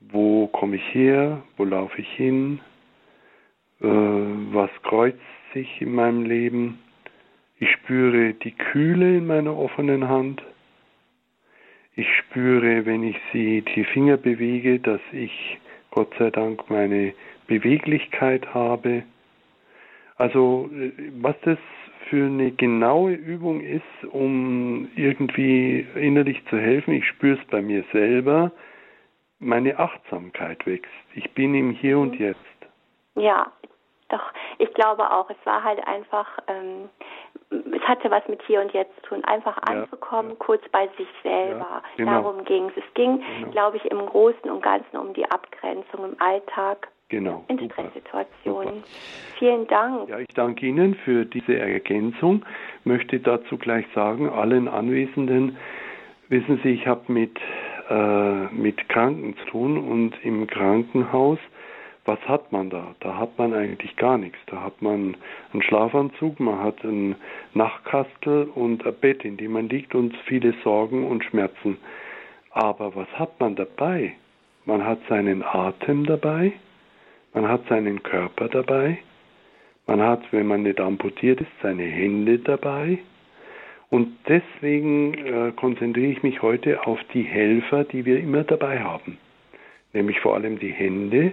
Wo 0.00 0.46
komme 0.46 0.76
ich 0.76 0.94
her? 0.94 1.42
Wo 1.56 1.64
laufe 1.64 2.00
ich 2.00 2.08
hin? 2.12 2.60
Äh, 3.80 3.86
was 3.86 4.70
kreuzt 4.82 5.18
sich 5.52 5.80
in 5.82 5.94
meinem 5.94 6.24
Leben? 6.24 6.78
Ich 7.58 7.70
spüre 7.72 8.34
die 8.34 8.52
Kühle 8.52 9.18
in 9.18 9.26
meiner 9.26 9.56
offenen 9.56 10.08
Hand. 10.08 10.42
Ich 11.98 12.06
spüre, 12.16 12.86
wenn 12.86 13.02
ich 13.02 13.16
sie 13.32 13.60
die 13.62 13.82
Finger 13.82 14.16
bewege, 14.16 14.78
dass 14.78 15.00
ich 15.10 15.58
Gott 15.90 16.14
sei 16.16 16.30
Dank 16.30 16.70
meine 16.70 17.12
Beweglichkeit 17.48 18.54
habe. 18.54 19.02
Also 20.16 20.70
was 21.20 21.34
das 21.40 21.58
für 22.08 22.26
eine 22.26 22.52
genaue 22.52 23.14
Übung 23.14 23.60
ist, 23.62 23.82
um 24.12 24.88
irgendwie 24.94 25.88
innerlich 25.96 26.40
zu 26.46 26.56
helfen, 26.56 26.94
ich 26.94 27.04
spüre 27.04 27.36
es 27.36 27.44
bei 27.48 27.60
mir 27.60 27.82
selber, 27.90 28.52
meine 29.40 29.76
Achtsamkeit 29.76 30.64
wächst. 30.66 30.92
Ich 31.16 31.28
bin 31.32 31.52
im 31.56 31.72
Hier 31.72 31.98
und 31.98 32.12
mhm. 32.12 32.26
Jetzt. 32.26 32.58
Ja, 33.16 33.50
doch, 34.08 34.32
ich 34.58 34.72
glaube 34.74 35.10
auch, 35.10 35.28
es 35.30 35.36
war 35.44 35.64
halt 35.64 35.84
einfach, 35.84 36.38
ähm, 36.46 36.88
es 37.50 37.82
hatte 37.88 38.10
was 38.10 38.26
mit 38.28 38.42
hier 38.42 38.60
und 38.60 38.72
jetzt 38.72 38.94
zu 38.96 39.10
tun, 39.10 39.24
einfach 39.24 39.56
ja, 39.56 39.80
anzukommen, 39.80 40.32
ja. 40.32 40.36
kurz 40.38 40.62
bei 40.70 40.88
sich 40.98 41.08
selber. 41.22 41.66
Ja, 41.70 41.82
genau. 41.96 42.22
Darum 42.22 42.44
ging 42.44 42.68
es. 42.68 42.76
Es 42.76 42.94
ging, 42.94 43.22
genau. 43.40 43.50
glaube 43.50 43.76
ich, 43.78 43.84
im 43.86 44.04
Großen 44.04 44.50
und 44.50 44.62
Ganzen 44.62 44.96
um 44.96 45.14
die 45.14 45.24
Abgrenzung 45.30 46.04
im 46.04 46.20
Alltag. 46.20 46.88
Genau. 47.10 47.42
In 47.48 47.58
Stresssituationen. 47.70 48.84
Vielen 49.38 49.66
Dank. 49.66 50.10
Ja, 50.10 50.18
ich 50.18 50.28
danke 50.34 50.66
Ihnen 50.66 50.94
für 50.94 51.24
diese 51.24 51.58
Ergänzung. 51.58 52.44
Möchte 52.84 53.18
dazu 53.18 53.56
gleich 53.56 53.86
sagen, 53.94 54.28
allen 54.28 54.68
Anwesenden, 54.68 55.56
wissen 56.28 56.60
Sie, 56.62 56.68
ich 56.68 56.86
habe 56.86 57.10
mit, 57.10 57.38
äh, 57.88 58.44
mit 58.52 58.90
Kranken 58.90 59.38
zu 59.38 59.44
tun 59.46 59.78
und 59.78 60.22
im 60.22 60.46
Krankenhaus 60.46 61.38
was 62.08 62.18
hat 62.26 62.50
man 62.50 62.70
da? 62.70 62.94
Da 63.00 63.18
hat 63.18 63.38
man 63.38 63.52
eigentlich 63.52 63.94
gar 63.96 64.16
nichts. 64.16 64.38
Da 64.46 64.62
hat 64.62 64.80
man 64.80 65.16
einen 65.52 65.62
Schlafanzug, 65.62 66.40
man 66.40 66.58
hat 66.60 66.82
einen 66.82 67.16
Nachtkastel 67.52 68.48
und 68.54 68.84
ein 68.86 68.94
Bett, 68.94 69.24
in 69.24 69.36
dem 69.36 69.52
man 69.52 69.68
liegt 69.68 69.94
und 69.94 70.16
viele 70.24 70.54
Sorgen 70.64 71.06
und 71.06 71.22
Schmerzen. 71.22 71.76
Aber 72.50 72.96
was 72.96 73.08
hat 73.18 73.38
man 73.38 73.54
dabei? 73.56 74.14
Man 74.64 74.84
hat 74.84 74.98
seinen 75.08 75.42
Atem 75.42 76.06
dabei, 76.06 76.52
man 77.34 77.46
hat 77.46 77.68
seinen 77.68 78.02
Körper 78.02 78.48
dabei, 78.48 78.98
man 79.86 80.00
hat, 80.00 80.22
wenn 80.32 80.46
man 80.46 80.62
nicht 80.62 80.80
amputiert 80.80 81.40
ist, 81.40 81.50
seine 81.62 81.84
Hände 81.84 82.38
dabei. 82.38 82.98
Und 83.90 84.16
deswegen 84.28 85.14
äh, 85.14 85.52
konzentriere 85.52 86.12
ich 86.12 86.22
mich 86.22 86.42
heute 86.42 86.86
auf 86.86 86.98
die 87.14 87.22
Helfer, 87.22 87.84
die 87.84 88.04
wir 88.04 88.18
immer 88.18 88.44
dabei 88.44 88.80
haben. 88.80 89.18
Nämlich 89.92 90.20
vor 90.20 90.34
allem 90.34 90.58
die 90.58 90.72
Hände, 90.72 91.32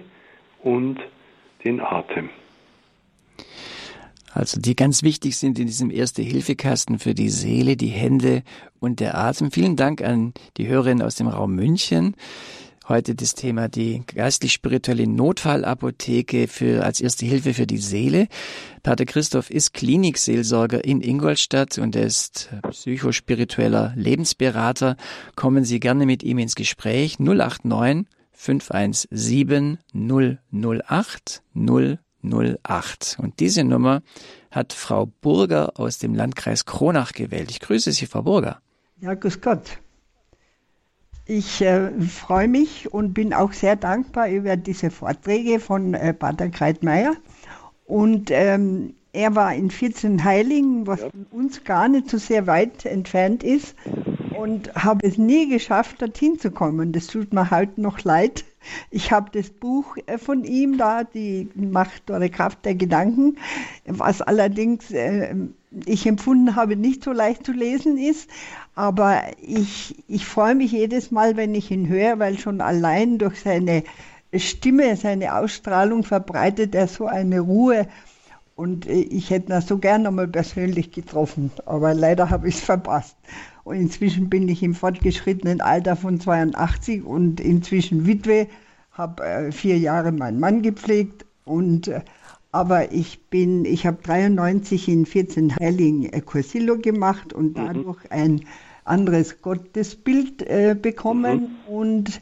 und 0.66 0.98
den 1.64 1.80
Atem. 1.80 2.28
Also 4.32 4.60
die 4.60 4.76
ganz 4.76 5.02
wichtig 5.02 5.38
sind 5.38 5.58
in 5.58 5.66
diesem 5.66 5.90
Erste-Hilfe-Kasten 5.90 6.98
für 6.98 7.14
die 7.14 7.30
Seele, 7.30 7.76
die 7.76 7.86
Hände 7.86 8.42
und 8.80 9.00
der 9.00 9.16
Atem. 9.16 9.50
Vielen 9.50 9.76
Dank 9.76 10.02
an 10.02 10.34
die 10.56 10.66
Hörerin 10.66 11.00
aus 11.00 11.14
dem 11.14 11.28
Raum 11.28 11.54
München. 11.54 12.16
Heute 12.88 13.14
das 13.14 13.34
Thema 13.34 13.68
die 13.68 14.02
geistlich-spirituelle 14.06 15.06
Notfallapotheke 15.06 16.48
für, 16.48 16.84
als 16.84 17.00
erste 17.00 17.26
Hilfe 17.26 17.54
für 17.54 17.66
die 17.66 17.78
Seele. 17.78 18.26
Pater 18.82 19.06
Christoph 19.06 19.50
ist 19.50 19.72
Klinikseelsorger 19.72 20.84
in 20.84 21.00
Ingolstadt 21.00 21.78
und 21.78 21.96
er 21.96 22.06
ist 22.06 22.50
psychospiritueller 22.70 23.92
Lebensberater. 23.96 24.96
Kommen 25.36 25.64
Sie 25.64 25.80
gerne 25.80 26.06
mit 26.06 26.22
ihm 26.22 26.38
ins 26.38 26.56
Gespräch. 26.56 27.18
089 27.18 28.06
517 28.36 29.78
008 29.92 31.42
008. 31.54 33.16
Und 33.20 33.40
diese 33.40 33.64
Nummer 33.64 34.02
hat 34.50 34.72
Frau 34.72 35.06
Burger 35.20 35.72
aus 35.76 35.98
dem 35.98 36.14
Landkreis 36.14 36.64
Kronach 36.64 37.12
gewählt. 37.12 37.50
Ich 37.50 37.60
grüße 37.60 37.92
Sie, 37.92 38.06
Frau 38.06 38.22
Burger. 38.22 38.60
Ja, 39.00 39.14
grüß 39.14 39.40
Gott. 39.40 39.78
Ich 41.26 41.60
äh, 41.60 41.90
freue 42.02 42.46
mich 42.46 42.92
und 42.92 43.12
bin 43.12 43.34
auch 43.34 43.52
sehr 43.52 43.74
dankbar 43.74 44.28
über 44.28 44.56
diese 44.56 44.90
Vorträge 44.90 45.58
von 45.58 45.94
äh, 45.94 46.14
Pater 46.14 46.50
Kreitmeier. 46.50 47.14
Und 47.84 48.30
ähm, 48.30 48.94
er 49.12 49.34
war 49.34 49.54
in 49.54 49.70
14 49.70 50.24
Heiligen, 50.24 50.86
was 50.86 51.00
ja. 51.00 51.10
von 51.10 51.26
uns 51.30 51.64
gar 51.64 51.88
nicht 51.88 52.08
so 52.10 52.18
sehr 52.18 52.46
weit 52.46 52.84
entfernt 52.84 53.42
ist. 53.42 53.74
Und 54.36 54.74
habe 54.74 55.06
es 55.06 55.18
nie 55.18 55.48
geschafft, 55.48 56.02
dorthin 56.02 56.38
zu 56.38 56.50
kommen. 56.50 56.92
Das 56.92 57.06
tut 57.06 57.32
mir 57.32 57.50
halt 57.50 57.78
noch 57.78 58.02
leid. 58.04 58.44
Ich 58.90 59.12
habe 59.12 59.30
das 59.32 59.50
Buch 59.50 59.96
äh, 60.06 60.18
von 60.18 60.44
ihm 60.44 60.78
da, 60.78 61.04
die 61.04 61.48
Macht 61.54 62.10
oder 62.10 62.28
Kraft 62.28 62.64
der 62.64 62.74
Gedanken, 62.74 63.36
was 63.86 64.22
allerdings 64.22 64.90
äh, 64.90 65.34
ich 65.84 66.06
empfunden 66.06 66.56
habe, 66.56 66.76
nicht 66.76 67.04
so 67.04 67.12
leicht 67.12 67.44
zu 67.44 67.52
lesen 67.52 67.98
ist. 67.98 68.28
Aber 68.74 69.22
ich, 69.40 70.02
ich 70.08 70.26
freue 70.26 70.54
mich 70.54 70.72
jedes 70.72 71.10
Mal, 71.10 71.36
wenn 71.36 71.54
ich 71.54 71.70
ihn 71.70 71.88
höre, 71.88 72.18
weil 72.18 72.38
schon 72.38 72.60
allein 72.60 73.18
durch 73.18 73.40
seine 73.40 73.84
Stimme, 74.34 74.96
seine 74.96 75.36
Ausstrahlung 75.36 76.02
verbreitet 76.02 76.74
er 76.74 76.88
so 76.88 77.06
eine 77.06 77.40
Ruhe. 77.40 77.86
Und 78.56 78.86
äh, 78.86 78.92
ich 78.92 79.30
hätte 79.30 79.52
ihn 79.52 79.60
so 79.60 79.78
gern 79.78 80.06
einmal 80.06 80.28
persönlich 80.28 80.90
getroffen, 80.90 81.50
aber 81.66 81.94
leider 81.94 82.30
habe 82.30 82.48
ich 82.48 82.56
es 82.56 82.62
verpasst. 82.62 83.16
Und 83.66 83.80
inzwischen 83.80 84.30
bin 84.30 84.48
ich 84.48 84.62
im 84.62 84.76
fortgeschrittenen 84.76 85.60
Alter 85.60 85.96
von 85.96 86.20
82 86.20 87.04
und 87.04 87.40
inzwischen 87.40 88.06
Witwe, 88.06 88.46
habe 88.92 89.24
äh, 89.24 89.50
vier 89.50 89.76
Jahre 89.76 90.12
meinen 90.12 90.38
Mann 90.38 90.62
gepflegt 90.62 91.26
und 91.44 91.88
äh, 91.88 92.02
aber 92.52 92.92
ich 92.92 93.24
bin, 93.24 93.64
ich 93.64 93.84
habe 93.84 93.98
93 94.04 94.88
in 94.88 95.04
14 95.04 95.56
Heiligen 95.56 96.04
äh, 96.04 96.20
Cursillo 96.20 96.78
gemacht 96.78 97.32
und 97.32 97.58
mhm. 97.58 97.66
dadurch 97.66 98.12
ein 98.12 98.42
anderes 98.84 99.42
Gottesbild 99.42 100.42
äh, 100.42 100.76
bekommen 100.80 101.58
mhm. 101.66 101.74
und 101.74 102.20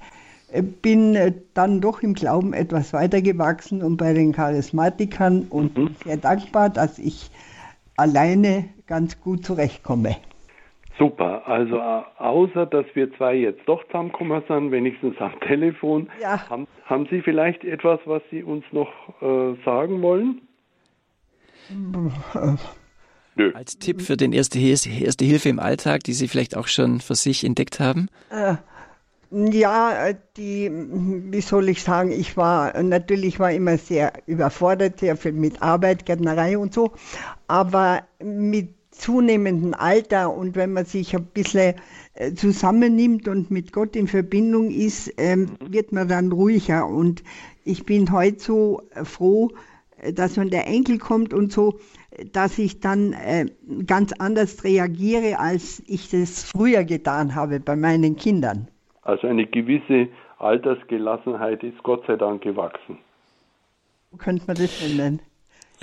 äh, 0.50 0.62
bin 0.62 1.14
äh, 1.14 1.34
dann 1.52 1.82
doch 1.82 2.02
im 2.02 2.14
Glauben 2.14 2.54
etwas 2.54 2.94
weitergewachsen 2.94 3.82
und 3.82 3.98
bei 3.98 4.14
den 4.14 4.32
Charismatikern 4.32 5.42
und 5.50 5.76
mhm. 5.76 5.94
sehr 6.06 6.16
dankbar, 6.16 6.70
dass 6.70 6.98
ich 6.98 7.30
alleine 7.98 8.64
ganz 8.86 9.20
gut 9.20 9.44
zurechtkomme. 9.44 10.16
Super, 10.96 11.46
also 11.48 11.76
äh, 11.76 12.02
außer 12.18 12.66
dass 12.66 12.86
wir 12.94 13.12
zwei 13.16 13.34
jetzt 13.34 13.62
doch 13.66 13.84
zusammengekommen 13.86 14.42
sind, 14.46 14.70
wenigstens 14.70 15.16
am 15.18 15.38
Telefon, 15.46 16.08
ja. 16.20 16.48
haben, 16.48 16.68
haben 16.84 17.06
Sie 17.10 17.20
vielleicht 17.20 17.64
etwas, 17.64 17.98
was 18.04 18.22
Sie 18.30 18.42
uns 18.44 18.64
noch 18.70 18.88
äh, 19.20 19.56
sagen 19.64 20.02
wollen? 20.02 20.42
Nö. 23.36 23.52
Als 23.54 23.78
Tipp 23.78 24.02
für 24.02 24.16
den 24.16 24.32
Erste, 24.32 24.60
Erste 24.60 25.24
Hilfe 25.24 25.48
im 25.48 25.58
Alltag, 25.58 26.04
die 26.04 26.12
Sie 26.12 26.28
vielleicht 26.28 26.56
auch 26.56 26.68
schon 26.68 27.00
für 27.00 27.16
sich 27.16 27.42
entdeckt 27.42 27.80
haben? 27.80 28.08
Äh, 28.30 28.54
ja, 29.30 30.12
die, 30.36 30.70
wie 30.70 31.40
soll 31.40 31.68
ich 31.68 31.82
sagen, 31.82 32.12
ich 32.12 32.36
war, 32.36 32.80
natürlich 32.80 33.40
war 33.40 33.50
immer 33.50 33.78
sehr 33.78 34.12
überfordert, 34.26 35.00
sehr 35.00 35.16
viel 35.16 35.32
mit 35.32 35.60
Arbeit, 35.60 36.06
Gärtnerei 36.06 36.56
und 36.56 36.72
so, 36.72 36.92
aber 37.48 38.04
mit 38.22 38.68
zunehmendem 38.94 39.74
Alter 39.74 40.32
und 40.32 40.56
wenn 40.56 40.72
man 40.72 40.84
sich 40.84 41.14
ein 41.14 41.26
bisschen 41.26 41.74
äh, 42.14 42.32
zusammennimmt 42.32 43.28
und 43.28 43.50
mit 43.50 43.72
Gott 43.72 43.96
in 43.96 44.06
Verbindung 44.06 44.70
ist, 44.70 45.12
ähm, 45.18 45.56
wird 45.60 45.92
man 45.92 46.08
dann 46.08 46.32
ruhiger. 46.32 46.86
Und 46.86 47.22
ich 47.64 47.84
bin 47.84 48.12
heute 48.12 48.38
so 48.38 48.82
äh, 48.94 49.04
froh, 49.04 49.50
äh, 49.98 50.12
dass 50.12 50.36
wenn 50.36 50.50
der 50.50 50.66
Enkel 50.66 50.98
kommt 50.98 51.34
und 51.34 51.52
so, 51.52 51.78
dass 52.32 52.58
ich 52.58 52.78
dann 52.78 53.16
ganz 53.88 54.12
anders 54.12 54.62
reagiere, 54.62 55.40
als 55.40 55.82
ich 55.88 56.10
das 56.10 56.44
früher 56.44 56.84
getan 56.84 57.34
habe 57.34 57.58
bei 57.58 57.74
meinen 57.74 58.14
Kindern. 58.14 58.68
Also 59.02 59.26
eine 59.26 59.46
gewisse 59.46 60.08
Altersgelassenheit 60.38 61.64
ist 61.64 61.82
Gott 61.82 62.04
sei 62.06 62.14
Dank 62.14 62.42
gewachsen. 62.42 62.98
Wo 64.12 64.16
könnte 64.18 64.44
man 64.46 64.54
das 64.54 64.80
nennen? 64.80 65.20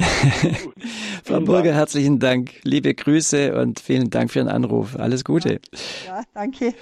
Frau 1.23 1.39
Burger, 1.41 1.73
herzlichen 1.73 2.19
Dank. 2.19 2.51
Liebe 2.63 2.93
Grüße 2.93 3.59
und 3.59 3.79
vielen 3.79 4.09
Dank 4.09 4.31
für 4.31 4.39
Ihren 4.39 4.47
Anruf. 4.47 4.95
Alles 4.97 5.23
Gute. 5.23 5.59
Ja, 6.05 6.23
danke. 6.33 6.73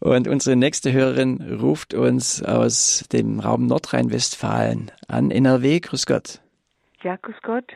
Und 0.00 0.26
unsere 0.26 0.56
nächste 0.56 0.92
Hörerin 0.92 1.58
ruft 1.60 1.94
uns 1.94 2.42
aus 2.42 3.06
dem 3.12 3.38
Raum 3.40 3.66
Nordrhein-Westfalen 3.66 4.90
an. 5.08 5.30
NRW, 5.30 5.80
grüß 5.80 6.06
Gott. 6.06 6.40
Ja, 7.02 7.16
grüß 7.16 7.36
Gott. 7.42 7.72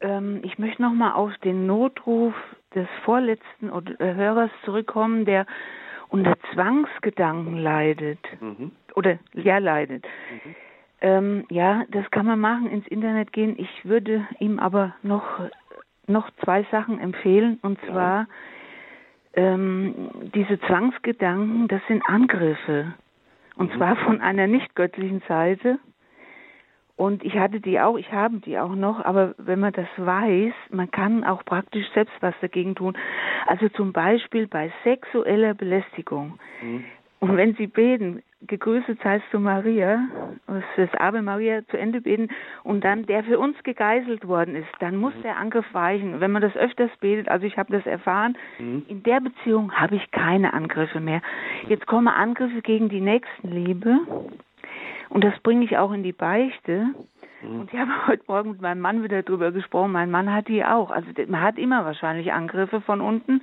Ähm, 0.00 0.40
ich 0.42 0.58
möchte 0.58 0.80
nochmal 0.80 1.12
auf 1.12 1.32
den 1.44 1.66
Notruf 1.66 2.34
des 2.74 2.88
vorletzten 3.04 3.68
äh, 3.68 4.14
Hörers 4.14 4.50
zurückkommen, 4.64 5.24
der 5.24 5.46
unter 6.08 6.36
Zwangsgedanken 6.54 7.58
leidet. 7.58 8.20
Mhm. 8.40 8.72
Oder 8.94 9.18
ja, 9.34 9.58
leidet. 9.58 10.04
Mhm. 10.44 10.54
Ähm, 11.00 11.44
ja, 11.50 11.84
das 11.90 12.10
kann 12.10 12.26
man 12.26 12.40
machen, 12.40 12.70
ins 12.70 12.86
Internet 12.86 13.32
gehen. 13.32 13.56
Ich 13.58 13.84
würde 13.84 14.26
ihm 14.38 14.58
aber 14.58 14.94
noch, 15.02 15.24
noch 16.06 16.30
zwei 16.44 16.64
Sachen 16.70 16.98
empfehlen. 16.98 17.58
Und 17.62 17.78
zwar 17.86 18.20
ja. 18.20 18.26
ähm, 19.34 20.10
diese 20.34 20.58
Zwangsgedanken, 20.60 21.68
das 21.68 21.82
sind 21.88 22.02
Angriffe. 22.08 22.94
Und 23.56 23.72
mhm. 23.72 23.76
zwar 23.76 23.96
von 23.96 24.20
einer 24.20 24.46
nicht 24.46 24.74
göttlichen 24.74 25.22
Seite. 25.28 25.78
Und 26.96 27.22
ich 27.24 27.34
hatte 27.34 27.60
die 27.60 27.78
auch, 27.78 27.98
ich 27.98 28.10
habe 28.10 28.38
die 28.38 28.58
auch 28.58 28.74
noch, 28.74 29.04
aber 29.04 29.34
wenn 29.36 29.60
man 29.60 29.74
das 29.74 29.88
weiß, 29.96 30.54
man 30.70 30.90
kann 30.90 31.24
auch 31.24 31.44
praktisch 31.44 31.86
selbst 31.92 32.14
was 32.20 32.34
dagegen 32.40 32.74
tun. 32.74 32.96
Also 33.46 33.68
zum 33.68 33.92
Beispiel 33.92 34.46
bei 34.46 34.72
sexueller 34.82 35.52
Belästigung. 35.52 36.38
Mhm. 36.62 36.84
Und 37.28 37.36
wenn 37.36 37.54
Sie 37.56 37.66
beten, 37.66 38.22
gegrüßet 38.46 39.00
seist 39.02 39.24
du 39.32 39.40
Maria, 39.40 40.06
das 40.76 40.94
Ave 40.96 41.22
Maria 41.22 41.66
zu 41.66 41.76
Ende 41.76 42.00
beten 42.00 42.28
und 42.62 42.84
dann 42.84 43.04
der 43.06 43.24
für 43.24 43.40
uns 43.40 43.60
gegeißelt 43.64 44.28
worden 44.28 44.54
ist, 44.54 44.68
dann 44.78 44.96
muss 44.96 45.12
mhm. 45.16 45.22
der 45.22 45.36
Angriff 45.36 45.66
weichen. 45.72 46.20
Wenn 46.20 46.30
man 46.30 46.42
das 46.42 46.54
öfters 46.54 46.90
betet, 47.00 47.28
also 47.28 47.44
ich 47.44 47.58
habe 47.58 47.72
das 47.72 47.84
erfahren, 47.84 48.38
mhm. 48.60 48.84
in 48.86 49.02
der 49.02 49.20
Beziehung 49.20 49.72
habe 49.72 49.96
ich 49.96 50.10
keine 50.12 50.54
Angriffe 50.54 51.00
mehr. 51.00 51.20
Jetzt 51.68 51.88
kommen 51.88 52.06
Angriffe 52.06 52.62
gegen 52.62 52.88
die 52.88 53.00
Nächstenliebe 53.00 53.98
und 55.08 55.24
das 55.24 55.34
bringe 55.40 55.64
ich 55.64 55.78
auch 55.78 55.92
in 55.92 56.04
die 56.04 56.12
Beichte. 56.12 56.90
Mhm. 57.42 57.60
Und 57.60 57.72
ich 57.72 57.78
habe 57.78 57.90
heute 58.06 58.22
Morgen 58.28 58.50
mit 58.52 58.60
meinem 58.60 58.80
Mann 58.80 59.02
wieder 59.02 59.24
darüber 59.24 59.50
gesprochen. 59.50 59.90
Mein 59.90 60.12
Mann 60.12 60.32
hat 60.32 60.46
die 60.46 60.64
auch. 60.64 60.92
Also 60.92 61.08
man 61.26 61.40
hat 61.40 61.58
immer 61.58 61.84
wahrscheinlich 61.84 62.32
Angriffe 62.32 62.80
von 62.82 63.00
unten 63.00 63.42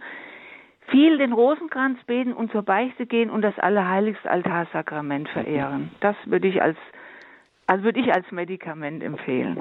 viel 0.94 1.18
den 1.18 1.34
Rosenkranz 1.34 1.98
beten 2.06 2.34
und 2.34 2.52
zur 2.52 2.62
Beichte 2.62 3.08
gehen 3.08 3.32
und 3.32 3.42
das 3.42 3.58
allerheiligste 3.58 4.30
Altarsakrament 4.30 5.28
verehren. 5.30 5.90
Das 6.02 6.16
würde 6.26 6.48
ich 6.48 6.62
als 6.62 6.78
also 7.66 7.86
würde 7.86 8.02
ich 8.02 8.14
als 8.14 8.30
Medikament 8.32 9.02
empfehlen. 9.02 9.58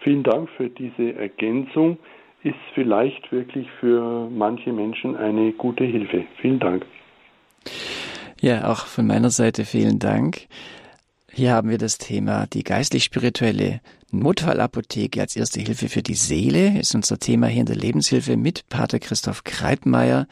Vielen 0.00 0.22
Dank 0.22 0.48
für 0.56 0.68
diese 0.68 1.14
Ergänzung. 1.14 1.98
Ist 2.42 2.54
vielleicht 2.74 3.32
wirklich 3.32 3.66
für 3.80 4.28
manche 4.30 4.72
Menschen 4.72 5.16
eine 5.16 5.52
gute 5.52 5.84
Hilfe. 5.84 6.24
Vielen 6.40 6.58
Dank. 6.58 6.86
Ja, 8.40 8.70
auch 8.70 8.86
von 8.86 9.06
meiner 9.06 9.30
Seite 9.30 9.64
vielen 9.64 9.98
Dank. 9.98 10.46
Hier 11.32 11.52
haben 11.52 11.70
wir 11.70 11.78
das 11.78 11.98
Thema 11.98 12.46
die 12.46 12.62
geistlich-spirituelle 12.62 13.80
Notfallapotheke 14.12 15.20
als 15.20 15.36
erste 15.36 15.60
Hilfe 15.60 15.88
für 15.88 16.02
die 16.02 16.14
Seele 16.14 16.78
ist 16.78 16.94
unser 16.94 17.18
Thema 17.18 17.46
hier 17.46 17.60
in 17.60 17.66
der 17.66 17.76
Lebenshilfe 17.76 18.36
mit 18.36 18.68
Pater 18.68 18.98
Christoph 18.98 19.44
Kreitmeier. 19.44 20.26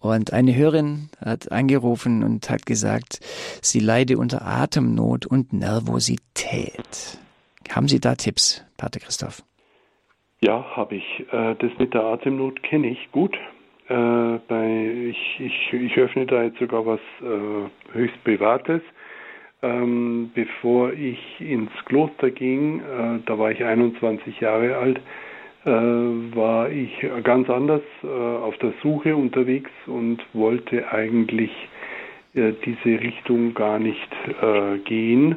Und 0.00 0.32
eine 0.32 0.54
Hörerin 0.54 1.08
hat 1.24 1.50
angerufen 1.50 2.22
und 2.22 2.48
hat 2.50 2.66
gesagt, 2.66 3.20
sie 3.62 3.80
leide 3.80 4.18
unter 4.18 4.46
Atemnot 4.46 5.26
und 5.26 5.52
Nervosität. 5.52 7.18
Haben 7.70 7.88
Sie 7.88 8.00
da 8.00 8.14
Tipps, 8.14 8.64
Pater 8.76 9.00
Christoph? 9.00 9.42
Ja, 10.40 10.64
habe 10.76 10.96
ich. 10.96 11.26
Äh, 11.32 11.56
das 11.56 11.70
mit 11.78 11.94
der 11.94 12.04
Atemnot 12.04 12.62
kenne 12.62 12.88
ich 12.88 13.10
gut. 13.10 13.36
Äh, 13.88 15.08
ich, 15.08 15.40
ich, 15.40 15.72
ich 15.72 15.96
öffne 15.96 16.26
da 16.26 16.42
jetzt 16.44 16.58
sogar 16.58 16.86
was 16.86 17.00
äh, 17.20 17.92
höchst 17.92 18.22
Privates. 18.24 18.82
Ähm, 19.60 20.30
bevor 20.34 20.92
ich 20.92 21.18
ins 21.40 21.72
Kloster 21.86 22.30
ging, 22.30 22.78
äh, 22.78 23.18
da 23.26 23.38
war 23.38 23.50
ich 23.50 23.64
21 23.64 24.38
Jahre 24.40 24.76
alt, 24.76 25.00
äh, 25.64 25.70
war 25.70 26.70
ich 26.70 27.04
ganz 27.24 27.50
anders 27.50 27.82
äh, 28.04 28.06
auf 28.06 28.56
der 28.58 28.72
Suche 28.82 29.16
unterwegs 29.16 29.70
und 29.86 30.18
wollte 30.32 30.92
eigentlich 30.92 31.50
äh, 32.34 32.52
diese 32.64 33.00
Richtung 33.00 33.54
gar 33.54 33.80
nicht 33.80 34.08
äh, 34.40 34.78
gehen. 34.78 35.34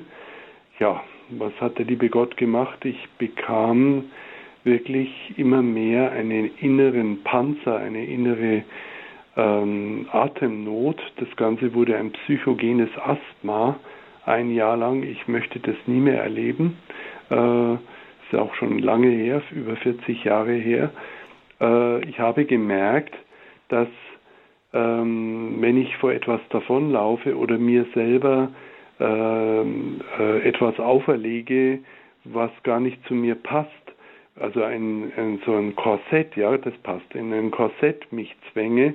Ja, 0.78 1.02
was 1.32 1.54
hat 1.60 1.80
der 1.80 1.86
liebe 1.86 2.10
Gott 2.10 2.38
gemacht? 2.38 2.86
Ich 2.86 3.10
bekam 3.18 4.04
wirklich 4.64 5.10
immer 5.38 5.64
mehr 5.64 6.12
einen 6.12 6.52
inneren 6.58 7.24
Panzer, 7.24 7.78
eine 7.78 8.06
innere 8.06 8.64
ähm, 9.36 10.06
Atemnot. 10.12 11.02
Das 11.18 11.36
Ganze 11.38 11.74
wurde 11.74 11.98
ein 11.98 12.12
psychogenes 12.12 12.90
Asthma 13.04 13.80
ein 14.26 14.52
Jahr 14.52 14.78
lang. 14.78 15.04
Ich 15.04 15.28
möchte 15.28 15.60
das 15.60 15.76
nie 15.86 16.00
mehr 16.00 16.22
erleben. 16.22 16.78
Äh, 17.30 17.74
ist 17.74 18.36
auch 18.40 18.54
schon 18.56 18.80
lange 18.80 19.10
her, 19.10 19.42
über 19.52 19.76
40 19.76 20.24
Jahre 20.24 20.54
her. 20.54 20.92
Äh, 21.60 22.04
ich 22.06 22.20
habe 22.20 22.46
gemerkt, 22.46 23.16
dass 23.70 23.88
ähm, 24.74 25.58
wenn 25.60 25.78
ich 25.78 25.98
vor 25.98 26.12
etwas 26.12 26.40
davonlaufe 26.50 27.36
oder 27.36 27.58
mir 27.58 27.86
selber 27.94 28.50
ähm, 29.00 30.02
äh, 30.20 30.48
etwas 30.48 30.80
auferlege, 30.80 31.80
was 32.24 32.52
gar 32.64 32.80
nicht 32.80 33.04
zu 33.08 33.14
mir 33.14 33.36
passt, 33.36 33.70
also 34.40 34.64
ein, 34.64 35.12
ein, 35.18 35.42
so 35.46 35.56
ein 35.56 35.76
Korsett, 35.76 36.36
ja, 36.38 36.58
das 36.58 36.74
passt, 36.84 37.14
in 37.14 37.34
ein 37.34 37.52
Korsett 37.52 38.12
mich 38.14 38.34
zwänge, 38.52 38.94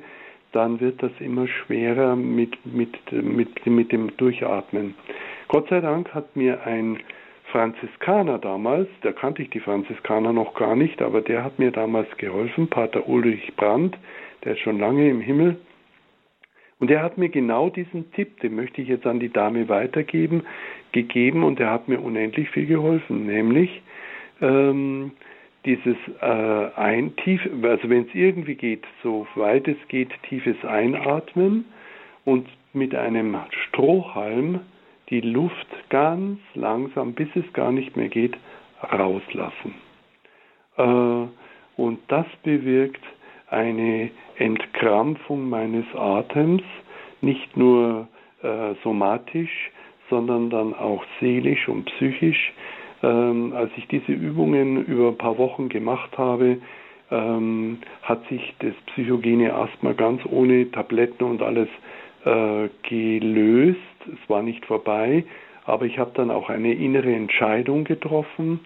dann 0.57 0.81
wird 0.81 1.03
das 1.03 1.13
immer 1.21 1.47
schwerer 1.47 2.17
mit, 2.17 2.57
mit, 2.65 3.13
mit, 3.13 3.67
mit 3.67 3.93
dem 3.93 4.17
Durchatmen. 4.17 4.95
Gott 5.49 5.69
sei 5.69 5.83
Dank 5.83 6.15
hat 6.15 6.35
mir 6.35 6.67
ein 6.67 6.99
Franziskaner 7.53 8.39
damals, 8.39 8.89
da 9.03 9.13
kannte 9.13 9.43
ich 9.43 9.51
die 9.51 9.61
Franziskaner 9.61 10.33
noch 10.33 10.55
gar 10.55 10.75
nicht, 10.75 11.03
aber 11.03 11.21
der 11.21 11.45
hat 11.45 11.59
mir 11.59 11.71
damals 11.71 12.09
geholfen, 12.17 12.69
Pater 12.69 13.07
Ulrich 13.07 13.55
Brandt, 13.57 13.99
der 14.45 14.55
ist 14.55 14.61
schon 14.61 14.79
lange 14.79 15.11
im 15.11 15.21
Himmel. 15.21 15.57
Und 16.79 16.91
er 16.91 17.03
hat 17.03 17.19
mir 17.19 17.29
genau 17.29 17.69
diesen 17.69 18.11
Tipp, 18.13 18.41
den 18.41 18.57
möchte 18.57 18.81
ich 18.81 18.89
jetzt 18.89 19.07
an 19.07 19.21
die 19.21 19.33
Dame 19.33 19.69
weitergeben, 19.69 20.43
gegeben 20.93 21.45
und 21.45 21.61
er 21.61 21.71
hat 21.71 21.87
mir 21.87 22.01
unendlich 22.01 22.49
viel 22.51 22.67
geholfen, 22.67 23.27
nämlich 23.27 23.83
ähm, 24.41 25.13
dieses 25.67 25.97
äh, 26.21 26.71
ein 26.77 27.15
tief, 27.17 27.41
also 27.63 27.91
wenn 27.91 28.07
es 28.07 28.15
irgendwie 28.15 28.55
geht, 28.55 28.85
so 29.03 29.27
weit 29.35 29.69
es 29.69 29.77
geht, 29.89 30.11
tiefes 30.29 30.57
Einatmen 30.65 31.67
und 32.25 32.49
mit 32.73 32.95
einem 32.95 33.37
Strohhalm 33.51 34.61
die 35.11 35.21
Luft 35.21 35.67
ganz 35.91 36.39
langsam, 36.55 37.13
bis 37.13 37.29
es 37.35 37.53
gar 37.53 37.73
nicht 37.73 37.97
mehr 37.97 38.09
geht, 38.09 38.37
rauslassen. 38.83 39.75
Äh, 40.77 41.27
und 41.77 41.99
das 42.09 42.27
bewirkt 42.43 43.03
eine 43.49 44.11
Entkrampfung 44.39 45.49
meines 45.49 45.87
Atems, 45.95 46.63
nicht 47.21 47.57
nur 47.57 48.09
äh, 48.43 48.75
somatisch, 48.83 49.71
sondern 50.11 50.51
dann 50.51 50.75
auch 50.75 51.05
seelisch 51.21 51.69
und 51.69 51.87
psychisch. 51.87 52.53
Ähm, 53.03 53.53
als 53.55 53.71
ich 53.77 53.87
diese 53.89 54.13
Übungen 54.13 54.85
über 54.85 55.09
ein 55.09 55.19
paar 55.19 55.39
Wochen 55.39 55.69
gemacht 55.69 56.17
habe, 56.17 56.59
ähm, 57.11 57.79
hat 58.03 58.27
sich 58.29 58.55
das 58.61 58.75
psychogene 58.87 59.55
Asthma 59.55 59.93
ganz 59.93 60.23
ohne 60.27 60.71
Tabletten 60.71 61.25
und 61.25 61.43
alles 61.43 61.69
äh, 62.25 62.69
gelöst. 62.89 63.79
Es 64.07 64.31
war 64.31 64.43
nicht 64.43 64.65
vorbei, 64.67 65.25
aber 65.65 65.85
ich 65.87 65.99
habe 65.99 66.13
dann 66.15 66.31
auch 66.31 66.49
eine 66.49 66.73
innere 66.73 67.13
Entscheidung 67.15 67.85
getroffen, 67.85 68.61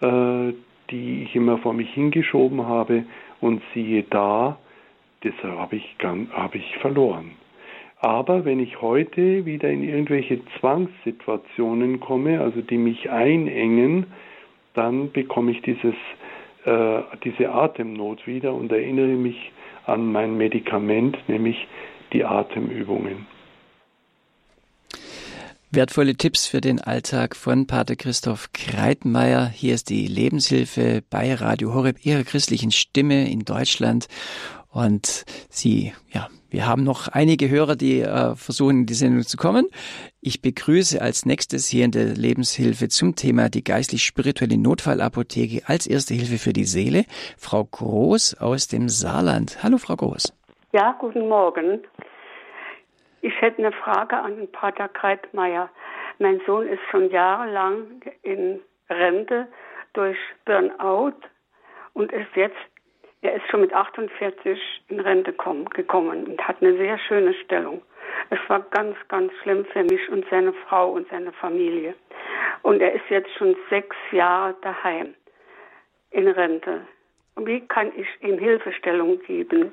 äh, 0.00 0.52
die 0.90 1.22
ich 1.24 1.34
immer 1.34 1.58
vor 1.58 1.72
mich 1.72 1.90
hingeschoben 1.94 2.66
habe 2.66 3.04
und 3.40 3.62
siehe 3.74 4.02
da, 4.04 4.58
das 5.22 5.32
habe 5.42 5.76
ich, 5.76 5.96
hab 6.32 6.54
ich 6.54 6.76
verloren. 6.78 7.32
Aber 8.02 8.44
wenn 8.44 8.58
ich 8.58 8.80
heute 8.80 9.46
wieder 9.46 9.70
in 9.70 9.84
irgendwelche 9.84 10.40
Zwangssituationen 10.58 12.00
komme, 12.00 12.40
also 12.40 12.60
die 12.60 12.76
mich 12.76 13.10
einengen, 13.10 14.06
dann 14.74 15.12
bekomme 15.12 15.52
ich 15.52 15.62
dieses, 15.62 15.94
äh, 16.64 17.02
diese 17.22 17.50
Atemnot 17.50 18.26
wieder 18.26 18.54
und 18.54 18.72
erinnere 18.72 19.14
mich 19.14 19.52
an 19.86 20.10
mein 20.10 20.36
Medikament, 20.36 21.16
nämlich 21.28 21.68
die 22.12 22.24
Atemübungen. 22.24 23.28
Wertvolle 25.70 26.16
Tipps 26.16 26.48
für 26.48 26.60
den 26.60 26.80
Alltag 26.80 27.36
von 27.36 27.68
Pater 27.68 27.94
Christoph 27.94 28.52
Kreitmeier. 28.52 29.46
Hier 29.46 29.74
ist 29.74 29.90
die 29.90 30.08
Lebenshilfe 30.08 31.04
bei 31.08 31.34
Radio 31.34 31.72
Horeb, 31.72 32.04
Ihrer 32.04 32.24
christlichen 32.24 32.72
Stimme 32.72 33.30
in 33.30 33.44
Deutschland. 33.44 34.08
Und 34.72 35.24
Sie, 35.48 35.92
ja, 36.12 36.28
wir 36.52 36.66
haben 36.66 36.84
noch 36.84 37.08
einige 37.08 37.48
Hörer, 37.48 37.76
die 37.76 38.02
äh, 38.02 38.36
versuchen, 38.36 38.80
in 38.80 38.86
die 38.86 38.92
Sendung 38.92 39.22
zu 39.22 39.38
kommen. 39.38 39.68
Ich 40.20 40.42
begrüße 40.42 41.00
als 41.00 41.24
nächstes 41.24 41.66
hier 41.66 41.86
in 41.86 41.92
der 41.92 42.08
Lebenshilfe 42.08 42.88
zum 42.88 43.16
Thema 43.16 43.48
die 43.48 43.64
geistlich-spirituelle 43.64 44.58
Notfallapotheke 44.58 45.62
als 45.66 45.86
erste 45.86 46.12
Hilfe 46.12 46.36
für 46.36 46.52
die 46.52 46.64
Seele, 46.64 47.04
Frau 47.38 47.64
Groß 47.64 48.38
aus 48.38 48.68
dem 48.68 48.90
Saarland. 48.90 49.62
Hallo, 49.62 49.78
Frau 49.78 49.96
Groß. 49.96 50.36
Ja, 50.72 50.94
guten 50.98 51.26
Morgen. 51.26 51.80
Ich 53.22 53.32
hätte 53.40 53.58
eine 53.58 53.72
Frage 53.72 54.18
an 54.18 54.46
Pater 54.52 54.88
Kreitmeier. 54.88 55.70
Mein 56.18 56.40
Sohn 56.46 56.66
ist 56.66 56.82
schon 56.90 57.10
jahrelang 57.10 58.02
in 58.22 58.60
Rente 58.90 59.48
durch 59.94 60.18
Burnout 60.44 61.14
und 61.94 62.12
ist 62.12 62.34
jetzt 62.34 62.56
er 63.22 63.34
ist 63.34 63.48
schon 63.48 63.60
mit 63.60 63.72
48 63.72 64.60
in 64.88 65.00
Rente 65.00 65.32
kommen, 65.32 65.64
gekommen 65.70 66.26
und 66.26 66.46
hat 66.46 66.60
eine 66.60 66.76
sehr 66.76 66.98
schöne 66.98 67.32
Stellung. 67.34 67.80
Es 68.30 68.38
war 68.48 68.60
ganz, 68.70 68.96
ganz 69.08 69.32
schlimm 69.42 69.64
für 69.66 69.84
mich 69.84 70.08
und 70.10 70.24
seine 70.28 70.52
Frau 70.52 70.92
und 70.92 71.08
seine 71.08 71.32
Familie. 71.32 71.94
Und 72.62 72.80
er 72.80 72.92
ist 72.92 73.08
jetzt 73.08 73.32
schon 73.38 73.56
sechs 73.70 73.96
Jahre 74.10 74.54
daheim 74.62 75.14
in 76.10 76.28
Rente. 76.28 76.82
Und 77.36 77.46
wie 77.46 77.60
kann 77.60 77.92
ich 77.96 78.06
ihm 78.20 78.38
Hilfestellung 78.38 79.20
geben, 79.22 79.72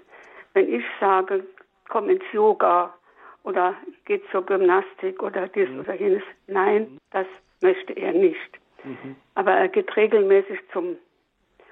wenn 0.53 0.71
ich 0.71 0.83
sage, 0.99 1.43
komm 1.89 2.09
ins 2.09 2.23
Yoga 2.31 2.93
oder 3.43 3.75
geht 4.05 4.23
zur 4.31 4.45
Gymnastik 4.45 5.21
oder 5.23 5.47
dies 5.47 5.69
mhm. 5.69 5.79
oder 5.79 5.95
jenes? 5.95 6.23
Nein, 6.47 6.99
das 7.11 7.27
möchte 7.61 7.93
er 7.93 8.13
nicht. 8.13 8.59
Mhm. 8.83 9.15
Aber 9.35 9.51
er 9.51 9.67
geht 9.67 9.95
regelmäßig 9.95 10.59
zum 10.71 10.97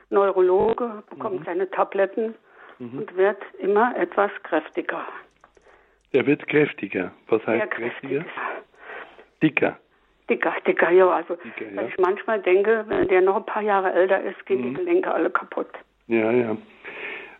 Neurologe, 0.09 1.03
bekommt 1.09 1.41
mhm. 1.41 1.45
seine 1.45 1.69
Tabletten 1.69 2.35
mhm. 2.79 2.99
und 2.99 3.17
wird 3.17 3.41
immer 3.59 3.95
etwas 3.97 4.31
kräftiger. 4.43 5.05
Er 6.13 6.25
wird 6.25 6.47
kräftiger. 6.47 7.11
Was 7.27 7.45
heißt 7.45 7.71
kräftiger? 7.71 8.25
Dicker. 9.41 9.77
Dicker, 10.29 10.53
dicker, 10.65 10.89
ja. 10.89 11.09
Also, 11.09 11.35
dicker, 11.35 11.71
ja. 11.73 11.87
ich 11.87 11.97
manchmal 11.97 12.41
denke, 12.41 12.85
wenn 12.87 13.07
der 13.07 13.21
noch 13.21 13.37
ein 13.37 13.45
paar 13.45 13.61
Jahre 13.61 13.93
älter 13.93 14.21
ist, 14.21 14.45
gehen 14.45 14.61
mhm. 14.61 14.69
die 14.69 14.73
Gelenke 14.75 15.13
alle 15.13 15.29
kaputt. 15.29 15.69
Ja, 16.07 16.31
ja. 16.31 16.57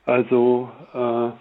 Also, 0.06 0.70
äh, 0.94 1.32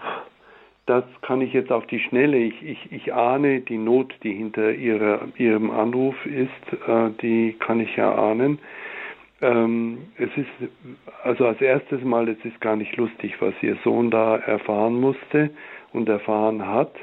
das 0.87 1.05
kann 1.23 1.41
ich 1.41 1.53
jetzt 1.53 1.73
auf 1.73 1.87
die 1.87 2.01
Schnelle. 2.01 2.37
Ich, 2.37 2.63
ich, 2.63 2.93
ich 2.93 3.13
ahne 3.13 3.61
die 3.61 3.79
Not, 3.79 4.15
die 4.23 4.33
hinter 4.33 4.71
ihrer, 4.73 5.21
ihrem 5.37 5.71
Anruf 5.71 6.15
ist, 6.27 6.51
äh, 6.87 7.11
die 7.21 7.57
kann 7.59 7.81
ich 7.81 7.97
ja 7.97 8.13
ahnen. 8.15 8.59
Ähm, 9.43 9.99
es 10.17 10.31
ist, 10.37 10.71
also 11.23 11.47
als 11.47 11.61
erstes 11.61 12.03
Mal, 12.03 12.29
es 12.29 12.43
ist 12.45 12.61
gar 12.61 12.77
nicht 12.77 12.97
lustig, 12.97 13.35
was 13.41 13.55
ihr 13.63 13.77
Sohn 13.85 14.11
da 14.11 14.37
erfahren 14.37 14.99
musste 15.01 15.51
und 15.93 16.09
erfahren 16.09 16.67
hat. 16.67 16.95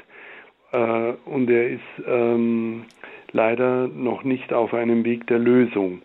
Äh, 0.72 1.12
und 1.26 1.48
er 1.48 1.68
ist 1.68 1.80
ähm, 2.06 2.84
leider 3.32 3.88
noch 3.88 4.24
nicht 4.24 4.52
auf 4.52 4.74
einem 4.74 5.04
Weg 5.04 5.26
der 5.28 5.38
Lösung. 5.38 6.02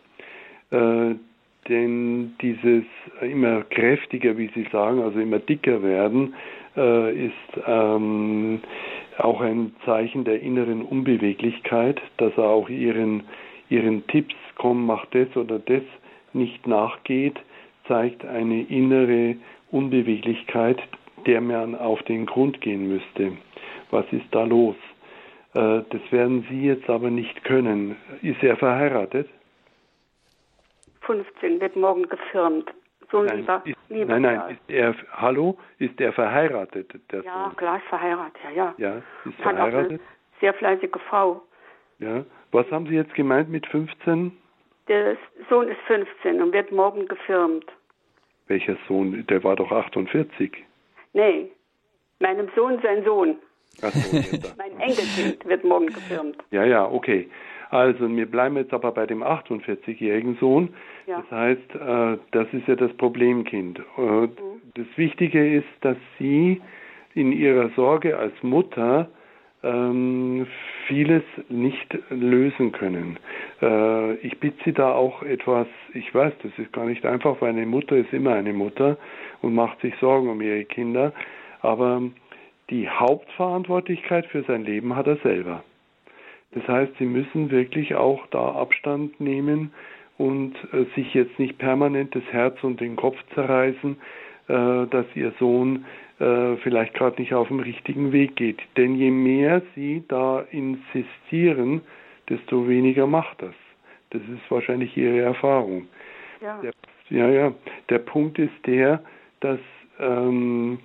Äh, 0.71 1.15
denn 1.67 2.35
dieses 2.41 2.83
immer 3.21 3.63
kräftiger, 3.63 4.37
wie 4.37 4.49
Sie 4.55 4.67
sagen, 4.71 5.01
also 5.01 5.19
immer 5.19 5.39
dicker 5.39 5.83
werden, 5.83 6.33
äh, 6.75 7.25
ist 7.27 7.63
ähm, 7.65 8.61
auch 9.17 9.41
ein 9.41 9.75
Zeichen 9.85 10.23
der 10.23 10.41
inneren 10.41 10.81
Unbeweglichkeit, 10.81 12.01
dass 12.17 12.33
er 12.37 12.45
auch 12.45 12.69
ihren, 12.69 13.23
ihren 13.69 14.05
Tipps, 14.07 14.35
komm, 14.55 14.85
mach 14.85 15.05
das 15.07 15.35
oder 15.35 15.59
das, 15.59 15.83
nicht 16.33 16.67
nachgeht, 16.67 17.37
zeigt 17.87 18.25
eine 18.25 18.63
innere 18.63 19.35
Unbeweglichkeit, 19.71 20.81
der 21.25 21.41
man 21.41 21.75
auf 21.75 22.01
den 22.03 22.25
Grund 22.25 22.61
gehen 22.61 22.87
müsste. 22.87 23.33
Was 23.91 24.05
ist 24.11 24.27
da 24.31 24.43
los? 24.43 24.75
Äh, 25.53 25.81
das 25.89 26.01
werden 26.11 26.45
Sie 26.49 26.65
jetzt 26.65 26.89
aber 26.89 27.09
nicht 27.09 27.43
können. 27.43 27.95
Ist 28.21 28.41
er 28.43 28.55
verheiratet? 28.55 29.27
15, 31.01 31.59
wird 31.59 31.75
morgen 31.75 32.07
gefirmt. 32.07 32.71
So 33.11 33.23
nein, 33.23 33.39
lieber, 33.39 33.61
ist, 33.65 33.77
lieber 33.89 34.19
nein, 34.19 34.21
nein, 34.21 34.51
ist 34.51 34.69
er, 34.69 34.95
hallo, 35.13 35.57
ist 35.79 35.99
er 35.99 36.13
verheiratet? 36.13 36.93
ja, 37.11 37.21
Sohn? 37.21 37.55
klar, 37.55 37.77
ist 37.77 37.87
verheiratet, 37.87 38.39
ja, 38.43 38.51
ja. 38.51 38.75
Ja, 38.77 39.01
ist 39.25 39.41
verheiratet. 39.41 40.01
Sehr 40.39 40.53
fleißige 40.53 40.99
Frau. 41.09 41.41
Ja, 41.97 42.23
was 42.51 42.69
haben 42.71 42.85
Sie 42.85 42.93
jetzt 42.93 43.13
gemeint 43.15 43.49
mit 43.49 43.65
15? 43.67 44.31
Der 44.89 45.17
Sohn 45.49 45.69
ist 45.69 45.79
15 45.87 46.41
und 46.41 46.51
wird 46.51 46.71
morgen 46.71 47.07
gefirmt. 47.07 47.65
Welcher 48.47 48.75
Sohn? 48.87 49.25
Der 49.27 49.43
war 49.43 49.55
doch 49.55 49.71
48. 49.71 50.51
Nee, 51.13 51.51
meinem 52.19 52.49
Sohn 52.55 52.79
sein 52.81 53.03
Sohn. 53.05 53.37
Ach 53.83 53.91
so, 53.91 54.17
mein 54.57 54.71
Enkelkind 54.79 55.45
wird 55.45 55.63
morgen 55.63 55.87
gefirmt. 55.87 56.37
Ja, 56.51 56.65
ja, 56.65 56.89
okay. 56.89 57.29
Also 57.69 58.09
wir 58.09 58.25
bleiben 58.25 58.57
jetzt 58.57 58.73
aber 58.73 58.91
bei 58.91 59.05
dem 59.05 59.23
48-jährigen 59.23 60.37
Sohn. 60.39 60.73
Ja. 61.05 61.21
Das 61.21 61.31
heißt, 61.31 61.75
äh, 61.75 62.17
das 62.31 62.47
ist 62.51 62.67
ja 62.67 62.75
das 62.75 62.91
Problemkind. 62.97 63.79
Äh, 63.97 64.01
mhm. 64.01 64.29
Das 64.73 64.87
Wichtige 64.95 65.55
ist, 65.55 65.67
dass 65.81 65.97
Sie 66.17 66.61
in 67.13 67.31
Ihrer 67.31 67.69
Sorge 67.75 68.17
als 68.17 68.33
Mutter 68.41 69.09
ähm, 69.63 70.47
vieles 70.87 71.23
nicht 71.49 71.97
lösen 72.09 72.71
können. 72.71 73.17
Äh, 73.61 74.15
ich 74.15 74.39
bitte 74.39 74.57
Sie 74.65 74.73
da 74.73 74.93
auch 74.93 75.21
etwas, 75.23 75.67
ich 75.93 76.13
weiß, 76.13 76.33
das 76.43 76.51
ist 76.57 76.71
gar 76.71 76.85
nicht 76.85 77.05
einfach, 77.05 77.41
weil 77.41 77.49
eine 77.49 77.65
Mutter 77.65 77.97
ist 77.97 78.13
immer 78.13 78.33
eine 78.33 78.53
Mutter 78.53 78.97
und 79.41 79.53
macht 79.53 79.81
sich 79.81 79.93
Sorgen 79.99 80.29
um 80.29 80.41
ihre 80.41 80.65
Kinder, 80.65 81.13
aber 81.61 82.01
die 82.69 82.87
Hauptverantwortlichkeit 82.87 84.27
für 84.27 84.43
sein 84.43 84.63
Leben 84.63 84.95
hat 84.95 85.07
er 85.07 85.17
selber. 85.17 85.63
Das 86.51 86.67
heißt, 86.67 86.93
Sie 86.97 87.05
müssen 87.05 87.51
wirklich 87.51 87.95
auch 87.95 88.25
da 88.27 88.53
Abstand 88.53 89.19
nehmen 89.19 89.71
und 90.17 90.55
äh, 90.73 90.85
sich 90.95 91.13
jetzt 91.13 91.37
nicht 91.37 91.57
permanent 91.57 92.15
das 92.15 92.23
Herz 92.31 92.63
und 92.63 92.79
den 92.79 92.95
Kopf 92.95 93.17
zerreißen, 93.33 93.97
äh, 94.47 94.87
dass 94.87 95.05
Ihr 95.15 95.33
Sohn 95.39 95.85
äh, 96.19 96.57
vielleicht 96.57 96.93
gerade 96.93 97.21
nicht 97.21 97.33
auf 97.33 97.47
dem 97.47 97.59
richtigen 97.59 98.11
Weg 98.11 98.35
geht. 98.35 98.59
Denn 98.77 98.95
je 98.95 99.11
mehr 99.11 99.61
sie 99.75 100.03
da 100.07 100.41
insistieren, 100.51 101.81
desto 102.29 102.67
weniger 102.67 103.07
macht 103.07 103.41
das. 103.41 103.55
Das 104.11 104.21
ist 104.23 104.49
wahrscheinlich 104.49 104.95
ihre 104.97 105.19
Erfahrung. 105.21 105.87
Ja, 106.41 106.59
der, 106.61 106.71
ja, 107.09 107.29
ja. 107.29 107.53
Der 107.89 107.99
Punkt 107.99 108.39
ist 108.39 108.65
der, 108.65 109.03
dass 109.39 109.59
ähm, 109.99 110.79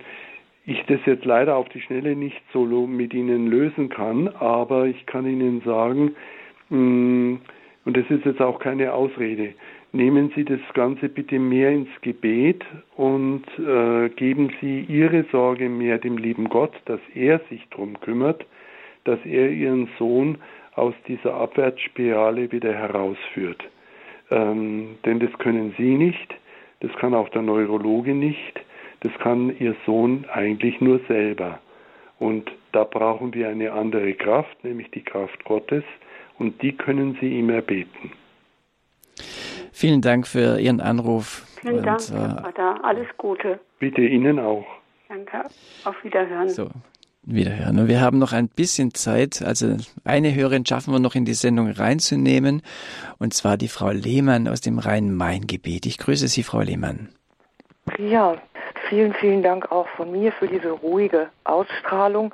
ich 0.65 0.83
das 0.87 0.99
jetzt 1.05 1.25
leider 1.25 1.55
auf 1.55 1.69
die 1.69 1.81
Schnelle 1.81 2.15
nicht 2.15 2.41
solo 2.51 2.87
mit 2.87 3.13
Ihnen 3.13 3.47
lösen 3.47 3.89
kann, 3.89 4.27
aber 4.27 4.85
ich 4.85 5.05
kann 5.05 5.25
Ihnen 5.25 5.61
sagen, 5.61 6.15
mh, 6.69 6.77
mm, 6.77 7.41
und 7.85 7.95
das 7.95 8.09
ist 8.09 8.25
jetzt 8.25 8.41
auch 8.41 8.59
keine 8.59 8.93
Ausrede, 8.93 9.53
nehmen 9.95 10.31
Sie 10.35 10.45
das 10.45 10.59
Ganze 10.73 11.09
bitte 11.09 11.39
mehr 11.39 11.71
ins 11.71 11.89
Gebet 12.01 12.63
und 12.95 13.43
äh, 13.57 14.09
geben 14.09 14.51
Sie 14.61 14.81
Ihre 14.81 15.25
Sorge 15.31 15.69
mehr 15.69 15.97
dem 15.97 16.17
lieben 16.17 16.49
Gott, 16.49 16.73
dass 16.85 16.99
er 17.13 17.39
sich 17.49 17.67
darum 17.71 17.99
kümmert, 18.01 18.45
dass 19.05 19.19
er 19.25 19.49
Ihren 19.49 19.89
Sohn 19.97 20.37
aus 20.75 20.93
dieser 21.07 21.33
Abwärtsspirale 21.35 22.51
wieder 22.51 22.73
herausführt. 22.73 23.63
Ähm, 24.31 24.97
denn 25.05 25.19
das 25.19 25.31
können 25.39 25.73
Sie 25.77 25.95
nicht, 25.95 26.35
das 26.81 26.91
kann 26.97 27.13
auch 27.13 27.29
der 27.29 27.41
Neurologe 27.41 28.13
nicht. 28.13 28.59
Das 29.01 29.13
kann 29.19 29.55
ihr 29.59 29.75
Sohn 29.85 30.25
eigentlich 30.33 30.81
nur 30.81 30.99
selber. 31.07 31.59
Und 32.17 32.51
da 32.71 32.83
brauchen 32.83 33.33
wir 33.35 33.49
eine 33.49 33.71
andere 33.71 34.13
Kraft, 34.13 34.63
nämlich 34.63 34.89
die 34.91 35.03
Kraft 35.03 35.43
Gottes, 35.45 35.83
und 36.39 36.59
die 36.61 36.71
können 36.71 37.15
Sie 37.21 37.37
ihm 37.37 37.51
erbeten. 37.51 38.11
Vielen 39.75 39.99
Dank 39.99 40.25
für 40.25 40.57
Ihren 40.57 40.79
Anruf. 40.79 41.45
Vielen 41.59 41.79
und, 41.79 41.85
Dank, 41.85 41.99
Herr 42.09 42.37
äh, 42.37 42.41
Vater. 42.43 42.85
Alles 42.85 43.07
Gute. 43.17 43.59
Bitte 43.77 43.99
Ihnen 43.99 44.39
auch. 44.39 44.65
Danke. 45.09 45.43
Auf 45.83 46.01
Wiederhören. 46.01 46.47
So, 46.47 46.69
Wiederhören. 47.23 47.77
Und 47.79 47.89
wir 47.89 47.99
haben 47.99 48.17
noch 48.17 48.31
ein 48.31 48.47
bisschen 48.47 48.93
Zeit. 48.93 49.41
Also 49.45 49.75
eine 50.05 50.33
Hörerin 50.33 50.65
schaffen 50.65 50.93
wir 50.93 51.01
noch 51.01 51.13
in 51.13 51.25
die 51.25 51.33
Sendung 51.33 51.69
reinzunehmen. 51.69 52.61
Und 53.19 53.33
zwar 53.33 53.57
die 53.57 53.67
Frau 53.67 53.89
Lehmann 53.89 54.47
aus 54.47 54.61
dem 54.61 54.79
Rhein-Main-Gebiet. 54.79 55.85
Ich 55.87 55.97
grüße 55.97 56.29
Sie, 56.29 56.43
Frau 56.43 56.61
Lehmann. 56.61 57.09
Ja, 57.97 58.37
vielen, 58.87 59.13
vielen 59.15 59.43
Dank 59.43 59.73
auch 59.73 59.89
von 59.97 60.09
mir 60.09 60.31
für 60.31 60.47
diese 60.47 60.69
ruhige 60.69 61.27
Ausstrahlung. 61.43 62.33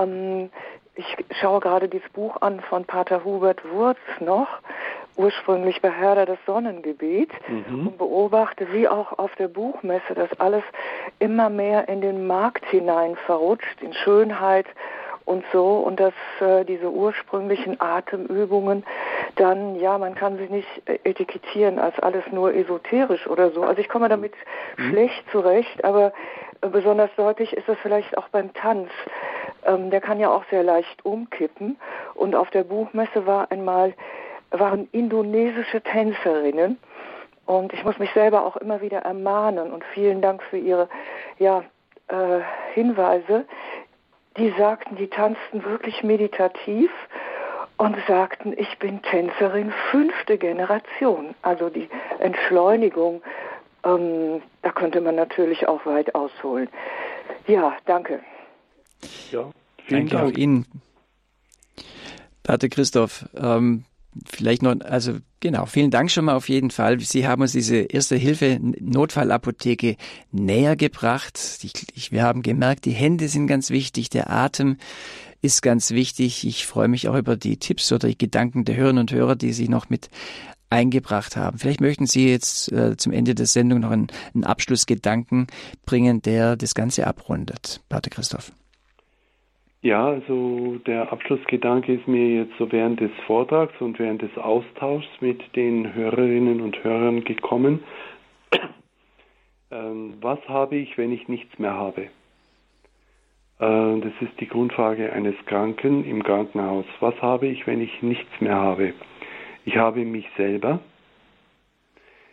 Ähm, 0.00 0.48
ich 0.94 1.16
schaue 1.38 1.60
gerade 1.60 1.86
dieses 1.86 2.08
Buch 2.10 2.40
an 2.40 2.60
von 2.60 2.86
Pater 2.86 3.24
Hubert 3.24 3.62
Wurz 3.70 3.98
noch, 4.20 4.48
ursprünglich 5.16 5.80
Beherder 5.82 6.26
des 6.26 6.38
Sonnengebet, 6.46 7.30
mhm. 7.48 7.88
und 7.88 7.98
beobachte, 7.98 8.72
wie 8.72 8.88
auch 8.88 9.18
auf 9.18 9.34
der 9.36 9.48
Buchmesse 9.48 10.14
das 10.14 10.28
alles 10.40 10.62
immer 11.18 11.50
mehr 11.50 11.88
in 11.88 12.00
den 12.00 12.26
Markt 12.26 12.64
hinein 12.66 13.16
verrutscht, 13.26 13.82
in 13.82 13.92
Schönheit 13.92 14.66
und 15.24 15.44
so 15.52 15.76
und 15.78 16.00
dass 16.00 16.14
äh, 16.40 16.64
diese 16.64 16.90
ursprünglichen 16.90 17.80
Atemübungen 17.80 18.84
dann, 19.36 19.76
ja, 19.76 19.96
man 19.98 20.14
kann 20.14 20.36
sie 20.38 20.52
nicht 20.52 20.68
äh, 20.86 20.98
etikettieren 21.04 21.78
als 21.78 21.98
alles 22.00 22.24
nur 22.32 22.54
esoterisch 22.54 23.26
oder 23.26 23.50
so. 23.50 23.62
Also 23.62 23.80
ich 23.80 23.88
komme 23.88 24.08
damit 24.08 24.34
mhm. 24.76 24.90
schlecht 24.90 25.24
zurecht, 25.30 25.84
aber 25.84 26.12
äh, 26.60 26.68
besonders 26.68 27.10
deutlich 27.16 27.52
ist 27.52 27.68
das 27.68 27.78
vielleicht 27.82 28.16
auch 28.18 28.28
beim 28.28 28.52
Tanz. 28.54 28.88
Ähm, 29.64 29.90
der 29.90 30.00
kann 30.00 30.18
ja 30.18 30.30
auch 30.30 30.44
sehr 30.50 30.62
leicht 30.62 31.04
umkippen 31.04 31.78
und 32.14 32.34
auf 32.34 32.50
der 32.50 32.64
Buchmesse 32.64 33.26
war 33.26 33.50
einmal 33.50 33.94
waren 34.52 34.88
indonesische 34.92 35.80
Tänzerinnen 35.80 36.78
und 37.46 37.72
ich 37.72 37.84
muss 37.84 37.98
mich 37.98 38.10
selber 38.12 38.44
auch 38.44 38.56
immer 38.56 38.80
wieder 38.80 38.98
ermahnen 39.00 39.72
und 39.72 39.84
vielen 39.92 40.22
Dank 40.22 40.42
für 40.44 40.58
Ihre 40.58 40.88
ja, 41.38 41.64
äh, 42.08 42.40
Hinweise 42.74 43.44
die 44.36 44.52
sagten, 44.56 44.96
die 44.96 45.08
tanzten 45.08 45.64
wirklich 45.64 46.02
meditativ 46.02 46.90
und 47.76 47.96
sagten, 48.06 48.54
ich 48.56 48.78
bin 48.78 49.02
Tänzerin 49.02 49.72
fünfte 49.90 50.38
Generation. 50.38 51.34
Also 51.42 51.68
die 51.68 51.88
Entschleunigung, 52.18 53.22
ähm, 53.84 54.42
da 54.62 54.70
könnte 54.70 55.00
man 55.00 55.16
natürlich 55.16 55.66
auch 55.68 55.84
weit 55.84 56.14
ausholen. 56.14 56.68
Ja, 57.46 57.76
danke. 57.86 58.20
Ja, 59.30 59.50
vielen 59.86 60.08
danke 60.08 60.16
Dank. 60.16 60.32
auch 60.32 60.38
Ihnen. 60.38 60.66
Pater 62.42 62.68
Christoph, 62.68 63.26
ähm, 63.36 63.84
Vielleicht 64.26 64.62
noch, 64.62 64.78
also 64.82 65.18
genau, 65.40 65.64
vielen 65.66 65.90
Dank 65.90 66.10
schon 66.10 66.26
mal 66.26 66.34
auf 66.34 66.48
jeden 66.48 66.70
Fall. 66.70 67.00
Sie 67.00 67.26
haben 67.26 67.42
uns 67.42 67.52
diese 67.52 67.76
erste 67.76 68.16
Hilfe 68.16 68.58
Notfallapotheke 68.60 69.96
näher 70.30 70.76
gebracht. 70.76 71.38
Ich, 71.62 72.12
wir 72.12 72.22
haben 72.22 72.42
gemerkt, 72.42 72.84
die 72.84 72.92
Hände 72.92 73.28
sind 73.28 73.46
ganz 73.46 73.70
wichtig, 73.70 74.10
der 74.10 74.30
Atem 74.30 74.76
ist 75.40 75.62
ganz 75.62 75.90
wichtig. 75.90 76.46
Ich 76.46 76.66
freue 76.66 76.88
mich 76.88 77.08
auch 77.08 77.16
über 77.16 77.36
die 77.36 77.56
Tipps 77.56 77.90
oder 77.90 78.08
die 78.08 78.18
Gedanken 78.18 78.64
der 78.64 78.76
Hörerinnen 78.76 79.00
und 79.00 79.12
Hörer, 79.12 79.34
die 79.34 79.52
Sie 79.52 79.68
noch 79.68 79.88
mit 79.88 80.10
eingebracht 80.70 81.36
haben. 81.36 81.58
Vielleicht 81.58 81.80
möchten 81.80 82.06
Sie 82.06 82.28
jetzt 82.28 82.70
äh, 82.72 82.96
zum 82.96 83.12
Ende 83.12 83.34
der 83.34 83.46
Sendung 83.46 83.80
noch 83.80 83.90
einen, 83.90 84.08
einen 84.34 84.44
Abschlussgedanken 84.44 85.48
bringen, 85.84 86.22
der 86.22 86.56
das 86.56 86.74
Ganze 86.74 87.06
abrundet. 87.06 87.82
Pater 87.88 88.10
Christoph. 88.10 88.52
Ja, 89.82 90.06
also 90.06 90.78
der 90.86 91.12
Abschlussgedanke 91.12 91.94
ist 91.94 92.06
mir 92.06 92.44
jetzt 92.44 92.56
so 92.56 92.70
während 92.70 93.00
des 93.00 93.10
Vortrags 93.26 93.74
und 93.80 93.98
während 93.98 94.22
des 94.22 94.38
Austauschs 94.38 95.08
mit 95.20 95.56
den 95.56 95.92
Hörerinnen 95.92 96.60
und 96.60 96.82
Hörern 96.84 97.24
gekommen. 97.24 97.82
Ähm, 99.72 100.18
was 100.20 100.38
habe 100.48 100.76
ich, 100.76 100.98
wenn 100.98 101.12
ich 101.12 101.28
nichts 101.28 101.58
mehr 101.58 101.72
habe? 101.72 102.02
Äh, 103.58 104.00
das 104.00 104.12
ist 104.20 104.38
die 104.38 104.46
Grundfrage 104.46 105.12
eines 105.12 105.34
Kranken 105.46 106.04
im 106.04 106.22
Krankenhaus. 106.22 106.84
Was 107.00 107.20
habe 107.22 107.46
ich, 107.46 107.66
wenn 107.66 107.80
ich 107.80 108.02
nichts 108.02 108.40
mehr 108.40 108.56
habe? 108.56 108.92
Ich 109.64 109.78
habe 109.78 110.04
mich 110.04 110.28
selber. 110.36 110.78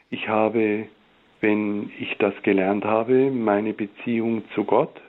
Ich 0.09 0.27
habe, 0.27 0.87
wenn 1.39 1.91
ich 1.97 2.17
das 2.17 2.33
gelernt 2.43 2.83
habe, 2.83 3.31
meine 3.31 3.73
Beziehung 3.73 4.43
zu 4.53 4.65
Gott 4.65 4.99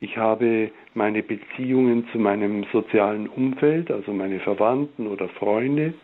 ich 0.00 0.16
habe 0.16 0.70
meine 0.94 1.22
Beziehungen 1.22 2.06
zu 2.12 2.18
meinem 2.18 2.64
sozialen 2.72 3.28
Umfeld, 3.28 3.90
also 3.90 4.12
meine 4.12 4.40
Verwandten 4.40 5.06
oder 5.06 5.28
Freunde. 5.28 5.94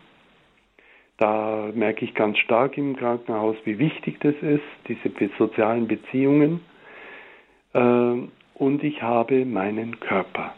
Da 1.17 1.69
merke 1.73 2.03
ich 2.03 2.13
ganz 2.13 2.37
stark 2.39 2.77
im 2.77 2.97
Krankenhaus, 2.97 3.55
wie 3.63 3.79
wichtig 3.79 4.19
das 4.19 4.35
ist, 4.41 4.63
diese 4.87 5.09
sozialen 5.37 5.87
Beziehungen. 5.87 6.59
Ähm, 7.73 8.31
und 8.55 8.83
ich 8.83 9.01
habe 9.01 9.45
meinen 9.45 9.99
Körper. 10.01 10.53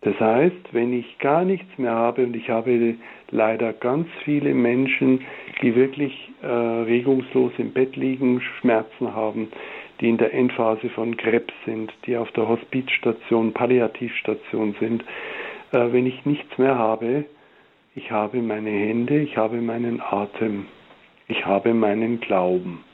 Das 0.00 0.18
heißt, 0.20 0.72
wenn 0.72 0.92
ich 0.92 1.18
gar 1.18 1.44
nichts 1.44 1.78
mehr 1.78 1.94
habe 1.94 2.24
und 2.24 2.36
ich 2.36 2.50
habe 2.50 2.96
leider 3.30 3.72
ganz 3.72 4.06
viele 4.24 4.52
Menschen, 4.52 5.22
die 5.62 5.74
wirklich 5.74 6.30
äh, 6.42 6.46
regungslos 6.46 7.52
im 7.56 7.72
Bett 7.72 7.96
liegen, 7.96 8.42
Schmerzen 8.60 9.14
haben, 9.14 9.48
die 10.04 10.10
in 10.10 10.18
der 10.18 10.34
Endphase 10.34 10.90
von 10.90 11.16
Krebs 11.16 11.54
sind, 11.64 11.90
die 12.04 12.18
auf 12.18 12.30
der 12.32 12.46
Hospizstation, 12.46 13.54
Palliativstation 13.54 14.76
sind. 14.78 15.02
Äh, 15.72 15.92
wenn 15.92 16.04
ich 16.04 16.26
nichts 16.26 16.58
mehr 16.58 16.76
habe, 16.76 17.24
ich 17.94 18.10
habe 18.10 18.42
meine 18.42 18.68
Hände, 18.68 19.18
ich 19.18 19.38
habe 19.38 19.62
meinen 19.62 20.02
Atem, 20.02 20.66
ich 21.26 21.46
habe 21.46 21.72
meinen 21.72 22.20
Glauben. 22.20 22.84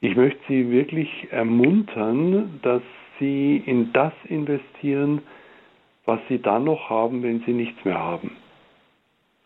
Ich 0.00 0.16
möchte 0.16 0.40
Sie 0.48 0.70
wirklich 0.70 1.28
ermuntern, 1.30 2.60
dass 2.62 2.82
Sie 3.20 3.62
in 3.66 3.92
das 3.92 4.14
investieren, 4.26 5.20
was 6.06 6.20
Sie 6.30 6.38
dann 6.40 6.64
noch 6.64 6.88
haben, 6.88 7.22
wenn 7.22 7.40
Sie 7.40 7.52
nichts 7.52 7.84
mehr 7.84 7.98
haben. 7.98 8.30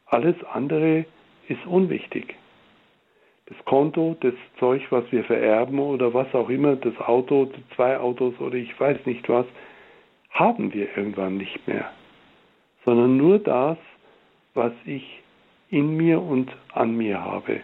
Alles 0.07 0.37
andere 0.53 1.07
ist 1.49 1.67
unwichtig 1.67 2.37
das 3.49 3.65
Konto, 3.65 4.17
das 4.21 4.35
Zeug, 4.59 4.83
was 4.91 5.11
wir 5.11 5.25
vererben 5.25 5.79
oder 5.79 6.13
was 6.13 6.33
auch 6.35 6.51
immer, 6.51 6.77
das 6.77 6.97
Auto, 7.01 7.51
zwei 7.75 7.99
Autos 7.99 8.39
oder 8.41 8.57
ich 8.57 8.79
weiß 8.79 9.07
nicht 9.07 9.29
was, 9.29 9.47
haben 10.31 10.73
wir 10.75 10.97
irgendwann 10.97 11.39
nicht 11.39 11.67
mehr, 11.67 11.91
sondern 12.85 13.17
nur 13.17 13.39
das, 13.39 13.79
was 14.55 14.73
ich 14.85 15.23
in 15.71 15.97
mir 15.97 16.21
und 16.21 16.51
an 16.75 16.97
mir 16.97 17.25
habe. 17.25 17.61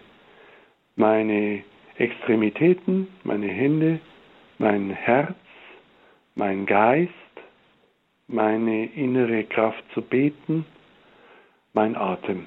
Meine 0.97 1.63
Extremitäten, 1.97 3.09
meine 3.23 3.49
Hände, 3.49 4.01
mein 4.59 4.91
Herz, 4.91 5.35
mein 6.35 6.65
Geist, 6.65 7.13
meine 8.27 8.87
innere 8.87 9.45
Kraft 9.45 9.85
zu 9.93 10.01
beten, 10.01 10.65
mein 11.75 11.95
Atem. 11.97 12.47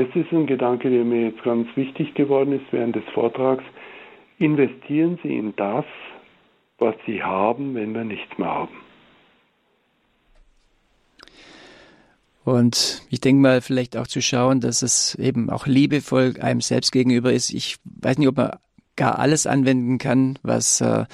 Das 0.00 0.08
ist 0.16 0.32
ein 0.32 0.46
Gedanke, 0.46 0.88
der 0.88 1.04
mir 1.04 1.28
jetzt 1.28 1.42
ganz 1.42 1.68
wichtig 1.76 2.14
geworden 2.14 2.52
ist 2.52 2.64
während 2.70 2.96
des 2.96 3.04
Vortrags. 3.12 3.62
Investieren 4.38 5.18
Sie 5.22 5.36
in 5.36 5.54
das, 5.56 5.84
was 6.78 6.94
Sie 7.04 7.22
haben, 7.22 7.74
wenn 7.74 7.92
wir 7.92 8.04
nichts 8.04 8.38
mehr 8.38 8.48
haben. 8.48 8.74
Und 12.44 13.02
ich 13.10 13.20
denke 13.20 13.42
mal, 13.42 13.60
vielleicht 13.60 13.94
auch 13.98 14.06
zu 14.06 14.22
schauen, 14.22 14.60
dass 14.60 14.80
es 14.80 15.16
eben 15.16 15.50
auch 15.50 15.66
liebevoll 15.66 16.32
einem 16.40 16.62
selbst 16.62 16.92
gegenüber 16.92 17.34
ist. 17.34 17.52
Ich 17.52 17.76
weiß 17.84 18.16
nicht, 18.16 18.28
ob 18.28 18.38
man 18.38 18.56
gar 18.96 19.18
alles 19.18 19.46
anwenden 19.46 19.98
kann, 19.98 20.38
was 20.42 20.80
äh, 20.80 21.04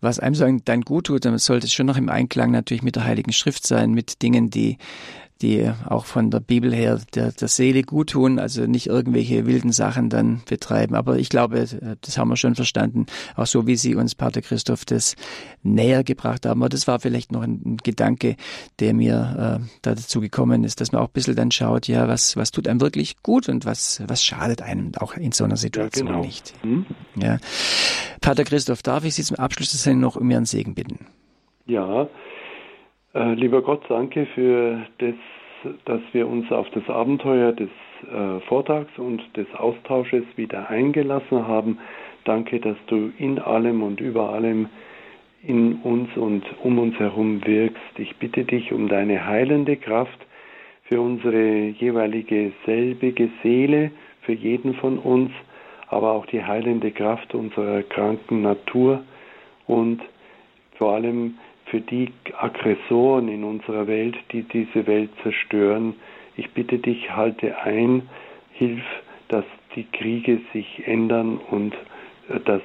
was 0.00 0.18
einem 0.18 0.34
so 0.34 0.46
dann 0.64 0.82
gut 0.82 1.06
tut, 1.06 1.24
dann 1.24 1.38
sollte 1.38 1.66
es 1.66 1.72
schon 1.72 1.86
noch 1.86 1.96
im 1.96 2.08
Einklang 2.08 2.50
natürlich 2.50 2.82
mit 2.82 2.96
der 2.96 3.04
Heiligen 3.04 3.32
Schrift 3.32 3.66
sein, 3.66 3.92
mit 3.92 4.22
Dingen, 4.22 4.50
die 4.50 4.78
die 5.42 5.70
auch 5.86 6.06
von 6.06 6.30
der 6.30 6.40
Bibel 6.40 6.74
her 6.74 7.00
der, 7.14 7.32
der 7.32 7.48
Seele 7.48 7.82
gut 7.82 8.10
tun, 8.10 8.38
also 8.38 8.66
nicht 8.66 8.86
irgendwelche 8.86 9.46
wilden 9.46 9.72
Sachen 9.72 10.08
dann 10.08 10.42
betreiben. 10.48 10.94
Aber 10.94 11.18
ich 11.18 11.28
glaube, 11.28 11.66
das 12.00 12.16
haben 12.16 12.28
wir 12.28 12.36
schon 12.36 12.54
verstanden, 12.54 13.06
auch 13.34 13.46
so 13.46 13.66
wie 13.66 13.76
Sie 13.76 13.94
uns, 13.94 14.14
Pater 14.14 14.40
Christoph, 14.40 14.84
das 14.84 15.14
näher 15.62 16.04
gebracht 16.04 16.46
haben. 16.46 16.62
Aber 16.62 16.68
das 16.70 16.86
war 16.86 17.00
vielleicht 17.00 17.32
noch 17.32 17.42
ein, 17.42 17.60
ein 17.64 17.76
Gedanke, 17.78 18.36
der 18.80 18.94
mir 18.94 19.60
äh, 19.62 19.66
da 19.82 19.94
dazu 19.94 20.20
gekommen 20.20 20.64
ist, 20.64 20.80
dass 20.80 20.92
man 20.92 21.02
auch 21.02 21.08
ein 21.08 21.12
bisschen 21.12 21.36
dann 21.36 21.50
schaut, 21.50 21.86
ja, 21.86 22.08
was, 22.08 22.36
was 22.36 22.50
tut 22.50 22.66
einem 22.66 22.80
wirklich 22.80 23.22
gut 23.22 23.48
und 23.48 23.66
was, 23.66 24.02
was 24.06 24.24
schadet 24.24 24.62
einem 24.62 24.92
auch 24.98 25.14
in 25.14 25.32
so 25.32 25.44
einer 25.44 25.56
Situation 25.56 26.06
ja, 26.06 26.12
genau. 26.12 26.24
nicht. 26.24 26.54
Hm? 26.62 26.86
Ja. 27.16 27.38
Pater 28.20 28.44
Christoph, 28.44 28.82
darf 28.82 29.04
ich 29.04 29.14
Sie 29.14 29.22
zum 29.22 29.36
Abschluss 29.36 29.72
des 29.72 29.82
Sendung 29.82 30.00
noch 30.00 30.16
um 30.16 30.30
Ihren 30.30 30.46
Segen 30.46 30.74
bitten? 30.74 31.06
Ja, 31.66 32.08
lieber 33.34 33.62
Gott, 33.62 33.82
danke 33.88 34.26
für 34.34 34.86
das, 34.98 35.14
dass 35.84 36.00
wir 36.12 36.28
uns 36.28 36.50
auf 36.52 36.68
das 36.70 36.88
Abenteuer 36.88 37.52
des 37.52 37.70
äh, 38.02 38.40
Vortrags 38.46 38.90
und 38.98 39.22
des 39.36 39.46
Austausches 39.54 40.24
wieder 40.36 40.68
eingelassen 40.68 41.46
haben. 41.46 41.78
Danke, 42.24 42.60
dass 42.60 42.76
du 42.88 43.12
in 43.18 43.38
allem 43.38 43.82
und 43.82 44.00
über 44.00 44.30
allem 44.30 44.68
in 45.42 45.76
uns 45.76 46.14
und 46.16 46.44
um 46.62 46.78
uns 46.78 46.98
herum 46.98 47.40
wirkst. 47.46 47.98
Ich 47.98 48.16
bitte 48.16 48.44
dich 48.44 48.72
um 48.72 48.88
deine 48.88 49.26
heilende 49.26 49.76
Kraft 49.76 50.18
für 50.84 51.00
unsere 51.00 51.68
jeweilige 51.68 52.52
selbige 52.64 53.30
Seele, 53.42 53.92
für 54.22 54.32
jeden 54.32 54.74
von 54.74 54.98
uns, 54.98 55.30
aber 55.88 56.12
auch 56.12 56.26
die 56.26 56.44
heilende 56.44 56.90
Kraft 56.90 57.34
unserer 57.34 57.82
kranken 57.82 58.42
Natur 58.42 59.02
und 59.66 60.00
vor 60.76 60.94
allem 60.94 61.38
für 61.66 61.80
die 61.80 62.12
Aggressoren 62.38 63.28
in 63.28 63.44
unserer 63.44 63.86
Welt, 63.86 64.16
die 64.32 64.42
diese 64.42 64.86
Welt 64.86 65.10
zerstören. 65.22 65.94
Ich 66.36 66.50
bitte 66.50 66.78
dich, 66.78 67.14
halte 67.14 67.58
ein, 67.58 68.08
hilf, 68.52 68.84
dass 69.28 69.44
die 69.74 69.84
Kriege 69.84 70.40
sich 70.52 70.86
ändern 70.86 71.38
und 71.38 71.74
äh, 72.28 72.40
dass 72.44 72.62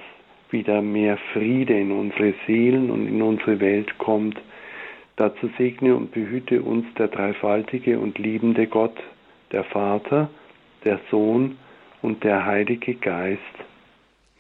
wieder 0.52 0.82
mehr 0.82 1.18
Friede 1.34 1.80
in 1.80 1.91
unsere 1.91 2.34
Seelen 2.45 2.91
und 2.91 3.08
in 3.08 3.22
unsere 3.22 3.60
Welt 3.60 3.97
kommt. 3.97 4.38
Dazu 5.16 5.49
segne 5.58 5.95
und 5.95 6.12
behüte 6.12 6.62
uns 6.62 6.86
der 6.97 7.08
dreifaltige 7.08 7.99
und 7.99 8.18
liebende 8.20 8.68
Gott, 8.68 8.97
der 9.52 9.64
Vater, 9.64 10.30
der 10.84 10.99
Sohn 11.10 11.58
und 12.02 12.24
der 12.24 12.45
Heilige 12.45 12.95
Geist. 12.95 13.39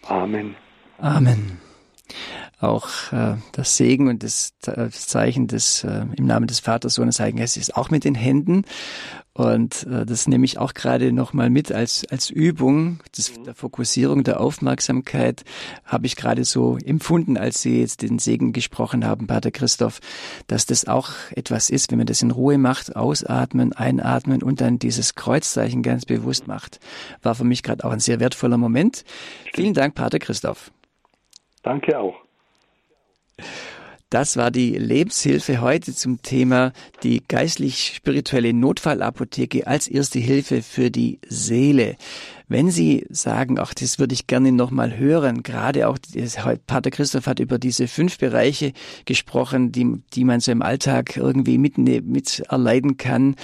Amen. 0.07 0.55
Amen 0.97 1.59
auch 2.61 3.11
äh, 3.11 3.35
das 3.51 3.77
Segen 3.77 4.07
und 4.07 4.23
das, 4.23 4.53
das 4.61 5.07
Zeichen 5.07 5.47
des 5.47 5.83
äh, 5.83 6.05
im 6.15 6.25
Namen 6.25 6.47
des 6.47 6.59
Vaters, 6.59 6.93
Sohnes, 6.93 7.19
Heiligen 7.19 7.39
Geistes 7.39 7.69
ist 7.69 7.75
auch 7.75 7.89
mit 7.89 8.03
den 8.03 8.15
Händen. 8.15 8.63
Und 9.33 9.87
äh, 9.87 10.05
das 10.05 10.27
nehme 10.27 10.43
ich 10.43 10.57
auch 10.57 10.73
gerade 10.73 11.13
nochmal 11.13 11.49
mit 11.49 11.71
als, 11.71 12.05
als 12.09 12.29
Übung 12.29 12.99
des, 13.17 13.31
der 13.43 13.55
Fokussierung, 13.55 14.23
der 14.23 14.41
Aufmerksamkeit, 14.41 15.43
habe 15.85 16.05
ich 16.05 16.17
gerade 16.17 16.43
so 16.43 16.77
empfunden, 16.77 17.37
als 17.37 17.61
Sie 17.61 17.79
jetzt 17.79 18.01
den 18.01 18.19
Segen 18.19 18.51
gesprochen 18.51 19.05
haben, 19.05 19.27
Pater 19.27 19.51
Christoph, 19.51 20.01
dass 20.47 20.65
das 20.65 20.85
auch 20.85 21.11
etwas 21.33 21.69
ist, 21.69 21.91
wenn 21.91 21.97
man 21.97 22.07
das 22.07 22.21
in 22.21 22.31
Ruhe 22.31 22.57
macht, 22.57 22.95
ausatmen, 22.95 23.71
einatmen 23.71 24.43
und 24.43 24.59
dann 24.59 24.79
dieses 24.79 25.15
Kreuzzeichen 25.15 25.81
ganz 25.81 26.05
bewusst 26.05 26.47
macht. 26.47 26.81
War 27.21 27.33
für 27.33 27.45
mich 27.45 27.63
gerade 27.63 27.85
auch 27.85 27.91
ein 27.91 28.01
sehr 28.01 28.19
wertvoller 28.19 28.57
Moment. 28.57 29.05
Vielen 29.53 29.73
Dank, 29.73 29.95
Pater 29.95 30.19
Christoph. 30.19 30.71
Danke 31.63 31.97
auch. 31.97 32.15
Das 34.11 34.35
war 34.35 34.51
die 34.51 34.71
Lebenshilfe 34.71 35.61
heute 35.61 35.95
zum 35.95 36.21
Thema 36.21 36.73
die 37.01 37.23
geistlich-spirituelle 37.25 38.51
Notfallapotheke 38.51 39.67
als 39.67 39.87
erste 39.87 40.19
Hilfe 40.19 40.61
für 40.61 40.91
die 40.91 41.19
Seele. 41.29 41.95
Wenn 42.49 42.69
Sie 42.69 43.05
sagen, 43.09 43.57
ach, 43.57 43.73
das 43.73 43.99
würde 43.99 44.13
ich 44.13 44.27
gerne 44.27 44.51
nochmal 44.51 44.97
hören, 44.97 45.43
gerade 45.43 45.87
auch, 45.87 45.97
Pater 46.67 46.91
Christoph 46.91 47.25
hat 47.25 47.39
über 47.39 47.57
diese 47.57 47.87
fünf 47.87 48.17
Bereiche 48.17 48.73
gesprochen, 49.05 49.71
die, 49.71 50.03
die 50.13 50.25
man 50.25 50.41
so 50.41 50.51
im 50.51 50.61
Alltag 50.61 51.15
irgendwie 51.15 51.57
mit, 51.57 51.77
mit 51.77 52.41
erleiden 52.49 52.97
kann. 52.97 53.37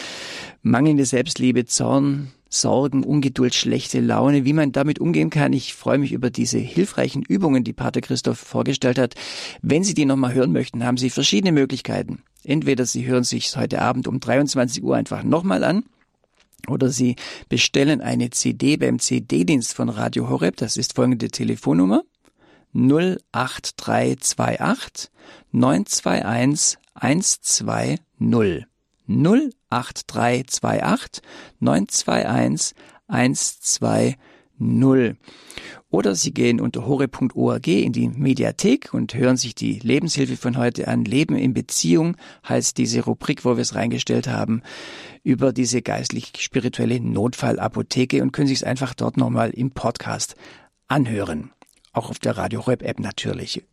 Mangelnde 0.63 1.05
Selbstliebe, 1.05 1.65
Zorn, 1.65 2.33
Sorgen, 2.49 3.03
Ungeduld, 3.03 3.55
schlechte 3.55 3.99
Laune, 3.99 4.45
wie 4.45 4.53
man 4.53 4.71
damit 4.71 4.99
umgehen 4.99 5.29
kann. 5.29 5.53
Ich 5.53 5.73
freue 5.73 5.97
mich 5.97 6.11
über 6.11 6.29
diese 6.29 6.57
hilfreichen 6.57 7.23
Übungen, 7.23 7.63
die 7.63 7.73
Pater 7.73 8.01
Christoph 8.01 8.39
vorgestellt 8.39 8.97
hat. 8.97 9.15
Wenn 9.61 9.83
Sie 9.83 9.93
die 9.93 10.05
nochmal 10.05 10.33
hören 10.33 10.51
möchten, 10.51 10.85
haben 10.85 10.97
Sie 10.97 11.09
verschiedene 11.09 11.51
Möglichkeiten. 11.51 12.23
Entweder 12.43 12.85
Sie 12.85 13.05
hören 13.05 13.23
sich 13.23 13.55
heute 13.55 13.81
Abend 13.81 14.07
um 14.07 14.19
23 14.19 14.83
Uhr 14.83 14.95
einfach 14.95 15.23
nochmal 15.23 15.63
an. 15.63 15.83
Oder 16.67 16.89
Sie 16.89 17.15
bestellen 17.49 18.01
eine 18.01 18.29
CD 18.29 18.77
beim 18.77 18.99
CD-Dienst 18.99 19.73
von 19.73 19.89
Radio 19.89 20.29
Horeb. 20.29 20.57
Das 20.57 20.77
ist 20.77 20.95
folgende 20.95 21.29
Telefonnummer 21.29 22.03
08328 22.73 25.09
921 25.51 26.77
120 26.95 28.76
08328 29.08 31.24
921 31.60 32.76
120. 33.08 34.18
Oder 35.89 36.16
Sie 36.16 36.34
gehen 36.34 36.60
unter 36.60 36.88
hore.org 36.88 37.68
in 37.68 37.93
die 37.93 38.10
Mediathek 38.10 38.93
und 38.93 39.14
hören 39.14 39.38
sich 39.38 39.55
die 39.55 39.80
Lebenshilfe 39.80 40.36
von 40.36 40.58
heute 40.58 40.88
an. 40.88 41.05
Leben 41.05 41.36
in 41.36 41.53
Beziehung 41.53 42.18
heißt 42.47 42.78
diese 42.78 43.05
Rubrik, 43.05 43.45
wo 43.45 43.55
wir 43.55 43.62
es 43.62 43.76
reingestellt 43.76 44.28
haben, 44.28 44.64
über 45.24 45.53
diese 45.53 45.82
geistlich-spirituelle 45.82 46.99
Notfallapotheke 46.99 48.22
und 48.22 48.32
können 48.32 48.47
sich 48.47 48.60
es 48.60 48.64
einfach 48.64 48.93
dort 48.95 49.18
nochmal 49.18 49.51
im 49.51 49.72
Podcast 49.72 50.36
anhören. 50.88 51.51
Auch 51.93 52.10
auf 52.10 52.20
der 52.20 52.38
Radio 52.38 52.62
Rep 52.62 52.84
App 52.84 52.99
natürlich. 52.99 53.64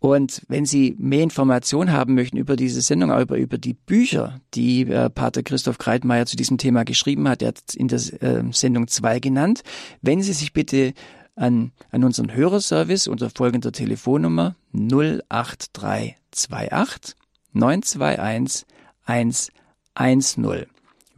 Und 0.00 0.42
wenn 0.48 0.64
Sie 0.64 0.96
mehr 0.98 1.22
Informationen 1.22 1.92
haben 1.92 2.14
möchten 2.14 2.38
über 2.38 2.56
diese 2.56 2.80
Sendung, 2.80 3.12
aber 3.12 3.20
über, 3.20 3.36
über 3.36 3.58
die 3.58 3.74
Bücher, 3.74 4.40
die 4.54 4.86
äh, 4.86 5.10
Pater 5.10 5.42
Christoph 5.42 5.76
Kreitmeier 5.76 6.24
zu 6.24 6.36
diesem 6.36 6.56
Thema 6.56 6.84
geschrieben 6.84 7.28
hat, 7.28 7.42
er 7.42 7.48
hat 7.48 7.74
in 7.74 7.88
der 7.88 7.98
äh, 8.22 8.42
Sendung 8.50 8.88
zwei 8.88 9.20
genannt, 9.20 9.62
wenden 10.00 10.22
Sie 10.22 10.32
sich 10.32 10.54
bitte 10.54 10.94
an, 11.36 11.72
an 11.90 12.02
unseren 12.02 12.34
Hörerservice 12.34 13.08
unter 13.08 13.28
folgender 13.28 13.72
Telefonnummer 13.72 14.56
08328 14.72 17.14
921 17.52 19.52
110. 19.94 20.66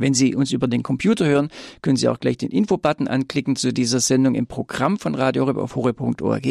Wenn 0.02 0.14
Sie 0.14 0.34
uns 0.34 0.52
über 0.52 0.66
den 0.66 0.82
Computer 0.82 1.24
hören, 1.24 1.48
können 1.80 1.96
Sie 1.96 2.08
auch 2.08 2.18
gleich 2.18 2.36
den 2.36 2.50
Infobutton 2.50 3.06
anklicken 3.06 3.54
zu 3.56 3.72
dieser 3.72 4.00
Sendung 4.00 4.34
im 4.34 4.46
Programm 4.46 4.98
von 4.98 5.14
Radio 5.14 5.44
Horeb 5.44 5.56
auf 5.56 5.76
horeb.org 5.76 6.46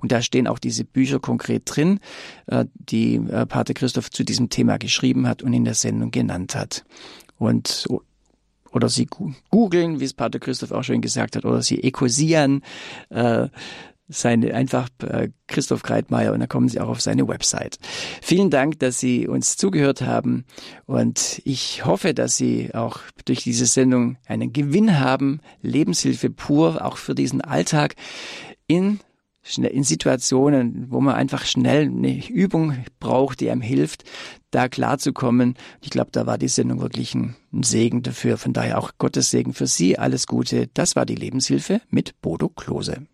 und 0.00 0.10
da 0.10 0.22
stehen 0.22 0.46
auch 0.46 0.58
diese 0.58 0.84
Bücher 0.84 1.20
konkret 1.20 1.62
drin, 1.66 2.00
äh, 2.46 2.64
die 2.74 3.16
äh, 3.16 3.44
Pater 3.46 3.74
Christoph 3.74 4.10
zu 4.10 4.24
diesem 4.24 4.48
Thema 4.48 4.78
geschrieben 4.78 5.28
hat 5.28 5.42
und 5.42 5.52
in 5.52 5.64
der 5.64 5.74
Sendung 5.74 6.10
genannt 6.10 6.56
hat. 6.56 6.84
Und 7.38 7.86
oder 8.72 8.88
Sie 8.88 9.06
googeln, 9.50 10.00
wie 10.00 10.04
es 10.04 10.14
Pater 10.14 10.40
Christoph 10.40 10.72
auch 10.72 10.82
schon 10.82 11.00
gesagt 11.00 11.36
hat, 11.36 11.44
oder 11.44 11.62
Sie 11.62 11.78
ekosieren. 11.80 12.62
Äh, 13.10 13.48
seine 14.08 14.54
einfach 14.54 14.88
äh, 15.02 15.30
Christoph 15.46 15.82
Kreitmeier 15.82 16.32
und 16.32 16.40
dann 16.40 16.48
kommen 16.48 16.68
Sie 16.68 16.80
auch 16.80 16.88
auf 16.88 17.00
seine 17.00 17.26
Website. 17.26 17.78
Vielen 18.22 18.50
Dank, 18.50 18.78
dass 18.80 18.98
Sie 18.98 19.26
uns 19.26 19.56
zugehört 19.56 20.02
haben 20.02 20.44
und 20.86 21.40
ich 21.44 21.84
hoffe, 21.84 22.14
dass 22.14 22.36
Sie 22.36 22.74
auch 22.74 22.98
durch 23.24 23.42
diese 23.42 23.66
Sendung 23.66 24.16
einen 24.26 24.52
Gewinn 24.52 24.98
haben, 24.98 25.40
Lebenshilfe 25.62 26.30
pur, 26.30 26.84
auch 26.84 26.96
für 26.96 27.14
diesen 27.14 27.40
Alltag 27.40 27.94
in 28.66 29.00
in 29.56 29.84
Situationen, 29.84 30.86
wo 30.88 31.00
man 31.00 31.14
einfach 31.14 31.44
schnell 31.44 31.82
eine 31.82 32.26
Übung 32.28 32.84
braucht, 32.98 33.40
die 33.40 33.50
einem 33.50 33.60
hilft, 33.60 34.04
da 34.50 34.68
klarzukommen. 34.68 35.54
Ich 35.82 35.90
glaube, 35.90 36.10
da 36.12 36.26
war 36.26 36.38
die 36.38 36.48
Sendung 36.48 36.80
wirklich 36.80 37.14
ein, 37.14 37.36
Segen 37.60 38.02
dafür. 38.02 38.38
Von 38.38 38.52
daher 38.52 38.78
auch 38.78 38.92
Gottes 38.98 39.30
Segen 39.30 39.52
für 39.52 39.66
Sie. 39.66 39.98
Alles 39.98 40.26
Gute. 40.26 40.68
Das 40.72 40.96
war 40.96 41.04
die 41.04 41.14
Lebenshilfe 41.14 41.82
mit 41.90 42.20
Bodo 42.22 42.48
Klose. 42.48 43.06